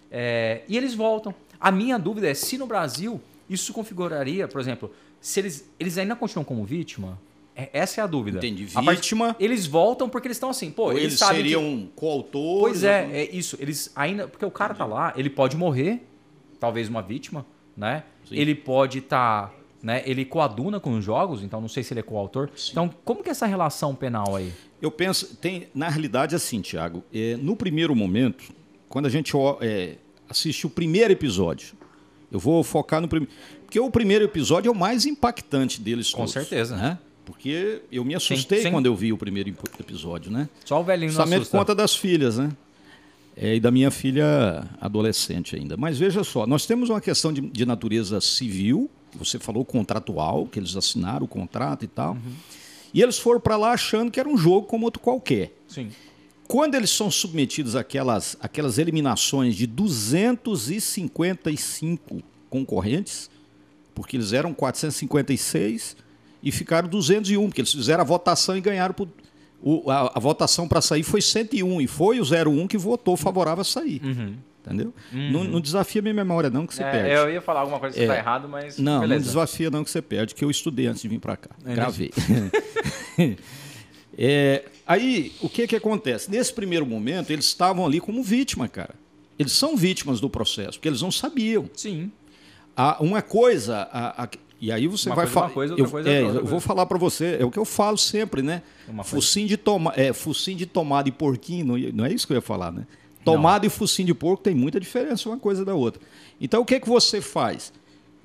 [0.09, 1.35] É, e eles voltam.
[1.59, 6.15] A minha dúvida é se no Brasil isso configuraria, por exemplo, se eles, eles ainda
[6.15, 7.19] continuam como vítima.
[7.57, 8.39] É- essa é a dúvida.
[8.39, 8.67] Entendi.
[8.67, 9.37] Part- Vítima.
[9.39, 12.61] Eles voltam porque eles estão assim, pô, eles, eles sabem seriam que- um coautor.
[12.61, 13.57] Pois é, é isso.
[13.61, 14.27] Eles ainda.
[14.27, 16.03] Porque o cara tá lá, ele pode morrer,
[16.59, 17.47] talvez uma vítima,
[17.77, 18.03] né?
[18.29, 18.37] Sim.
[18.37, 19.55] Ele pode estar.
[19.83, 20.03] né?
[20.07, 22.49] Ele coaduna com os jogos, então não sei se ele é coautor.
[22.71, 24.51] Então, como que é essa relação penal aí?
[24.81, 28.45] Eu penso, tem, na realidade, assim, Tiago, é, no primeiro momento,
[28.89, 29.97] quando a gente é,
[30.27, 31.75] assiste o primeiro episódio,
[32.33, 33.33] eu vou focar no primeiro.
[33.67, 36.33] Porque o primeiro episódio é o mais impactante deles Com todos.
[36.33, 36.77] certeza.
[36.77, 36.99] Né?
[37.25, 38.71] Porque eu me assustei sim.
[38.71, 39.49] quando eu vi o primeiro
[39.81, 40.49] episódio, né?
[40.65, 41.59] Só o velhinho não assusta.
[41.59, 42.53] conta das filhas, né?
[43.37, 45.77] É, e da minha filha adolescente ainda.
[45.77, 50.59] Mas veja só, nós temos uma questão de, de natureza civil você falou contratual, que
[50.59, 52.19] eles assinaram o contrato e tal.
[52.93, 55.57] E eles foram para lá achando que era um jogo como outro qualquer.
[55.69, 55.89] Sim.
[56.47, 63.31] Quando eles são submetidos àquelas, àquelas eliminações de 255 concorrentes,
[63.95, 65.97] porque eles eram 456
[66.45, 69.09] e ficaram 201, porque eles fizeram a votação e ganharam por,
[69.63, 73.63] o- a, a votação para sair foi 101 e foi o 01 que votou favorável
[73.63, 74.01] a sair.
[74.67, 74.95] Entendeu?
[75.13, 77.11] Não, não desafia minha memória, não, que você É, perde.
[77.11, 78.07] eu ia falar alguma coisa que É.
[78.07, 78.79] tá errado, mas.
[78.79, 79.21] Não, beleza.
[79.21, 81.51] não desafia não que você perde, que eu estudei antes de vir para cá.
[81.67, 82.11] É Gravei.
[84.17, 86.31] É, aí, o que que acontece?
[86.31, 88.95] Nesse primeiro momento, eles estavam ali como vítima, cara.
[89.39, 91.69] Eles são vítimas do processo, porque eles não sabiam.
[91.75, 92.13] Sim.
[93.01, 94.29] Uma coisa, a- a-
[94.65, 95.47] e aí você Uma vai é falar.
[95.49, 97.51] uma coisa, outra eu, coisa é é, outra eu vou falar para você, é o
[97.51, 98.63] que eu falo sempre, né?
[98.89, 99.11] Uma coisa.
[99.11, 102.37] Focinho de, toma, é, focinho de tomada e porquinho, não, não é isso que eu
[102.37, 102.87] ia falar, né?
[103.23, 106.01] Tomada e focinho de porco tem muita diferença uma coisa da outra.
[106.41, 107.75] Então o que, que você faz?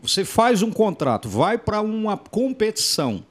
[0.02, 3.22] Você faz um contrato, vai para uma competição.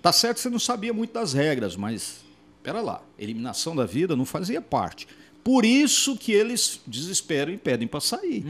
[0.00, 2.24] Tá certo que você não sabia muito das regras, mas
[2.56, 5.06] espera lá, eliminação da vida não fazia parte.
[5.44, 8.42] Por isso que eles desesperam e pedem para sair.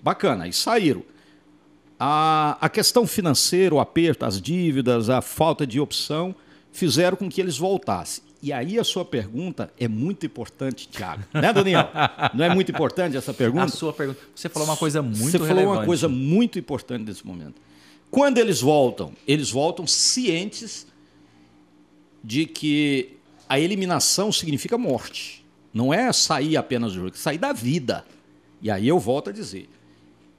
[0.00, 1.02] Bacana, e saíram.
[1.98, 6.34] A, a questão financeira, o aperto, as dívidas, a falta de opção
[6.72, 8.24] fizeram com que eles voltassem.
[8.42, 11.22] E aí a sua pergunta é muito importante, Thiago.
[11.32, 11.88] Né, Daniel?
[12.34, 13.68] Não é muito importante essa A pergunta?
[13.68, 14.20] sua pergunta.
[14.34, 15.78] Você falou uma coisa muito Você falou relevante.
[15.78, 17.54] uma coisa muito importante nesse momento.
[18.10, 20.86] Quando eles voltam, eles voltam cientes
[22.22, 23.16] de que
[23.48, 25.44] a eliminação significa morte.
[25.72, 28.04] Não é sair apenas do jogo, é sair da vida.
[28.60, 29.68] E aí eu volto a dizer: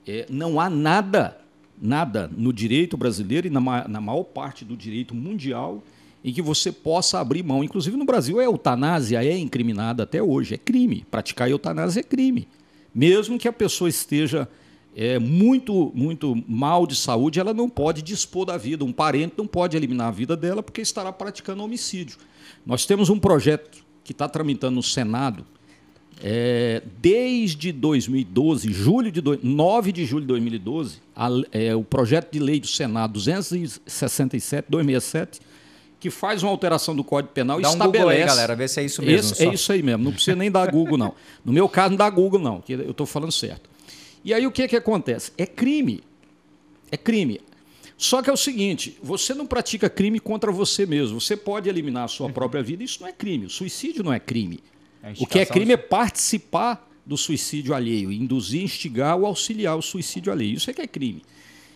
[0.07, 1.37] é, não há nada,
[1.85, 5.83] nada no direito brasileiro e na, na maior parte do direito mundial
[6.23, 7.63] em que você possa abrir mão.
[7.63, 11.05] Inclusive no Brasil, a eutanásia é incriminada até hoje, é crime.
[11.11, 12.47] Praticar eutanásia é crime.
[12.93, 14.49] Mesmo que a pessoa esteja
[14.95, 18.83] é, muito, muito mal de saúde, ela não pode dispor da vida.
[18.83, 22.17] Um parente não pode eliminar a vida dela porque estará praticando homicídio.
[22.65, 25.45] Nós temos um projeto que está tramitando no Senado
[26.23, 32.31] é, desde 2012, julho de do- 9 de julho de 2012, a- é, o projeto
[32.31, 35.39] de lei do Senado 267, 267,
[35.99, 38.03] que faz uma alteração do Código Penal e Dá um estabelece.
[38.03, 39.31] Google aí, galera, vê se é isso mesmo.
[39.33, 41.13] Esse- é isso aí mesmo, não precisa nem dar Google, não.
[41.43, 43.69] No meu caso, não dá Google, não, que eu estou falando certo.
[44.23, 45.31] E aí o que, que acontece?
[45.37, 46.01] É crime.
[46.91, 47.39] É crime.
[47.97, 51.19] Só que é o seguinte: você não pratica crime contra você mesmo.
[51.19, 53.45] Você pode eliminar a sua própria vida, isso não é crime.
[53.45, 54.59] O suicídio não é crime.
[55.19, 60.31] O que é crime é participar do suicídio alheio, induzir, instigar ou auxiliar o suicídio
[60.31, 60.55] alheio.
[60.55, 61.21] Isso é que é crime.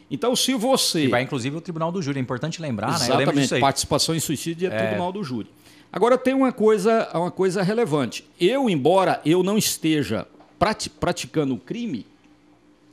[0.10, 1.06] Então, se você.
[1.06, 2.18] E vai inclusive o Tribunal do Júri.
[2.18, 3.06] É importante lembrar, né?
[3.06, 3.62] Exatamente, aí.
[3.62, 5.48] participação em suicídio é tribunal do júri.
[5.92, 8.26] Agora tem uma coisa, uma coisa relevante.
[8.40, 10.28] Eu, embora eu não esteja
[10.58, 12.06] prati- praticando o crime,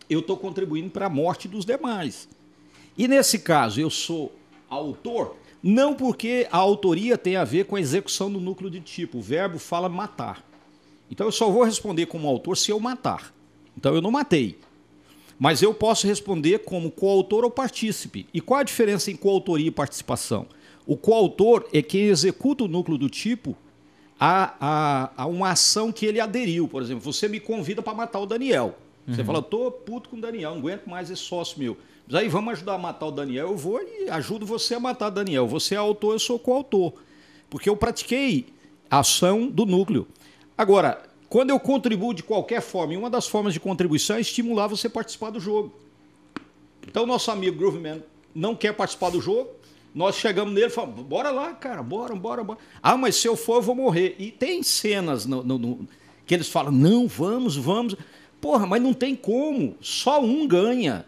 [0.09, 2.29] eu estou contribuindo para a morte dos demais.
[2.97, 4.35] E nesse caso, eu sou
[4.69, 9.19] autor, não porque a autoria tem a ver com a execução do núcleo de tipo.
[9.19, 10.45] O verbo fala matar.
[11.11, 13.33] Então eu só vou responder como autor se eu matar.
[13.77, 14.59] Então eu não matei.
[15.39, 18.27] Mas eu posso responder como coautor ou partícipe.
[18.33, 20.47] E qual a diferença em coautoria e participação?
[20.87, 23.57] O coautor é quem executa o núcleo do tipo
[24.19, 26.67] a, a, a uma ação que ele aderiu.
[26.67, 28.79] Por exemplo, você me convida para matar o Daniel.
[29.07, 31.77] Você fala, tô puto com o Daniel, não aguento mais esse sócio meu.
[32.13, 35.47] Aí vamos ajudar a matar o Daniel, eu vou e ajudo você a matar Daniel.
[35.49, 36.93] Você é autor, eu sou coautor.
[37.51, 38.47] Porque eu pratiquei
[38.91, 40.07] a ação do núcleo.
[40.57, 44.69] Agora, quando eu contribuo de qualquer forma, e uma das formas de contribuição é estimular
[44.69, 45.73] você a participar do jogo.
[46.87, 48.03] Então, nosso amigo Grooveman
[48.35, 49.51] não quer participar do jogo.
[49.93, 52.59] Nós chegamos nele e falamos: bora lá, cara, bora, bora, bora.
[52.83, 54.15] Ah, mas se eu for, eu vou morrer.
[54.19, 55.89] E tem cenas no- no- no-
[56.25, 57.97] que eles falam: não, vamos, vamos.
[58.41, 59.75] Porra, mas não tem como.
[59.81, 61.05] Só um ganha.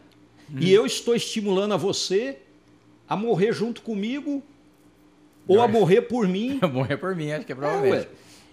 [0.58, 2.38] E eu estou estimulando a você
[3.08, 4.42] a morrer junto comigo
[5.46, 6.58] ou a morrer por mim.
[6.72, 7.96] Morrer por mim, acho que é É, provavelmente.
[8.06, 8.08] ué.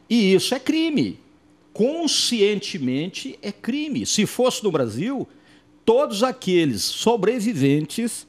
[0.09, 1.19] E isso é crime.
[1.73, 4.05] Conscientemente é crime.
[4.05, 5.27] Se fosse no Brasil,
[5.83, 8.25] todos aqueles sobreviventes,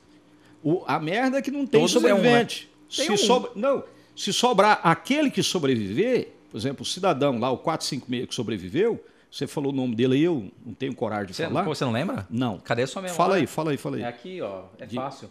[0.63, 2.09] o- a merda é que não tem Todos é um, né?
[2.11, 2.69] sobrevivente.
[2.97, 3.17] Tem se, um.
[3.17, 3.85] sobra- não,
[4.17, 9.47] se sobrar aquele que sobreviver, por exemplo, o cidadão lá, o 456 que sobreviveu, você
[9.47, 11.63] falou o nome dele aí, eu não tenho coragem de Você, falar.
[11.63, 12.27] você não lembra?
[12.31, 12.59] Não.
[12.59, 13.17] Cadê a sua memória?
[13.17, 14.03] Fala aí, fala aí, fala aí.
[14.03, 14.63] É aqui, ó.
[14.79, 15.29] É De- fácil.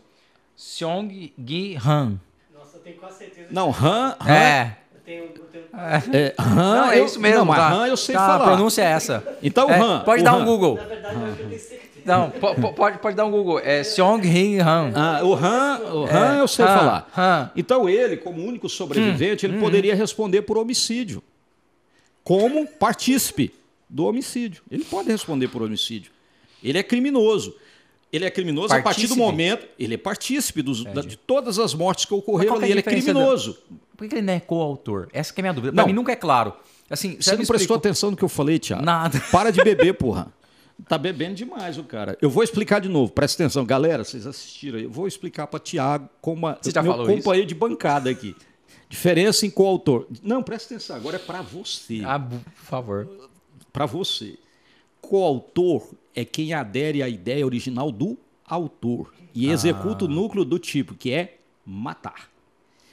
[0.56, 2.20] Seong Gi Han.
[2.54, 3.48] Nossa, eu tenho quase certeza.
[3.52, 4.78] Não, Han, Han, É.
[4.94, 5.66] Eu tenho, eu tenho...
[6.14, 7.40] é, Han, Não, é isso mesmo.
[7.40, 7.72] Não, mas tá.
[7.74, 8.44] Han eu sei Tá, falar.
[8.44, 9.38] A pronúncia é essa.
[9.44, 10.00] Então, É, Han.
[10.04, 10.46] Pode dar um Han.
[10.46, 10.76] Google.
[10.78, 11.86] Na verdade, eu acho que eu tenho certeza.
[12.06, 13.60] Não, po- po- pode, pode dar um Google.
[13.60, 14.92] É Seong Hee Han.
[14.96, 17.12] Ah, o Han, o Han É, eu sei Han, falar.
[17.18, 17.52] Han.
[17.56, 21.22] Então ele, como único sobrevivente, ele poderia responder por homicídio.
[22.24, 23.54] Como partícipe
[23.90, 24.64] do homicídio.
[24.70, 26.12] Ele pode responder por homicídio.
[26.64, 27.56] Ele é criminoso.
[28.12, 29.20] Ele é criminoso a partir do Partícipe?
[29.20, 29.68] momento.
[29.78, 32.66] Ele é partícipe dos- da- de todas as mortes que ocorreram é ali.
[32.66, 33.57] a Ele é do- criminoso.
[33.98, 35.07] Por que ele não é coautor?
[35.14, 35.74] Essa que é a minha dúvida.
[35.76, 35.86] Não.
[35.88, 36.53] mim nunca é claro.
[36.90, 38.84] Assim, Você não prestou explicou- atenção no que eu falei, Tiago?
[38.86, 39.20] Nada.
[39.32, 40.32] Para de beber, porra.
[40.88, 42.18] Tá bebendo demais o cara.
[42.22, 43.66] Eu vou explicar de novo, presta atenção.
[43.66, 44.84] Galera, vocês assistiram aí.
[44.84, 48.36] Eu vou explicar para Tiago como a, Você já meu falou companheiro de bancada aqui.
[48.90, 50.06] Diferença em coautor.
[50.22, 50.95] Não, presta atenção.
[50.98, 52.02] Agora é para você.
[52.06, 53.07] Ah, por favor.
[53.76, 54.38] Para você.
[55.02, 60.95] Coautor é quem adere à ideia original do autor e executa o núcleo do tipo,
[60.95, 62.30] que é matar.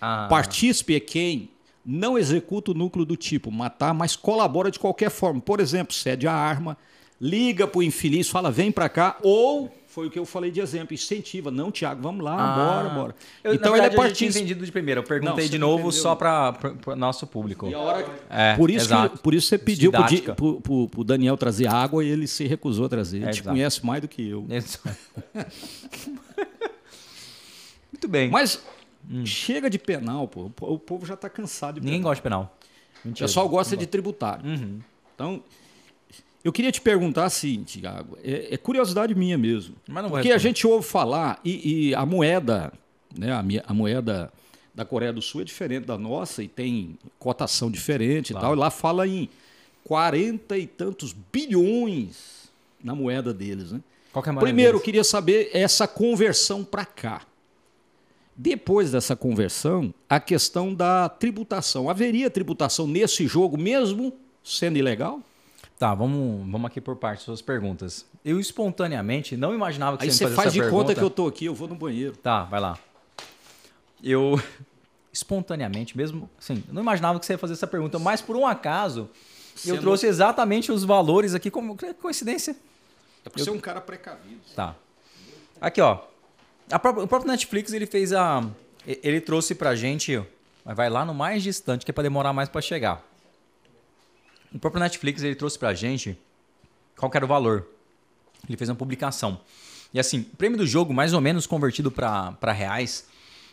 [0.01, 1.51] Ah, Partícipe é quem
[1.87, 5.41] não executa o núcleo do tipo matar, mas colabora de qualquer forma.
[5.41, 6.77] Por exemplo, cede a arma,
[7.21, 10.59] liga para o infeliz, fala vem para cá, ou foi o que eu falei de
[10.61, 11.51] exemplo, incentiva.
[11.51, 12.57] Não, Tiago, vamos lá, ah.
[12.83, 13.15] bora, bora.
[13.45, 14.39] Eu, então na ele é verdade, partícipe.
[14.39, 15.01] entendido de primeira.
[15.01, 16.03] Eu Não, perguntei você de não novo entendeu.
[16.03, 16.55] só para
[16.87, 17.69] o nosso público.
[17.69, 19.93] E a hora- É, por, isso que, por isso você pediu
[20.63, 23.19] pro- pro Daniel trazer água e ele se recusou a trazer.
[23.19, 23.51] Ele É, te exato.
[23.55, 24.47] conhece mais do que eu.
[27.93, 28.31] Muito bem.
[28.31, 28.63] Mas
[29.25, 30.45] chega de penal, pô.
[30.47, 32.11] O po- O povo já está cansado de Ninguém penal.
[32.11, 32.59] gosta de penal.
[33.05, 33.27] O Mentira.
[33.27, 34.45] pessoal gosta de tributário.
[34.49, 34.81] Uhum.
[35.15, 35.43] Então,
[36.45, 39.75] eu queria te perguntar assim, Tiago, é, é curiosidade minha mesmo.
[39.89, 42.73] Mas não porque a gente ouve falar, e, e a moeda,
[43.17, 44.33] né, a, minha- a moeda
[44.75, 48.55] da Coreia do Sul é diferente da nossa e tem cotação diferente e tal.
[48.55, 49.29] E lá fala em
[49.85, 52.51] 40 e tantos bilhões
[52.83, 53.81] na moeda deles, né?
[54.13, 57.23] Qual é a Primeiro, eu queria saber essa conversão para cá.
[58.37, 61.89] Depois dessa conversão, a questão da tributação.
[61.91, 64.13] Haveria tributação nesse jogo, mesmo
[64.43, 65.21] sendo ilegal?
[65.83, 68.07] Tá, vamos, vamos aqui por partes, suas perguntas.
[68.25, 70.87] Eu espontaneamente não imaginava que Aí você você ia me faz fazer de essa conta
[70.87, 71.01] pergunta.
[71.01, 72.17] que eu tô aqui, eu vou no banheiro.
[72.19, 72.79] Tá, vai lá.
[74.01, 74.41] Eu,
[75.13, 78.47] espontaneamente, mesmo assim, eu não imaginava que você ia fazer essa pergunta, mas por um
[78.47, 79.11] acaso,
[79.67, 82.55] eu Sendo- trouxe exatamente os valores aqui, como coincidência.
[83.25, 84.41] É porque você é um cara precavido.
[84.55, 84.77] Tá.
[85.61, 85.99] Aqui, ó.
[86.81, 88.49] Própria- o próprio Netflix, ele fez a...
[88.87, 90.23] Ele trouxe pra gente...
[90.65, 93.05] Mas vai lá no mais distante, que é pra demorar mais pra chegar.
[94.55, 96.19] O próprio Netflix, ele trouxe pra gente
[96.97, 97.67] qual era o valor.
[98.49, 99.41] Ele fez uma publicação.
[99.95, 103.07] E assim, o prêmio do jogo, mais ou menos convertido pra reais,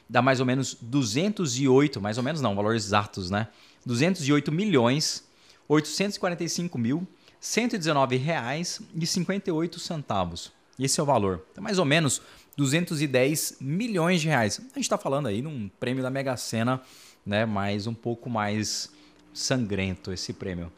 [0.07, 3.47] dá mais ou menos 208, mais ou menos não, valores exatos, né?
[3.85, 5.23] 208 milhões
[5.69, 7.07] 845 mil
[7.39, 10.51] 119 reais e 58 centavos.
[10.77, 11.45] Esse é o valor.
[11.51, 12.21] Então, mais ou menos
[12.57, 14.59] 210 milhões de reais.
[14.59, 16.81] A gente está falando aí num prêmio da Mega Sena,
[17.25, 17.45] né?
[17.45, 18.91] Mas um pouco mais
[19.39, 20.71] sangrento esse prêmio.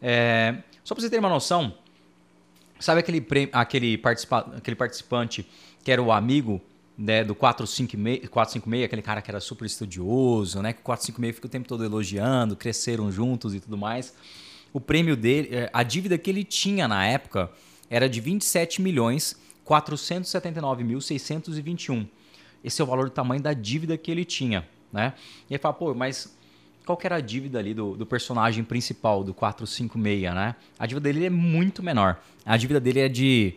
[0.00, 1.74] É, só para você ter uma noção,
[2.84, 5.46] Sabe aquele, prêmio, aquele, participa, aquele participante
[5.82, 6.60] que era o amigo
[6.98, 10.72] né, do 456, 456, aquele cara que era super estudioso, né?
[10.72, 14.14] Que o 456 fica o tempo todo elogiando, cresceram juntos e tudo mais.
[14.72, 17.50] O prêmio dele, eh, a dívida que ele tinha na época
[17.88, 22.06] era de 27 milhões 479 mil 621.
[22.62, 25.14] Esse é o valor do tamanho da dívida que ele tinha, né?
[25.48, 26.36] E ele fala, pô, mas
[26.84, 30.54] qual que era a dívida ali do, do personagem principal do 456, né?
[30.78, 32.20] A dívida dele é muito menor.
[32.44, 33.54] A dívida dele é de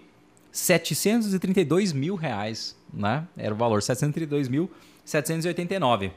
[0.51, 3.27] 732 mil reais, né?
[3.35, 6.11] Era o valor, 732.789.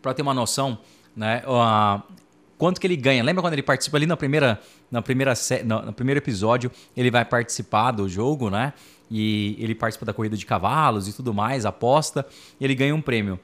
[0.00, 0.78] Para ter uma noção,
[1.14, 1.42] né?
[1.46, 2.02] ah,
[2.56, 3.22] quanto que ele ganha?
[3.22, 4.58] Lembra quando ele participa ali na primeira,
[4.90, 6.72] na primeira, no, no primeiro episódio?
[6.96, 8.72] Ele vai participar do jogo, né?
[9.10, 12.24] E ele participa da corrida de cavalos e tudo mais, aposta.
[12.58, 13.38] E ele ganha um prêmio.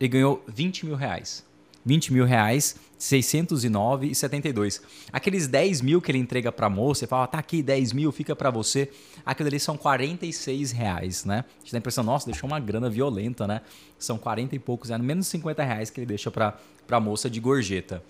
[0.00, 1.48] Ele ganhou 20 mil reais.
[1.84, 4.82] 20 mil reais, 609,72.
[5.12, 8.36] Aqueles 10 mil que ele entrega pra moça, ele fala, tá aqui 10 mil, fica
[8.36, 8.90] pra você.
[9.24, 11.44] Aquilo ali são 46 reais, né?
[11.46, 13.62] A gente dá a impressão, nossa, deixou uma grana violenta, né?
[13.98, 17.40] São 40 e poucos reais, menos 50 reais que ele deixa pra, pra moça de
[17.40, 18.02] gorjeta.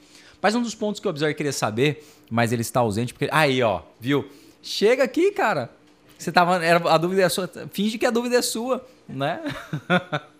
[0.42, 3.28] Mas um dos pontos que o Observer queria saber, mas ele está ausente, porque.
[3.30, 4.28] Aí, ó, viu?
[4.62, 5.70] Chega aqui, cara.
[6.18, 6.64] Você tava.
[6.64, 7.48] Era, a dúvida é sua.
[7.70, 9.40] Finge que a dúvida é sua, né?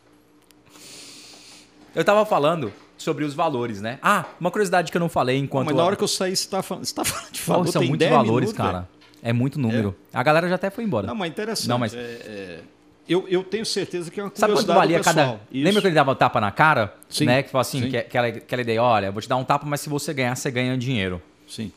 [1.95, 2.73] Eu tava falando
[3.03, 3.99] sobre os valores, né?
[4.03, 5.67] Ah, uma curiosidade que eu não falei enquanto.
[5.67, 7.81] Mas na hora que eu saí, você está falando, você tá falando de valor, são
[7.81, 8.73] tem muitos 10 valores, minutos, cara.
[8.81, 8.89] velho.
[9.23, 9.97] É muito número.
[10.13, 11.07] A galera já até foi embora.
[11.07, 11.69] Não, mas interessante.
[11.69, 12.61] Não, mas- é- é-
[13.09, 15.41] eu, eu tenho certeza que é uma Sabe quanto curiosidade valia cada.
[15.51, 15.65] Isso.
[15.65, 16.95] Lembra que ele dava tapa na cara?
[17.09, 17.43] Sim, Né?
[17.43, 17.91] Que falou assim, sim.
[17.91, 20.37] que, aquela, aquela ideia, olha, eu vou te dar um tapa, mas se você ganhar,
[20.37, 21.21] você ganha dinheiro.
[21.49, 21.73] Sim.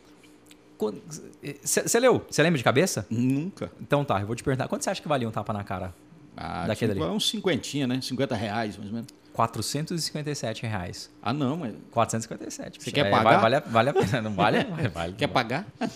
[1.64, 2.24] Você leu?
[2.30, 3.06] Você lembra de cabeça?
[3.10, 3.72] Nunca.
[3.82, 4.68] Então tá, eu vou te perguntar.
[4.68, 5.94] Quanto você acha que valia um tapa na cara?
[6.36, 7.14] Ah, Daquele tipo, ali.
[7.14, 8.00] é uns cinquentinha, né?
[8.02, 9.10] 50 reais, mais ou menos.
[9.34, 11.10] 457 reais.
[11.22, 12.82] Ah, não, mas 457.
[12.82, 13.42] Você quer É, pagar?
[13.42, 14.64] Vale, vale, a pena, não vale?
[14.94, 15.66] Vale, quer pagar?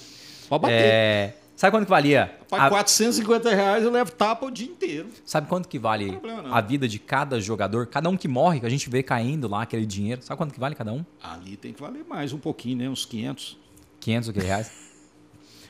[0.49, 0.81] Pode bater.
[0.81, 2.33] É, sabe quanto que valia?
[2.49, 5.09] Para A- 450 reais eu levo tapa o dia inteiro.
[5.25, 6.55] Sabe quanto que vale problema não.
[6.55, 7.85] a vida de cada jogador?
[7.87, 10.21] Cada um que morre, que a gente vê caindo lá aquele dinheiro.
[10.23, 11.05] Sabe quanto que vale cada um?
[11.21, 12.89] Ali tem que valer mais um pouquinho, né?
[12.89, 13.57] Uns 500.
[13.99, 14.71] 500 o quê, reais?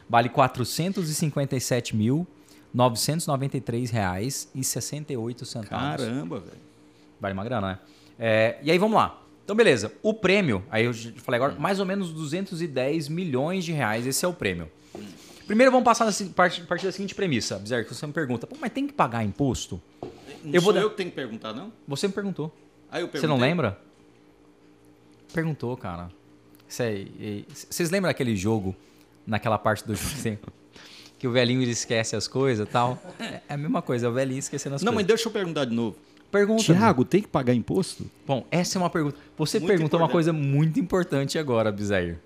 [0.10, 2.26] Vale 457 mil
[2.73, 5.68] R$ 993,68.
[5.68, 6.66] Caramba, velho.
[7.19, 7.80] Vale uma grana, né?
[8.19, 9.22] É, e aí vamos lá.
[9.44, 9.91] Então, beleza.
[10.03, 14.06] O prêmio, aí eu falei agora, mais ou menos 210 milhões de reais.
[14.06, 14.69] Esse é o prêmio.
[15.45, 18.57] Primeiro vamos passar a partir, partir da seguinte premissa, Bizarro, que você me pergunta, Pô,
[18.60, 19.81] mas tem que pagar imposto?
[20.44, 21.72] Não Eu vou dar- eu que tenho que perguntar, não?
[21.88, 22.53] Você me perguntou.
[22.91, 23.80] Aí eu Você não lembra?
[25.34, 26.10] Perguntou, cara.
[26.68, 28.76] Vocês lembram daquele jogo,
[29.26, 30.38] naquela parte do jogo assim,
[31.18, 33.02] que o velhinho esquece as coisas e tal?
[33.48, 35.07] É a mesma coisa, é o velhinho esquecendo as Não, mas coisas.
[35.07, 35.95] deixa eu perguntar de novo.
[36.32, 36.64] Pergunta.
[36.64, 38.06] Tiago, tem que pagar imposto?
[38.26, 39.18] Bom, essa é uma pergunta.
[39.38, 40.12] Você Muito perguntou uma importante.
[40.14, 42.20] coisa muito importante agora, Bizair.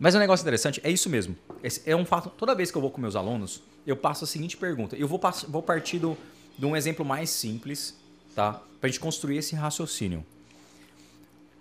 [0.00, 1.36] Mas um negócio interessante, é isso mesmo.
[1.62, 2.30] Esse é um fato.
[2.30, 4.96] Toda vez que eu vou com meus alunos, eu passo a seguinte pergunta.
[4.96, 6.16] Eu vou, pass- vou partir do,
[6.58, 7.96] de um exemplo mais simples,
[8.34, 8.60] tá?
[8.80, 10.24] Pra gente construir esse raciocínio.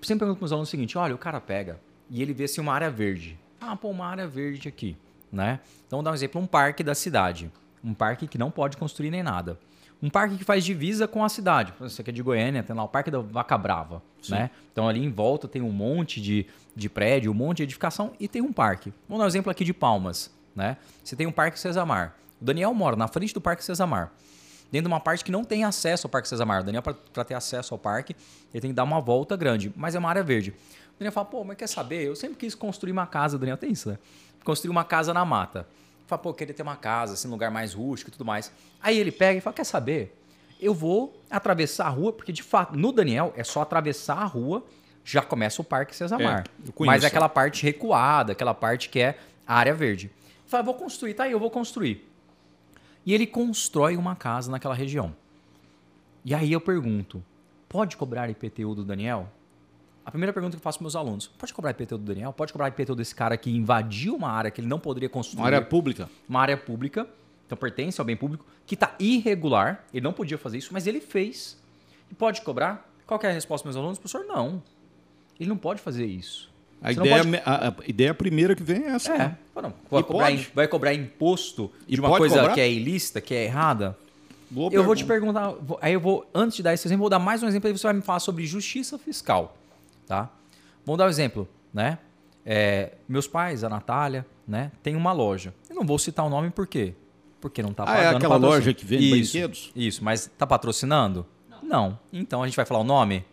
[0.01, 1.79] Sempre pergunto para meus alunos o seguinte: olha, o cara pega
[2.09, 3.37] e ele vê assim uma área verde.
[3.59, 4.95] Ah, pô, uma área verde aqui,
[5.31, 5.59] né?
[5.85, 7.51] Então, vou dar um exemplo: um parque da cidade.
[7.83, 9.59] Um parque que não pode construir nem nada.
[10.01, 11.73] Um parque que faz divisa com a cidade.
[11.79, 14.51] Você que é de Goiânia, tem lá o Parque da Vaca Brava, né?
[14.71, 16.45] Então, ali em volta tem um monte de,
[16.75, 18.93] de prédio, um monte de edificação e tem um parque.
[19.09, 20.77] Vamos dar um exemplo aqui de Palmas, né?
[21.03, 22.15] Você tem um Parque Cesamar.
[22.39, 24.11] O Daniel mora na frente do Parque Cesamar
[24.71, 26.61] dentro de uma parte que não tem acesso ao Parque Cesamar.
[26.61, 28.15] O Daniel, para ter acesso ao parque,
[28.53, 30.51] ele tem que dar uma volta grande, mas é uma área verde.
[30.95, 32.03] O Daniel fala, pô, mas quer saber?
[32.03, 33.97] Eu sempre quis construir uma casa, o Daniel tem isso, né?
[34.43, 35.67] Construir uma casa na mata.
[36.07, 38.51] Fala, pô, queria ter uma casa, assim, um lugar mais rústico e tudo mais.
[38.81, 40.17] Aí ele pega e fala, quer saber?
[40.59, 44.65] Eu vou atravessar a rua, porque de fato, no Daniel, é só atravessar a rua,
[45.03, 46.45] já começa o Parque Cesamar.
[46.47, 50.09] É, mas é aquela parte recuada, aquela parte que é a área verde.
[50.45, 52.09] Fala, vou construir, tá aí, eu vou construir.
[53.05, 55.13] E ele constrói uma casa naquela região.
[56.23, 57.23] E aí eu pergunto:
[57.69, 59.29] pode cobrar IPTU do Daniel?
[60.07, 62.31] A primeira pergunta que eu faço para meus alunos: pode cobrar IPTU do Daniel?
[62.31, 65.41] Pode cobrar IPTU desse cara que invadiu uma área que ele não poderia construir?
[65.41, 66.09] Uma área pública.
[66.29, 67.05] uma área pública,
[67.45, 71.01] então pertence ao bem público, que está irregular, ele não podia fazer isso, mas ele
[71.01, 71.57] fez.
[72.09, 72.89] E pode cobrar?
[73.05, 73.99] Qual é a resposta dos meus alunos?
[73.99, 74.63] Professor, não.
[75.37, 76.49] Ele não pode fazer isso.
[76.81, 79.13] A Você ideia, pode- a, a ideia primeira que vem é essa.
[79.13, 79.17] É.
[79.17, 79.37] né?
[79.55, 82.53] Não, vai, E cobrar, vai cobrar imposto E de uma coisa cobrar?
[82.53, 83.97] que é ilícita, que é errada?
[84.49, 85.37] Boa eu vou te pergunta.
[85.41, 87.77] perguntar, aí eu vou, antes de dar esse exemplo, vou dar mais um exemplo, aí
[87.77, 89.57] você vai me falar sobre justiça fiscal,
[90.07, 90.29] tá?
[90.85, 91.99] Vamos dar um exemplo, né?
[92.45, 95.53] É, meus pais, a Natália, né, tem uma loja.
[95.69, 96.93] Eu não vou citar o nome por quê?
[97.41, 98.55] Porque não tá Ah, é pagando aquela patrocínio.
[98.59, 99.71] loja que vende isso, brinquedos?
[99.75, 101.25] Isso, mas tá patrocinando?
[101.61, 101.99] Não.
[102.11, 103.25] Então a gente vai falar o nome?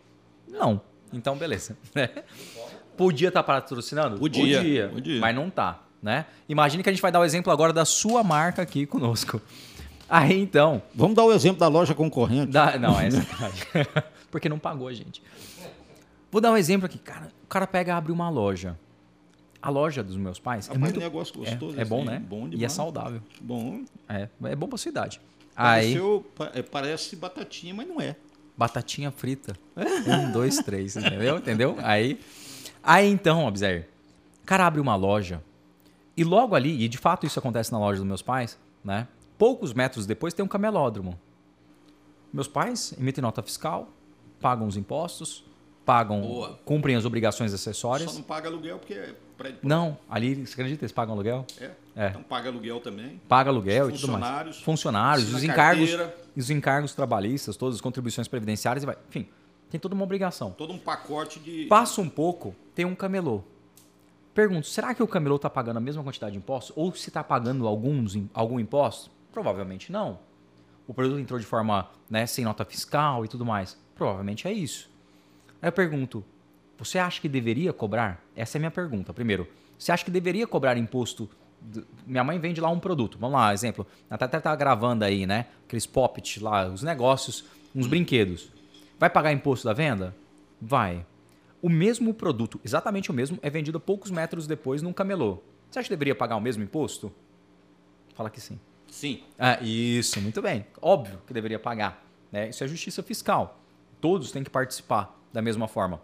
[0.49, 0.81] Não.
[1.13, 1.77] Então beleza.
[2.97, 4.17] Podia estar patrocinando?
[4.17, 5.19] Podia, Podia, podia.
[5.21, 6.25] mas não tá, né?
[6.47, 9.41] Imagine que a gente vai dar o exemplo agora da sua marca aqui conosco.
[10.07, 12.51] Aí então, Vamos dar o exemplo da loja concorrente.
[12.51, 13.63] Dá- não, é sacanagem.
[14.29, 15.21] Porque não pagou a gente.
[16.35, 16.97] Vou dar um exemplo aqui.
[16.97, 18.77] Cara, o cara pega e abre uma loja.
[19.61, 20.99] A loja dos meus pais é muito...
[20.99, 21.77] negócio gostoso.
[21.77, 22.19] é, é bom, assim, né?
[22.19, 23.21] Bom e é saudável.
[23.39, 23.85] Bom.
[24.09, 25.21] É, é bom pra sua idade.
[25.55, 28.17] Aí, Pareceu, pa- é, parece batatinha, mas não é.
[28.57, 29.55] batatinha frita.
[30.05, 31.37] Um, dois, três, entendeu?
[31.37, 31.77] Entendeu?
[31.81, 32.19] Aí,
[32.83, 33.87] aí então, Abzer,
[34.43, 35.41] o cara abre uma loja
[36.17, 39.07] e logo ali, e de fato isso acontece na loja dos meus pais, né?
[39.37, 41.17] Poucos metros depois tem um camelódromo.
[42.33, 43.87] Meus pais emitem nota fiscal,
[44.41, 45.45] pagam os impostos,
[45.85, 46.59] pagam, Boa.
[46.65, 48.13] cumprem as obrigações Só acessórias.
[48.15, 49.59] não paga aluguel porque é prédio.
[49.61, 51.45] Não, ali, você acredita, eles pagam aluguel?
[51.59, 51.71] É.
[51.95, 52.09] É.
[52.09, 53.21] Então paga aluguel também.
[53.27, 54.57] Paga aluguel e tudo mais.
[54.57, 55.33] Funcionários.
[55.33, 56.17] Os encargos, carteira.
[56.35, 58.97] os encargos trabalhistas, todas as contribuições previdenciárias, e vai.
[59.07, 59.27] enfim,
[59.69, 60.51] tem toda uma obrigação.
[60.51, 61.65] Todo um pacote de.
[61.67, 63.43] Passa um pouco, tem um camelô.
[64.33, 66.75] Pergunto, será que o camelô está pagando a mesma quantidade de impostos?
[66.75, 69.09] Ou se está pagando alguns, algum imposto?
[69.31, 70.19] Provavelmente não.
[70.85, 73.77] O produto entrou de forma né, sem nota fiscal e tudo mais.
[73.95, 74.89] Provavelmente é isso.
[75.65, 76.23] Aí eu pergunto,
[76.77, 78.23] você acha que deveria cobrar?
[78.35, 79.11] Essa é a minha pergunta.
[79.11, 81.27] Primeiro, você acha que deveria cobrar imposto?
[82.05, 83.17] Minha mãe vende lá um produto.
[83.17, 83.87] Vamos lá, exemplo.
[84.07, 85.47] A Tata tá gravando aí, né?
[85.65, 88.51] Aqueles poppets lá, os negócios, uns brinquedos.
[88.99, 90.15] Vai pagar imposto da venda?
[90.61, 91.03] Vai.
[91.63, 95.41] O mesmo produto, exatamente o mesmo, é vendido poucos metros depois num camelô.
[95.71, 97.11] Você acha que deveria pagar o mesmo imposto?
[98.13, 98.59] Fala que sim.
[98.87, 99.23] Sim.
[99.39, 100.63] Ah, isso, muito bem.
[100.79, 102.05] Óbvio que deveria pagar.
[102.31, 102.49] Né?
[102.49, 103.59] Isso é justiça fiscal.
[103.99, 106.01] Todos têm que participar da mesma forma.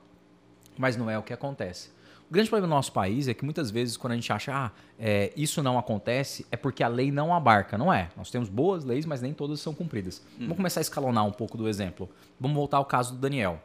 [0.77, 1.89] Mas não é o que acontece.
[2.29, 4.71] O grande problema do nosso país é que muitas vezes, quando a gente acha ah,
[4.99, 7.77] é, isso não acontece, é porque a lei não abarca.
[7.77, 8.09] Não é.
[8.15, 10.21] Nós temos boas leis, mas nem todas são cumpridas.
[10.37, 12.09] Vamos começar a escalonar um pouco do exemplo.
[12.39, 13.61] Vamos voltar ao caso do Daniel.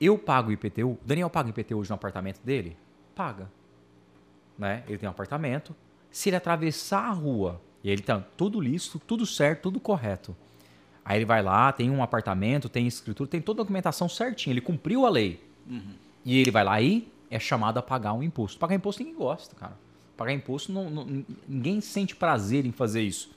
[0.00, 0.98] Eu pago IPTU.
[1.04, 2.76] Daniel paga IPTU hoje no apartamento dele?
[3.14, 3.50] Paga.
[4.56, 4.84] Né?
[4.86, 5.74] Ele tem um apartamento.
[6.10, 10.36] Se ele atravessar a rua e ele tá tudo listo, tudo certo, tudo correto.
[11.04, 14.52] Aí ele vai lá, tem um apartamento, tem escritura, tem toda a documentação certinha.
[14.52, 15.40] Ele cumpriu a lei.
[16.24, 18.58] E ele vai lá e é chamado a pagar um imposto.
[18.58, 19.76] Pagar imposto ninguém gosta, cara.
[20.16, 23.30] Pagar imposto, não, não- ninguém sente prazer em fazer isso.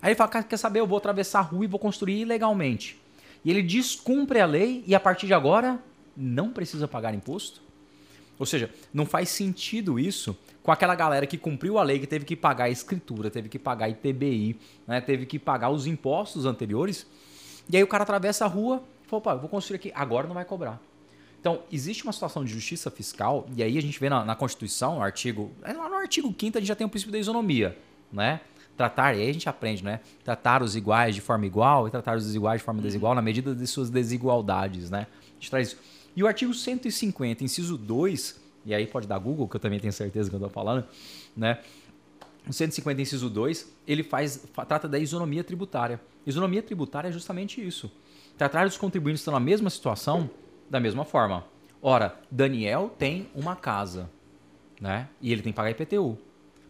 [0.00, 2.98] Aí ele fala, "Cara, quer saber, eu vou atravessar a rua e vou construir ilegalmente.
[3.44, 5.78] E ele descumpre a lei e a partir de agora
[6.16, 7.60] não precisa pagar imposto?
[8.38, 12.24] Ou seja, não faz sentido isso com aquela galera que cumpriu a lei, que teve
[12.24, 17.06] que pagar a escritura, teve que pagar ITBI, né, teve que pagar os impostos anteriores.
[17.68, 20.26] E aí o cara atravessa a rua e fala, opa, eu vou construir aqui, agora
[20.26, 20.80] não vai cobrar.
[21.40, 24.94] Então, existe uma situação de justiça fiscal, e aí a gente vê na, na Constituição,
[24.94, 25.50] no artigo.
[25.64, 27.76] é Lá no artigo 5 a gente já tem o princípio da isonomia,
[28.12, 28.40] né?
[28.76, 29.98] Tratar, e aí a gente aprende, né?
[30.22, 33.56] Tratar os iguais de forma igual e tratar os desiguais de forma desigual na medida
[33.56, 35.08] de suas desigualdades, né?
[35.10, 35.78] A gente traz isso.
[36.14, 39.92] E o artigo 150, inciso 2, e aí pode dar Google, que eu também tenho
[39.92, 40.84] certeza que eu estou falando,
[41.36, 41.58] né?
[42.48, 46.00] O 150, inciso 2, ele faz, fa- trata da isonomia tributária.
[46.26, 47.90] Isonomia tributária é justamente isso.
[48.36, 50.28] Tratar os contribuintes que estão na mesma situação
[50.68, 51.44] da mesma forma.
[51.80, 54.10] Ora, Daniel tem uma casa,
[54.80, 55.08] né?
[55.20, 56.18] E ele tem que pagar IPTU.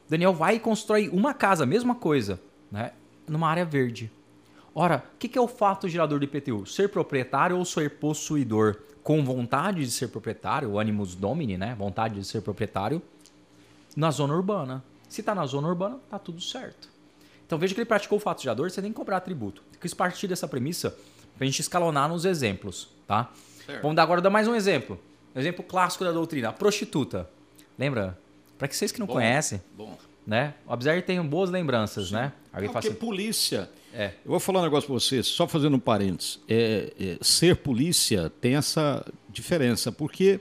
[0.08, 2.38] Daniel vai e constrói uma casa, mesma coisa,
[2.70, 2.92] né?
[3.26, 4.10] Numa área verde.
[4.74, 6.66] Ora, o que, que é o fato gerador do IPTU?
[6.66, 8.78] Ser proprietário ou ser possuidor?
[9.02, 11.74] Com vontade de ser proprietário, o animus domini, né?
[11.76, 13.02] Vontade de ser proprietário,
[13.96, 14.82] na zona urbana.
[15.08, 16.88] Se tá na zona urbana, tá tudo certo.
[17.46, 19.62] Então veja que ele praticou o fato gerador, você tem que cobrar tributo.
[19.80, 20.96] Quis partir dessa premissa
[21.36, 23.30] pra gente escalonar nos exemplos, tá?
[23.66, 23.82] Certo.
[23.82, 24.98] Vamos dar agora dar mais um exemplo.
[25.34, 27.28] Um exemplo clássico da doutrina, a prostituta.
[27.78, 28.18] Lembra?
[28.56, 29.98] Para que vocês que não Bom, conhecem, Bom.
[30.26, 30.54] né?
[30.66, 32.32] O Observe tem boas lembranças, né?
[32.52, 33.68] Alguém Não, fala porque assim, polícia.
[33.94, 34.12] É.
[34.24, 36.40] Eu vou falar um negócio para você, só fazendo um parênteses.
[36.48, 40.40] É, é, ser polícia tem essa diferença, porque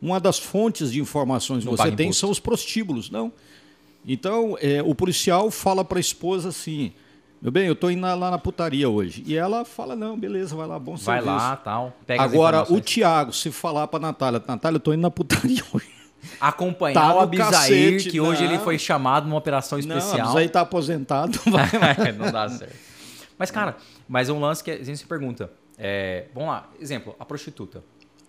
[0.00, 2.20] uma das fontes de informações que você tem imposto.
[2.20, 3.32] são os prostíbulos, não?
[4.06, 6.92] Então, é, o policial fala para a esposa assim:
[7.40, 9.22] meu bem, eu estou indo lá na putaria hoje.
[9.26, 11.26] E ela fala: não, beleza, vai lá, bom vai serviço.
[11.26, 12.80] lá, tal, Agora, o.
[12.80, 16.01] Tiago, se falar para Natália: Natália, eu estou indo na putaria hoje.
[16.40, 18.50] Acompanhar Tá o Abisair, cacete, que hoje não.
[18.52, 20.28] ele foi chamado numa operação Não, especial.
[20.28, 21.38] mas aí tá aposentado.
[21.46, 22.12] vai.
[22.12, 22.74] não dá certo.
[23.38, 23.76] Mas, cara,
[24.08, 25.50] mas é um lance que a gente se pergunta.
[25.76, 27.82] É, vamos lá, exemplo, a prostituta.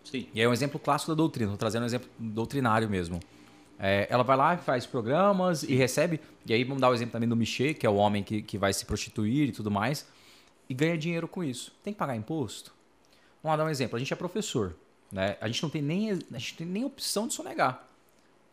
[0.03, 0.27] Sim.
[0.33, 3.19] E é um exemplo clássico da doutrina, estou trazendo um exemplo doutrinário mesmo.
[3.79, 6.19] É, ela vai lá, faz programas e recebe.
[6.45, 8.57] E aí vamos dar o exemplo também do Michê, que é o homem que, que
[8.57, 10.07] vai se prostituir e tudo mais,
[10.69, 11.71] e ganha dinheiro com isso.
[11.83, 12.73] Tem que pagar imposto?
[13.41, 13.95] Vamos lá dar um exemplo.
[13.97, 14.75] A gente é professor.
[15.13, 15.37] Né?
[15.39, 17.87] A gente não tem nem, a gente tem nem opção de sonegar.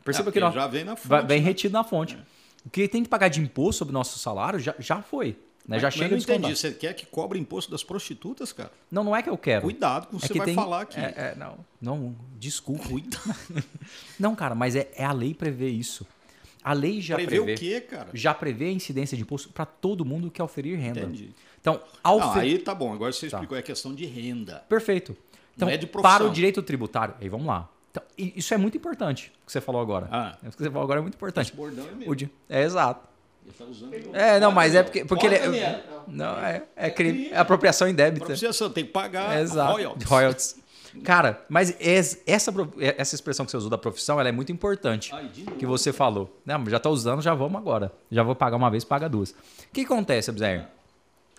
[0.05, 1.45] Perceba É, que nós, já vem na fonte, vai- vem né?
[1.47, 2.19] retido na fonte.
[2.67, 5.39] O que tem que pagar de imposto sobre o nosso salário já, já foi.
[5.67, 5.79] Né?
[5.79, 6.45] Já Mas chega eu não descontado.
[6.45, 6.59] entendi.
[6.59, 8.71] Você quer que cobre imposto das prostitutas, cara?
[8.91, 9.63] Não, não é que eu quero.
[9.63, 11.01] Cuidado com o que É você que vai tem- falar aqui.
[11.01, 12.85] É, é, não, não, desculpa.
[14.19, 16.07] não, cara, mas é, é a lei prevê isso.
[16.63, 17.55] A lei já Prevê prevê.
[17.55, 18.09] o quê, cara?
[18.13, 21.01] Já prevê a incidência de imposto para todo mundo que oferir renda.
[21.01, 21.31] Entendi.
[21.59, 22.93] Então, ao Não, fe- aí tá bom.
[22.93, 23.39] Agora você Tá.
[23.39, 23.57] explicou.
[23.57, 24.63] É questão de renda.
[24.69, 25.17] Perfeito.
[25.61, 26.19] Então, Não é de profissão.
[26.19, 27.69] para o direito tributário, aí vamos lá.
[27.91, 30.09] Então, isso é muito importante, o que você falou agora.
[30.11, 30.37] Ah.
[30.43, 31.49] O que você falou agora é muito importante.
[31.49, 32.15] Esse bordão é meu.
[32.15, 33.09] di- É exato.
[33.45, 33.95] Ele tá usando.
[34.17, 35.85] É, não, mas é porque, porque ele é.
[36.07, 37.29] Não, é, é crime.
[37.31, 38.27] É apropriação indébita.
[38.27, 39.73] Propiciação, tem que pagar É, Exato.
[39.73, 40.09] royalties.
[40.09, 40.57] Royalties.
[41.05, 42.53] Cara, mas es- essa,
[42.97, 45.13] essa expressão que você usou da profissão, ela é muito importante.
[45.15, 46.41] Ai, de que você falou.
[46.45, 47.93] Não, já tô usando, já vamos agora.
[48.11, 49.31] Já vou pagar uma vez, paga duas.
[49.31, 49.35] O
[49.73, 50.67] que acontece, Abzer?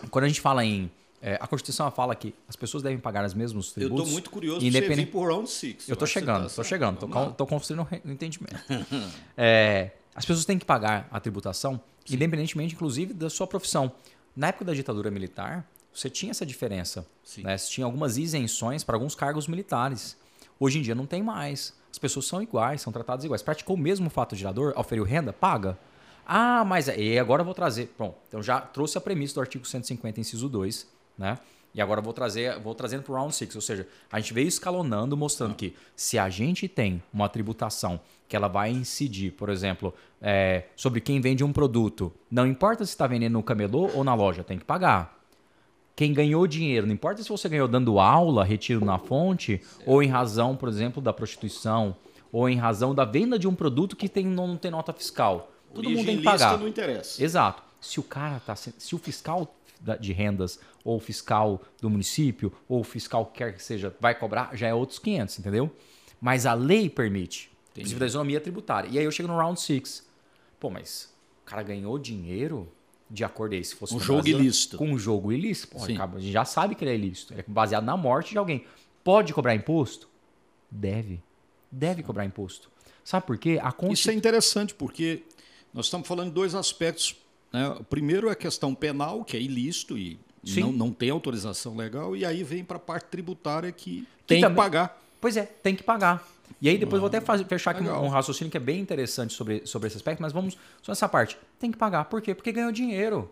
[0.10, 0.90] Quando a gente fala em...
[1.22, 4.06] é, a Constituição fala que as pessoas devem pagar os mesmos Eu tributos.
[4.06, 5.06] tô muito curioso você independente...
[5.06, 5.88] vir por round six.
[5.88, 6.68] Eu você chegando, tá tô certo.
[6.68, 7.34] chegando.
[7.36, 8.60] Tô construindo o entendimento.
[9.38, 11.80] É, as pessoas têm que pagar a tributação,
[12.10, 13.92] independentemente, inclusive, da sua profissão.
[14.36, 17.06] Na época da ditadura militar, você tinha essa diferença.
[17.24, 17.44] Sim.
[17.44, 17.58] Né?
[17.58, 20.18] Você tinha algumas isenções para alguns cargos militares.
[20.60, 21.74] Hoje em dia não tem mais.
[21.92, 23.42] As pessoas são iguais, são tratadas iguais.
[23.42, 25.78] Praticou o mesmo fato gerador, oferiu renda, paga.
[26.26, 27.94] Ah, mas e agora eu vou trazer.
[27.98, 30.88] Bom, então já trouxe a premissa do artigo 150, inciso 2,
[31.22, 31.38] né?
[31.74, 34.34] E agora eu vou trazer, vou trazendo para o round 6, ou seja, a gente
[34.34, 39.50] veio escalonando, mostrando que se a gente tem uma tributação que ela vai incidir, por
[39.50, 44.04] exemplo, é, sobre quem vende um produto, não importa se está vendendo no camelô ou
[44.04, 45.18] na loja, tem que pagar.
[45.96, 50.08] Quem ganhou dinheiro, não importa se você ganhou dando aula, retiro na fonte, ou em
[50.08, 51.96] razão, por exemplo, da prostituição,
[52.32, 55.52] ou em razão da venda de um produto que tem, não tem nota fiscal.
[55.74, 56.58] Todo mundo tem que Origem pagar.
[56.58, 57.24] não interessa.
[57.24, 57.64] Exato.
[57.80, 59.56] Se o cara tá se, o fiscal
[60.00, 64.14] de rendas ou o fiscal do município ou o fiscal que quer que seja vai
[64.18, 65.72] cobrar, já é outros 500, entendeu?
[66.20, 67.50] Mas a lei permite.
[67.74, 68.90] Princípio da isonomia tributária.
[68.92, 70.06] E aí eu chego no round 6.
[70.60, 71.12] Pô, mas
[71.44, 72.72] o cara ganhou dinheiro
[73.10, 74.78] de acordo aí se fosse Um jogo ilícito.
[74.78, 75.76] Com um jogo ilícito.
[75.76, 77.34] Pô, acaba- a gente já sabe que ele é ilícito.
[77.34, 78.66] Ele é baseado na morte de alguém.
[79.04, 80.08] Pode cobrar imposto?
[80.70, 81.22] Deve.
[81.72, 82.70] Deve cobrar imposto.
[83.04, 83.60] Sabe por quê?
[83.62, 85.24] A Isso é interessante, porque
[85.74, 87.16] nós estamos falando de dois aspectos.
[87.52, 87.78] Né?
[87.90, 90.62] Primeiro é a questão penal, que é ilícito e Sim.
[90.62, 94.50] não, não tem autorização legal, e aí vem para a parte tributária que tem que
[94.50, 95.00] pagar.
[95.20, 96.28] Pois é, tem que pagar.
[96.62, 98.80] E aí depois eu vou até fazer- fechar aqui um, um raciocínio que é bem
[98.80, 101.38] interessante sobre, sobre esse aspecto, mas vamos só essa parte.
[101.60, 102.06] Tem que pagar.
[102.06, 102.34] Por quê?
[102.36, 103.32] Porque ganhou dinheiro.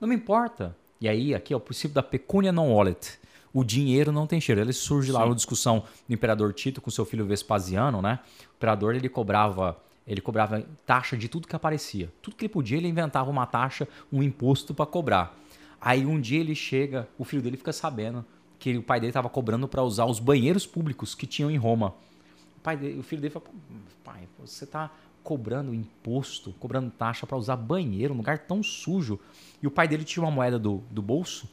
[0.00, 0.76] Não me importa.
[1.00, 3.18] E aí, aqui é o princípio da pecúnia non wallet.
[3.52, 4.60] O dinheiro não tem cheiro.
[4.60, 5.26] Ele surge lá Sim.
[5.26, 8.20] uma discussão do imperador Tito com seu filho Vespasiano, né?
[8.52, 9.76] O imperador ele cobrava,
[10.10, 12.12] ele cobrava taxa de tudo que aparecia.
[12.20, 15.38] Tudo que ele podia, ele inventava uma taxa, um imposto para cobrar.
[15.80, 18.24] Aí um dia ele chega, o filho dele fica sabendo
[18.58, 21.94] que o pai dele estava cobrando para usar os banheiros públicos que tinham em Roma.
[22.56, 23.52] O, pai dele, o filho dele fala: "Pô,
[24.02, 24.90] pai, você está
[25.22, 29.18] cobrando imposto, cobrando taxa para usar banheiro, um lugar tão sujo.
[29.62, 31.48] E o pai dele tira uma moeda do, do bolso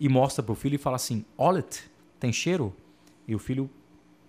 [0.00, 1.84] e mostra pro filho e fala assim: Wallet,
[2.18, 2.74] tem cheiro?
[3.28, 3.70] E o filho,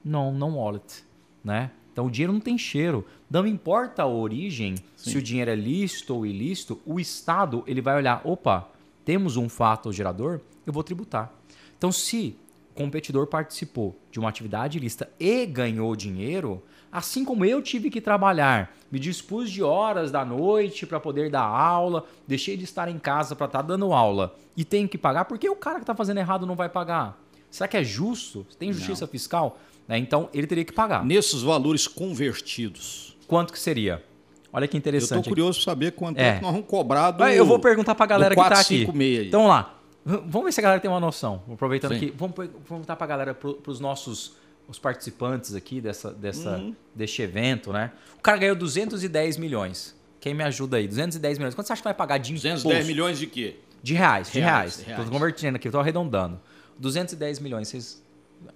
[0.04, 1.04] não, não wallet,
[1.44, 1.72] né?
[1.96, 3.06] Então o dinheiro não tem cheiro.
[3.32, 7.96] Não importa a origem, se o dinheiro é lícito ou ilícito, o Estado ele vai
[7.96, 8.68] olhar, opa,
[9.06, 11.32] temos um fato gerador, eu vou tributar.
[11.78, 12.36] Então se
[12.72, 16.62] o competidor participou de uma atividade ilícita e ganhou dinheiro,
[16.92, 21.46] assim como eu tive que trabalhar, me dispus de horas da noite para poder dar
[21.46, 25.38] aula, deixei de estar em casa para estar dando aula e tenho que pagar, por
[25.40, 27.18] que o cara que está fazendo errado não vai pagar?
[27.50, 28.46] Será que é justo?
[28.60, 29.58] Tem justiça fiscal?
[29.88, 29.98] Né?
[29.98, 31.06] Então ele teria que pagar.
[31.06, 33.16] Nesses valores convertidos.
[33.28, 34.03] Quanto que seria?
[34.52, 35.18] Olha que Eu interessante.
[35.20, 36.30] estou curioso para saber quanto É.
[36.30, 36.36] é.
[36.38, 37.24] que nós vamos cobrar do.
[37.26, 38.86] Eu vou perguntar pra galera do que tá aqui.
[38.86, 39.28] 456 aí.
[39.28, 39.72] Então vamos lá.
[40.06, 41.41] Vamos ver se a galera tem uma noção.
[41.52, 41.98] Aproveitando Sim.
[41.98, 44.34] aqui, vamos per- vamos perguntar pra galera, pro, pros nossos
[44.68, 46.76] os participantes aqui dessa, dessa, Uhum.
[46.94, 47.91] deste evento, né?
[48.18, 49.95] O cara ganhou 210 milhões.
[50.20, 50.88] Quem me ajuda aí?
[50.88, 51.53] 210 milhões.
[51.53, 52.48] Quanto você acha que vai pagar de imposto?
[52.48, 53.57] 210 milhões de quê?
[53.84, 55.03] De reais, de Reais, reais.
[55.06, 56.40] Tô convertendo aqui, tô arredondando.
[56.80, 58.03] 210 milhões, vocês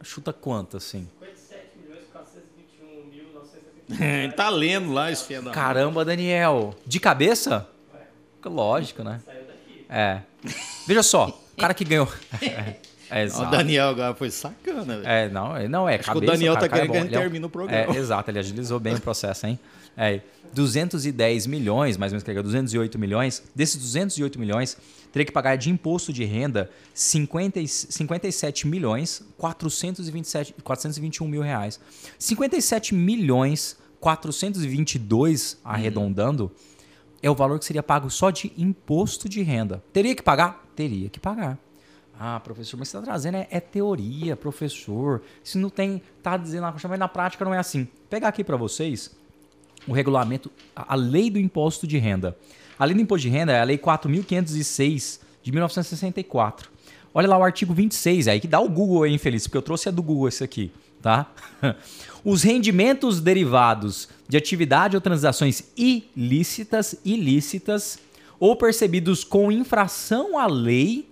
[0.04, 1.08] chuta quanto assim?
[1.20, 6.76] 57 milhões 421 mil 970 tá lendo lá esse da- Caramba, Daniel.
[6.86, 7.68] De cabeça?
[8.46, 9.20] Lógico, né?
[9.26, 9.86] Saiu daqui.
[9.90, 10.22] É.
[10.88, 12.08] Veja só, o cara que ganhou.
[13.12, 13.48] É, exato.
[13.48, 15.08] O Daniel agora foi sacana, velho.
[15.08, 16.98] É, não, é- não é Acho que o cabeça, Daniel cara, tá é querendo que
[16.98, 17.96] a gente é um- termine o programa.
[17.96, 19.58] É, exato, ele agilizou bem o processo, hein?
[20.02, 20.22] É,
[20.54, 23.44] 210 milhões, mais ou menos que é 208 milhões.
[23.54, 24.78] Desses 208 milhões,
[25.12, 31.82] teria que pagar de imposto de renda 50, e- 57 milhões 427, 421 mil reais.
[32.18, 36.50] 57 milhões 422, arredondando,
[37.22, 39.84] é o valor que seria pago só de imposto de renda.
[39.92, 40.66] Teria que pagar?
[40.78, 41.60] Teria que pagar.
[42.18, 45.22] Ah, professor, mas você está trazendo é, é teoria, professor.
[45.44, 47.84] Se não tem, tá dizendo lá, mas na prática não é assim.
[47.84, 49.19] Vou pegar aqui para vocês
[49.90, 52.38] o regulamento, a, lei do imposto de renda.
[52.78, 56.70] A lei do imposto de renda é a lei 4.506 de 1964.
[57.14, 59.90] Olha lá o artigo 26, aí que dá o Google aí, infeliz, porque eu trouxe
[59.90, 60.72] a do Google esse aqui,
[61.02, 61.32] tá?
[62.24, 67.98] Os rendimentos derivados de atividade ou transações ilícitas, ilícitas
[68.40, 71.10] ou percebidos com infração à lei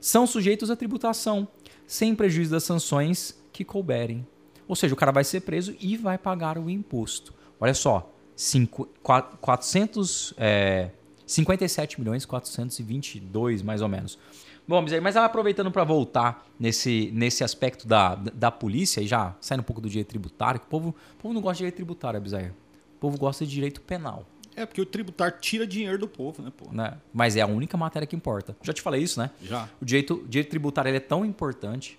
[0.00, 1.46] são sujeitos à tributação,
[1.86, 4.26] sem prejuízo das sanções que couberem.
[4.66, 7.34] Ou seja, o cara vai ser preso e vai pagar o imposto.
[7.60, 10.90] Olha só, cinco, qua- 400, é,
[11.26, 14.18] 57 milhões 422, mais ou menos.
[14.66, 19.64] Bom, mas aproveitando para voltar nesse, nesse aspecto da, da, polícia, e já saindo um
[19.64, 20.88] pouco do direito tributário, que o povo,
[21.18, 22.52] o povo não gosta de direito tributário, Abisair.
[22.96, 24.24] O povo gosta de direito penal
[24.56, 26.72] É porque o tributário tira dinheiro do povo, né, pô?
[26.72, 26.96] né?
[27.12, 28.56] Mas é a única matéria que importa.
[28.62, 29.30] Já te falei isso, né?
[29.42, 29.68] Já.
[29.82, 31.98] O direito, o direito tributário ele é tão importante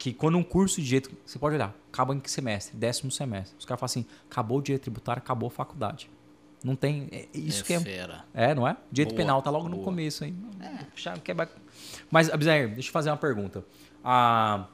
[0.00, 2.74] que quando um curso de direito, você pode olhar, acaba em que semestre?
[2.74, 3.54] Décimo semestre.
[3.58, 6.08] Os caras falam assim, acabou o direito tributário, acabou a faculdade.
[6.64, 8.24] Não tem, é isso é que é, fera.
[8.32, 8.78] é, não é?
[8.90, 9.84] Direito Boa, penal tá logo no boa.
[9.84, 10.32] começo aí.
[10.62, 11.50] É, quebra-
[12.10, 13.62] Mas, Abzair, deixa eu fazer uma pergunta.
[14.02, 14.66] Ah,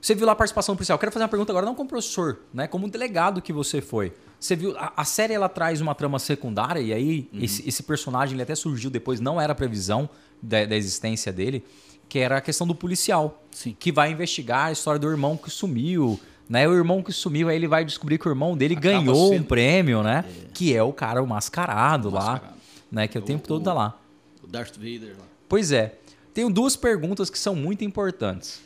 [0.00, 0.96] você viu lá a participação policial.
[0.96, 2.66] Eu quero fazer uma pergunta agora, não como professor, né?
[2.66, 4.12] Como delegado que você foi.
[4.40, 7.40] Você viu, a, a série ela traz uma trama secundária e aí Uhum.
[7.42, 10.08] esse, esse personagem ele até surgiu depois, não era previsão
[10.42, 11.64] da, da existência dele,
[12.08, 13.42] que era a questão do policial.
[13.50, 13.76] Sim.
[13.78, 16.18] Que vai investigar a história do irmão que sumiu.
[16.48, 16.66] Né?
[16.66, 19.34] O irmão que sumiu, aí ele vai descobrir que o irmão dele Acaba ganhou um
[19.34, 20.24] sendo- prêmio, né?
[20.54, 22.32] Que é o cara, o mascarado, lá.
[22.32, 22.54] Mascarado.
[22.90, 23.06] Né?
[23.06, 23.98] Que o, O- tempo todo o- tá lá.
[24.42, 25.24] O Darth Vader lá.
[25.48, 25.96] Pois é.
[26.32, 28.62] Tenho duas perguntas que são muito importantes.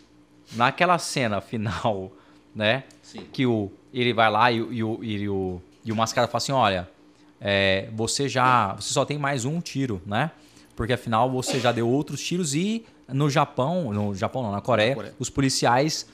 [0.55, 2.13] Naquela cena final,
[2.55, 2.85] né?
[3.03, 3.27] Sim.
[3.33, 6.39] Que o, ele vai lá e, o- e, o, e, o, e o mascarado fala
[6.43, 6.89] assim: olha,
[7.41, 8.75] é, você já.
[8.75, 10.31] Você só tem mais um tiro, né?
[10.77, 14.91] Porque afinal você já deu outros tiros e no Japão, no Japão não, na Coreia,
[14.91, 15.15] Na Coreia.
[15.19, 16.07] os policiais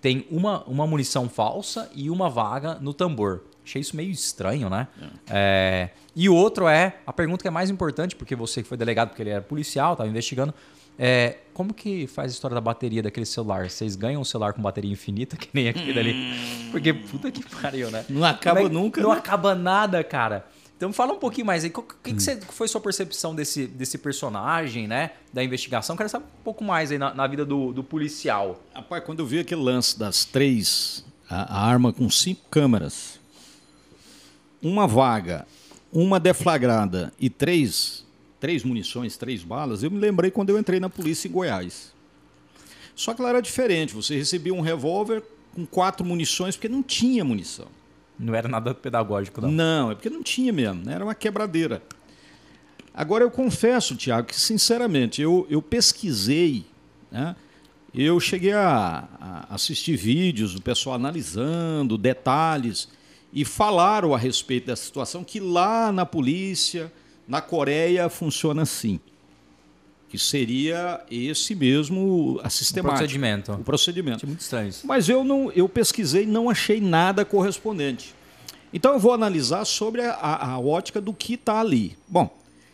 [0.00, 3.42] têm uma, uma munição falsa e uma vaga no tambor.
[3.64, 4.88] Achei isso meio estranho, né?
[5.28, 8.76] É, e o outro é, a pergunta que é mais importante, porque você que foi
[8.76, 10.52] delegado, porque ele era policial, estava investigando,
[10.98, 13.70] é, como que faz a história da bateria daquele celular?
[13.70, 16.34] Vocês ganham um celular com bateria infinita, que nem aquele ali?
[16.70, 18.04] Porque puta que pariu, né?
[18.08, 19.16] Não acaba é- nunca, Não né?
[19.18, 20.46] acaba nada, cara.
[20.80, 21.68] Então fala um pouquinho mais aí.
[21.76, 25.10] O que, que você- foi sua percepção desse, desse personagem, né?
[25.30, 25.94] Da investigação?
[25.94, 28.58] Quero saber um pouco mais aí na, na vida do, do policial.
[28.74, 33.20] Rapaz, quando eu vi aquele lance das três, a, a arma com cinco câmeras,
[34.62, 35.46] uma vaga,
[35.92, 38.06] uma deflagrada e três
[38.40, 41.92] três munições, três balas, eu me lembrei quando eu entrei na polícia em Goiás.
[42.96, 43.92] Só que lá era diferente.
[43.92, 45.22] Você recebia um revólver
[45.54, 47.66] com quatro munições, porque não tinha munição.
[48.20, 49.50] Não era nada pedagógico, não.
[49.50, 50.94] Não, é porque não tinha mesmo, né?
[50.94, 51.82] era uma quebradeira.
[52.92, 56.66] Agora eu confesso, Tiago, que sinceramente eu, eu pesquisei,
[57.10, 57.34] né?
[57.94, 62.88] eu cheguei a, a assistir vídeos do pessoal analisando detalhes
[63.32, 66.92] e falaram a respeito dessa situação que lá na polícia,
[67.26, 69.00] na Coreia, funciona assim.
[70.10, 72.98] Que seria esse mesmo a sistemática.
[72.98, 73.52] procedimento.
[73.52, 74.16] O procedimento.
[74.16, 74.84] Achei muito estranho isso.
[74.86, 78.12] Mas eu não, eu pesquisei e não achei nada correspondente.
[78.74, 81.96] Então eu vou analisar sobre a, a- ótica do que está ali.
[82.08, 82.28] Bom,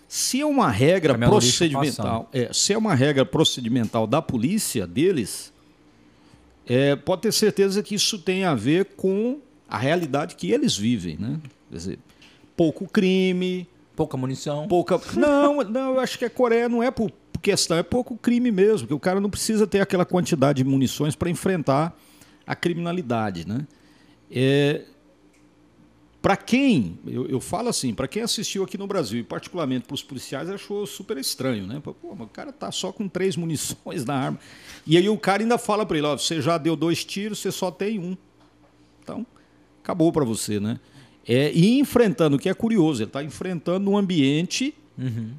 [0.08, 5.52] se é uma regra lixo procedimental, é, se é uma regra procedimental da polícia deles,
[6.66, 9.38] é, pode ter certeza que isso tem a ver com
[9.68, 11.38] a realidade que eles vivem, né?
[11.70, 11.98] Quer dizer,
[12.56, 14.68] pouco crime, Pouca munição.
[14.68, 15.00] pouca.
[15.14, 18.80] Não, não, eu acho que a Coreia não é por questão, é pouco crime mesmo,
[18.80, 21.96] porque o cara não precisa ter aquela quantidade de munições para enfrentar
[22.46, 23.66] a criminalidade, né?
[24.30, 24.84] É,
[26.26, 29.94] para quem, eu, eu falo assim, para quem assistiu aqui no Brasil, e particularmente para
[29.94, 31.80] os policiais, achou super estranho, né?
[31.80, 34.40] Pô, mas o cara tá só com três munições na arma.
[34.84, 37.52] E aí o cara ainda fala para ele, ó, você já deu dois tiros, você
[37.52, 38.16] só tem um.
[39.02, 39.24] Então,
[39.80, 40.80] acabou para você, né?
[41.28, 44.74] É, e enfrentando, o que é curioso, ele está enfrentando um ambiente,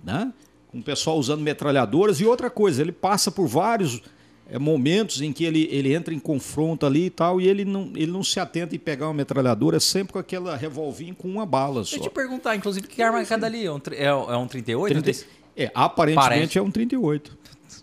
[0.06, 0.32] né?
[0.68, 2.20] Com o pessoal usando metralhadoras.
[2.20, 4.02] E outra coisa, ele passa por vários
[4.50, 7.92] é, momentos em que ele, ele entra em confronto ali e tal, e ele não,
[7.96, 11.46] ele não se atenta em pegar uma metralhadora, é sempre com aquela revolvinha com uma
[11.46, 11.92] bala só.
[11.92, 13.66] Deixa eu te perguntar, inclusive, que arma é cada ali?
[13.66, 15.02] É um, é, é um 38?
[15.02, 15.26] 30
[15.58, 16.58] é, aparentemente Parece.
[16.60, 17.38] é um 38.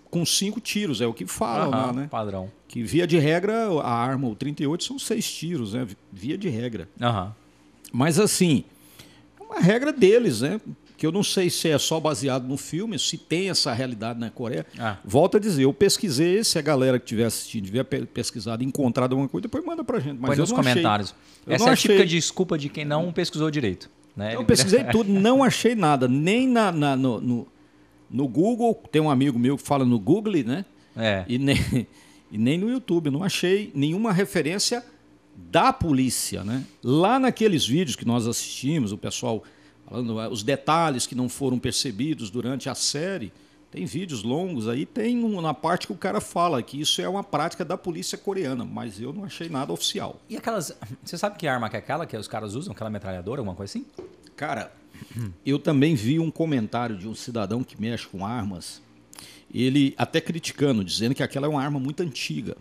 [0.08, 2.06] Com cinco tiros, é o que falam lá, né?
[2.08, 2.50] Padrão.
[2.68, 5.86] Que via de regra, a arma, o 38, são seis tiros, né?
[6.12, 6.88] Via de regra.
[7.00, 7.34] Aham.
[7.92, 8.64] Mas assim,
[9.38, 10.60] é uma regra deles, né?
[10.96, 14.30] Que eu não sei se é só baseado no filme, se tem essa realidade na
[14.30, 14.64] Coreia.
[14.78, 14.98] Ah.
[15.04, 19.12] Volto a dizer, eu pesquisei, se a galera que estiver assistindo tiver pe- pesquisado encontrado
[19.12, 20.18] alguma coisa, depois manda pra gente.
[20.20, 21.14] Mas Põe nos comentários.
[21.46, 23.90] Essa é a típica desculpa de quem não pesquisou direito.
[24.16, 24.36] Né?
[24.36, 26.06] Eu pesquisei tudo, não achei nada.
[26.06, 27.48] Nem na, na- no, no,
[28.08, 30.64] no Google, tem um amigo meu que fala no Google, né?
[30.96, 31.24] É.
[31.26, 31.56] E nem,
[32.30, 33.10] e nem no YouTube.
[33.10, 34.84] Não achei nenhuma referência
[35.50, 36.44] da polícia.
[36.44, 36.62] Né?
[36.84, 39.42] Lá naqueles vídeos que nós assistimos, o pessoal
[39.88, 43.32] falando ah, os detalhes que não foram percebidos durante a série.
[43.70, 47.08] Tem vídeos longos aí, tem um- na parte que o cara fala que isso é
[47.08, 50.20] uma prática da polícia coreana, mas eu não achei nada oficial.
[50.30, 50.72] E aquelas.
[51.04, 52.72] Você sabe que arma que é aquela que os caras usam?
[52.72, 53.84] Aquela metralhadora, alguma coisa assim?
[54.36, 54.72] Cara,
[55.44, 58.80] eu também vi um comentário de um cidadão que mexe com armas,
[59.52, 62.56] ele até criticando, dizendo que aquela é uma arma muito antiga.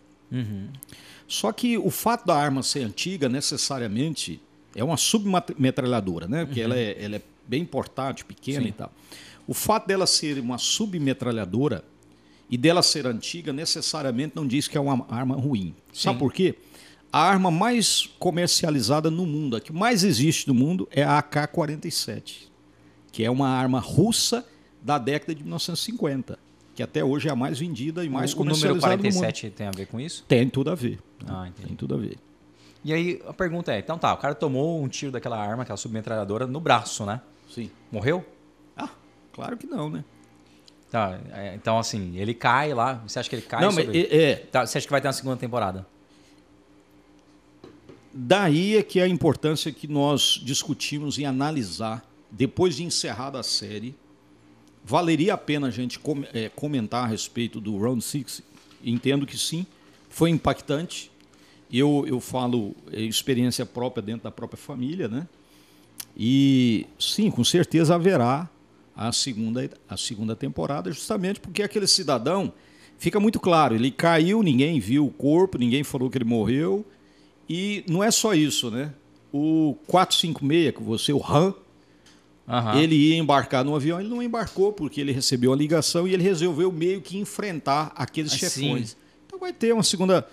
[1.27, 4.41] Só que o fato da arma ser antiga, necessariamente,
[4.75, 6.45] é uma submetralhadora, né?
[6.45, 8.67] Porque ela, é, ela é bem portátil, pequena Sim.
[8.69, 8.91] e tal.
[9.47, 11.83] O fato dela ser uma submetralhadora
[12.49, 15.75] e dela ser antiga, necessariamente não diz que é uma arma ruim.
[15.91, 16.19] Sabe Sim.
[16.19, 16.55] por quê?
[17.11, 22.47] A arma mais comercializada no mundo, a que mais existe no mundo, é a AK-47,
[23.11, 24.45] que é uma arma russa
[24.81, 26.39] da década de 1950,
[26.73, 29.13] que até hoje é a mais vendida e mais o, o número comercializada no mundo.
[29.13, 30.25] 47 tem a ver com isso?
[30.27, 30.99] Tem tudo a ver.
[31.27, 31.49] Ah.
[31.55, 32.17] Tem tudo a ver.
[32.83, 35.77] E aí a pergunta é: então tá, o cara tomou um tiro daquela arma, aquela
[35.77, 37.21] submetralhadora, no braço, né?
[37.49, 37.69] Sim.
[37.91, 38.25] Morreu?
[38.75, 38.89] Ah,
[39.31, 40.03] claro que não, né?
[40.91, 43.01] Tá, é, então assim, ele cai lá.
[43.07, 43.61] Você acha que ele cai?
[43.61, 45.85] não, mas sobre- é, é, Tá, você acha que vai ter uma segunda temporada?
[48.13, 53.43] daí é que é a importância que nós discutimos em analisar, depois de encerrada a
[53.43, 53.95] série,
[54.83, 58.41] valeria a pena a gente com- é, comentar a respeito do Round Six?
[58.83, 59.65] Entendo que sim,
[60.09, 61.11] foi impactante.
[61.71, 65.27] Eu, eu falo é, experiência própria dentro da própria família, né?
[66.15, 68.49] E sim, com certeza haverá
[68.95, 72.53] a segunda, a segunda temporada, justamente porque aquele cidadão
[72.97, 76.85] fica muito claro, ele caiu, ninguém viu o corpo, ninguém falou que ele morreu.
[77.49, 78.93] E não é só isso, né?
[79.31, 81.53] O 456, que você, o RAM,
[82.47, 82.79] Aham.
[82.79, 86.23] ele ia embarcar no avião, ele não embarcou porque ele recebeu a ligação e ele
[86.23, 88.95] resolveu meio que enfrentar aqueles Ah, chefões.
[89.25, 90.27] Então vai ter uma segunda.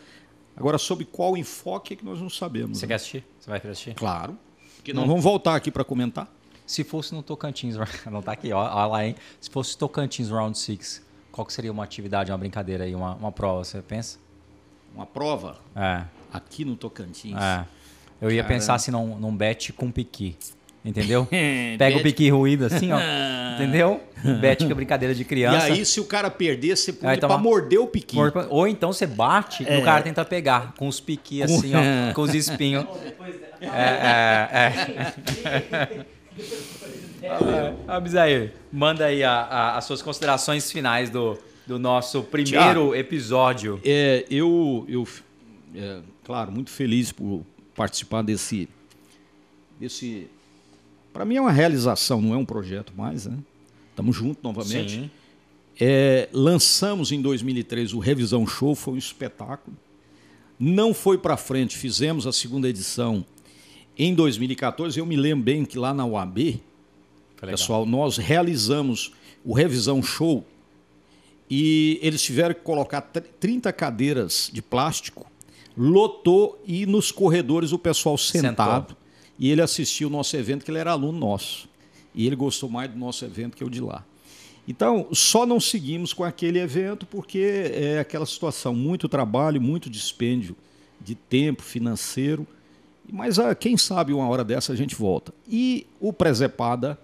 [0.60, 2.76] Agora, sobre qual enfoque é que nós não sabemos.
[2.78, 2.88] Você né?
[2.88, 3.24] quer assistir?
[3.40, 3.94] Você vai querer assistir?
[3.94, 4.36] Claro.
[4.76, 6.30] Porque nós vamos voltar aqui para comentar.
[6.66, 7.76] Se fosse no Tocantins,
[8.12, 9.16] não tá aqui, ó, ó lá, hein?
[9.40, 13.32] Se fosse Tocantins Round 6, qual que seria uma atividade, uma brincadeira aí, uma, uma
[13.32, 14.18] prova, você pensa?
[14.94, 17.36] Uma prova É, aqui no Tocantins.
[17.40, 17.66] é.
[18.20, 18.54] Eu ia Caramba.
[18.54, 20.36] pensar assim num, num bet com piqui,
[20.84, 21.26] entendeu?
[21.32, 22.98] É, Pega o piqui ruído assim, ó,
[23.54, 24.00] entendeu?
[24.40, 25.66] Bet que é brincadeira de E criança.
[25.66, 28.22] aí, se o cara perder, você põe pra morder o piquinho.
[28.24, 31.80] Or- Ou então você bate e o cara tenta pegar com os piqui assim, ó,
[32.14, 32.84] com os espinhos.
[33.60, 34.72] É, é,
[35.72, 36.04] é.
[37.22, 43.78] É, Abisair, manda aí a- a- as suas considerações finais do, do nosso primeiro episódio.
[43.84, 45.06] É, eu, eu
[45.74, 47.44] é, claro, muito feliz por
[47.74, 48.68] participar desse.
[49.78, 50.28] desse
[51.12, 53.36] Para mim é uma realização, não é um projeto mais, né?
[53.90, 54.92] Estamos juntos novamente.
[54.92, 55.10] Sim.
[55.78, 59.76] É, lançamos em 2003 o Revisão Show, foi um espetáculo.
[60.58, 63.24] Não foi para frente, fizemos a segunda edição
[63.98, 64.98] em 2014.
[64.98, 66.60] Eu me lembro bem que lá na UAB,
[67.52, 69.12] pessoal, nós realizamos
[69.44, 70.44] o Revisão Show
[71.50, 75.26] e eles tiveram que colocar tr- 30 cadeiras de plástico,
[75.76, 78.88] lotou e nos corredores o pessoal sentado.
[78.90, 78.99] Sentou.
[79.40, 81.66] E ele assistiu o nosso evento, que ele era aluno nosso.
[82.14, 84.04] E ele gostou mais do nosso evento que o de lá.
[84.68, 90.54] Então, só não seguimos com aquele evento porque é aquela situação, muito trabalho, muito dispêndio
[91.00, 92.46] de tempo financeiro.
[93.10, 95.32] Mas ah, quem sabe uma hora dessa a gente volta.
[95.48, 96.98] E o Presepada,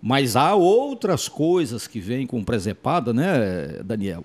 [0.00, 4.24] mas há outras coisas que vêm com o Presepada, né, Daniel?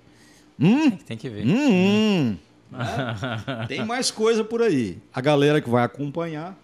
[0.59, 1.47] Hum, Tem que ver.
[1.47, 2.37] hum, hum.
[2.69, 2.85] Né?
[3.69, 4.97] Tem mais coisa por aí.
[5.13, 6.57] A galera que vai acompanhar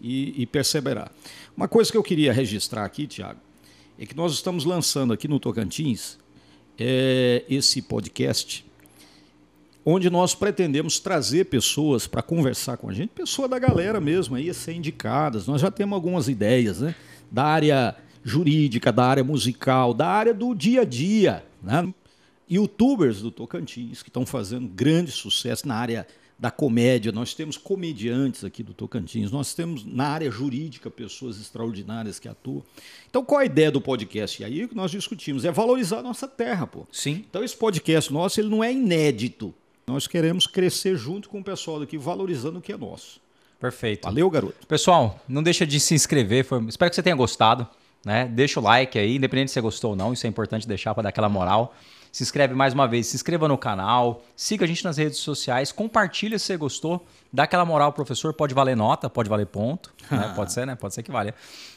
[0.00, 1.10] e, e perceberá.
[1.56, 3.40] Uma coisa que eu queria registrar aqui, Tiago,
[3.98, 6.18] é que nós estamos lançando aqui no Tocantins
[6.78, 8.64] é, esse podcast
[9.84, 14.50] onde nós pretendemos trazer pessoas para conversar com a gente, pessoa da galera mesmo, aí
[14.50, 15.46] a ser indicadas.
[15.46, 16.94] Nós já temos algumas ideias, né?
[17.30, 21.92] Da área jurídica, da área musical, da área do dia a dia, né?
[22.48, 26.06] Youtubers do Tocantins que estão fazendo grande sucesso na área
[26.40, 27.12] da comédia.
[27.12, 32.62] Nós temos comediantes aqui do Tocantins, nós temos na área jurídica pessoas extraordinárias que atuam.
[33.10, 34.40] Então, qual a ideia do podcast?
[34.40, 36.86] E aí o que nós discutimos é valorizar a nossa terra, pô.
[36.90, 37.24] Sim.
[37.28, 39.54] Então esse podcast nosso ele não é inédito.
[39.86, 43.20] Nós queremos crescer junto com o pessoal daqui, valorizando o que é nosso.
[43.60, 44.04] Perfeito.
[44.04, 44.66] Valeu, garoto.
[44.66, 46.44] Pessoal, não deixa de se inscrever.
[46.44, 47.66] foi- Espero que você tenha gostado.
[48.02, 48.24] Né?
[48.26, 50.14] Deixa o like aí, independente se você gostou ou não.
[50.14, 51.74] Isso é importante deixar para dar aquela moral.
[52.12, 55.70] Se inscreve mais uma vez, se inscreva no canal, siga a gente nas redes sociais,
[55.70, 58.34] compartilha se você gostou, dá aquela moral, professor.
[58.34, 60.32] Pode valer nota, pode valer ponto, né?
[60.36, 60.74] pode ser, né?
[60.74, 61.34] Pode ser que valha.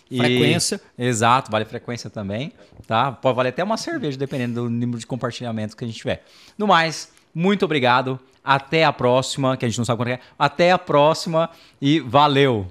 [0.10, 0.82] E- Frequência.
[0.98, 2.52] Exato, vale frequência também,
[2.88, 3.12] tá?
[3.12, 6.26] Pode valer até uma cerveja, dependendo do número de compartilhamentos que a gente tiver.
[6.58, 8.20] No mais, muito obrigado.
[8.44, 10.20] Até a próxima, que a gente não sabe quando é.
[10.38, 11.50] Até a próxima
[11.82, 12.68] e valeu!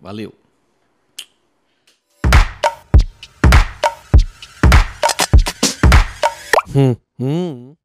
[0.00, 0.39] Valeu.
[6.72, 7.79] Hum, hum.